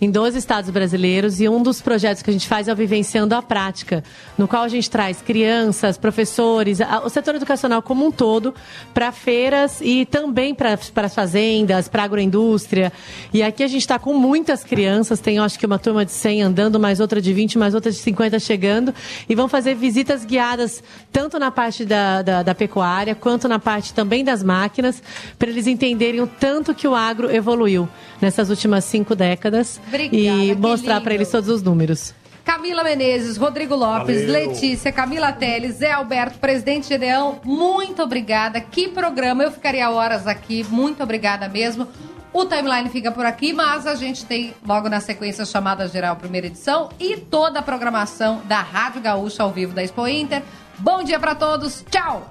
Em 0.01 0.11
12 0.11 0.37
estados 0.37 0.69
brasileiros, 0.69 1.39
e 1.39 1.47
um 1.47 1.63
dos 1.63 1.81
projetos 1.81 2.21
que 2.21 2.29
a 2.29 2.33
gente 2.33 2.49
faz 2.49 2.67
é 2.67 2.73
o 2.73 2.75
Vivenciando 2.75 3.33
a 3.33 3.41
Prática, 3.41 4.03
no 4.37 4.45
qual 4.45 4.63
a 4.63 4.67
gente 4.67 4.89
traz 4.89 5.21
crianças, 5.21 5.97
professores, 5.97 6.81
a- 6.81 7.01
o 7.05 7.09
setor 7.09 7.35
educacional 7.35 7.81
como 7.81 8.05
um 8.05 8.11
todo, 8.11 8.53
para 8.93 9.13
feiras 9.13 9.79
e 9.81 10.05
também 10.05 10.53
para 10.53 10.73
as 10.73 11.15
fazendas, 11.15 11.87
para 11.87 12.01
a 12.01 12.05
agroindústria. 12.05 12.91
E 13.33 13.41
aqui 13.41 13.63
a 13.63 13.67
gente 13.67 13.81
está 13.81 13.97
com 13.97 14.13
muitas 14.13 14.65
crianças, 14.65 15.21
tem 15.21 15.39
acho 15.39 15.57
que 15.57 15.65
uma 15.65 15.79
turma 15.79 16.03
de 16.03 16.11
100 16.11 16.41
andando, 16.43 16.77
mais 16.77 16.99
outra 16.99 17.21
de 17.21 17.31
20, 17.31 17.57
mais 17.57 17.73
outra 17.73 17.89
de 17.89 17.97
50 17.97 18.37
chegando, 18.37 18.93
e 19.29 19.33
vão 19.33 19.47
fazer 19.47 19.75
visitas 19.75 20.25
guiadas 20.25 20.83
tanto 21.09 21.39
na 21.39 21.51
parte 21.51 21.85
da, 21.85 22.21
da, 22.21 22.43
da 22.43 22.53
pecuária, 22.53 23.15
quanto 23.15 23.47
na 23.47 23.59
parte 23.59 23.93
também 23.93 24.25
das 24.25 24.43
máquinas, 24.43 25.01
para 25.39 25.49
eles 25.49 25.67
entenderem 25.67 26.19
o 26.19 26.27
tanto 26.27 26.75
que 26.75 26.85
o 26.85 26.93
agro 26.93 27.33
evoluiu 27.33 27.87
nessas 28.21 28.49
últimas 28.49 28.83
cinco 28.83 29.15
décadas 29.15 29.79
Obrigada, 29.87 30.43
e 30.43 30.55
mostrar 30.55 31.01
para 31.01 31.13
eles 31.13 31.29
todos 31.29 31.49
os 31.49 31.61
números. 31.61 32.13
Camila 32.43 32.83
Menezes, 32.83 33.37
Rodrigo 33.37 33.75
Lopes, 33.75 34.25
Valeu. 34.25 34.49
Letícia, 34.49 34.91
Camila 34.91 35.33
Teles, 35.33 35.77
Zé 35.77 35.91
Alberto, 35.91 36.37
presidente 36.37 36.87
Gedeão, 36.87 37.39
muito 37.43 38.03
obrigada. 38.03 38.61
Que 38.61 38.87
programa, 38.87 39.43
eu 39.43 39.51
ficaria 39.51 39.89
horas 39.89 40.27
aqui, 40.27 40.63
muito 40.69 41.01
obrigada 41.01 41.49
mesmo. 41.49 41.87
O 42.31 42.45
timeline 42.45 42.89
fica 42.89 43.11
por 43.11 43.25
aqui, 43.25 43.51
mas 43.51 43.87
a 43.87 43.95
gente 43.95 44.25
tem 44.25 44.53
logo 44.67 44.89
na 44.89 44.99
sequência 44.99 45.43
chamada 45.45 45.87
geral 45.87 46.17
primeira 46.17 46.47
edição 46.47 46.89
e 46.99 47.17
toda 47.17 47.59
a 47.59 47.63
programação 47.63 48.41
da 48.45 48.59
Rádio 48.59 49.01
Gaúcha 49.01 49.41
ao 49.41 49.51
vivo 49.51 49.73
da 49.73 49.81
Expo 49.81 50.07
Inter. 50.07 50.43
Bom 50.77 51.01
dia 51.01 51.19
para 51.19 51.33
todos, 51.33 51.83
tchau! 51.89 52.29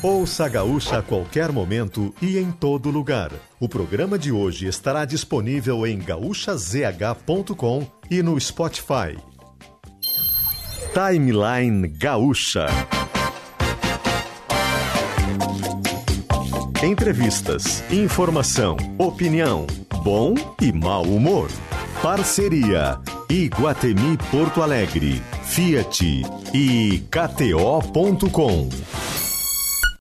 Ouça 0.00 0.48
Gaúcha 0.48 0.98
a 0.98 1.02
qualquer 1.02 1.50
momento 1.50 2.14
e 2.22 2.38
em 2.38 2.52
todo 2.52 2.88
lugar. 2.88 3.32
O 3.58 3.68
programa 3.68 4.16
de 4.16 4.30
hoje 4.30 4.68
estará 4.68 5.04
disponível 5.04 5.84
em 5.84 5.98
gaúchazh.com 5.98 7.84
e 8.08 8.22
no 8.22 8.40
Spotify. 8.40 9.18
Timeline 10.94 11.88
Gaúcha. 11.88 12.68
Entrevistas, 16.80 17.82
informação, 17.90 18.76
opinião, 18.98 19.66
bom 20.04 20.32
e 20.62 20.72
mau 20.72 21.02
humor. 21.02 21.50
Parceria 22.00 23.00
Iguatemi 23.28 24.16
Porto 24.30 24.62
Alegre, 24.62 25.20
Fiat 25.42 26.22
e 26.54 27.02
KTO.com. 27.10 28.68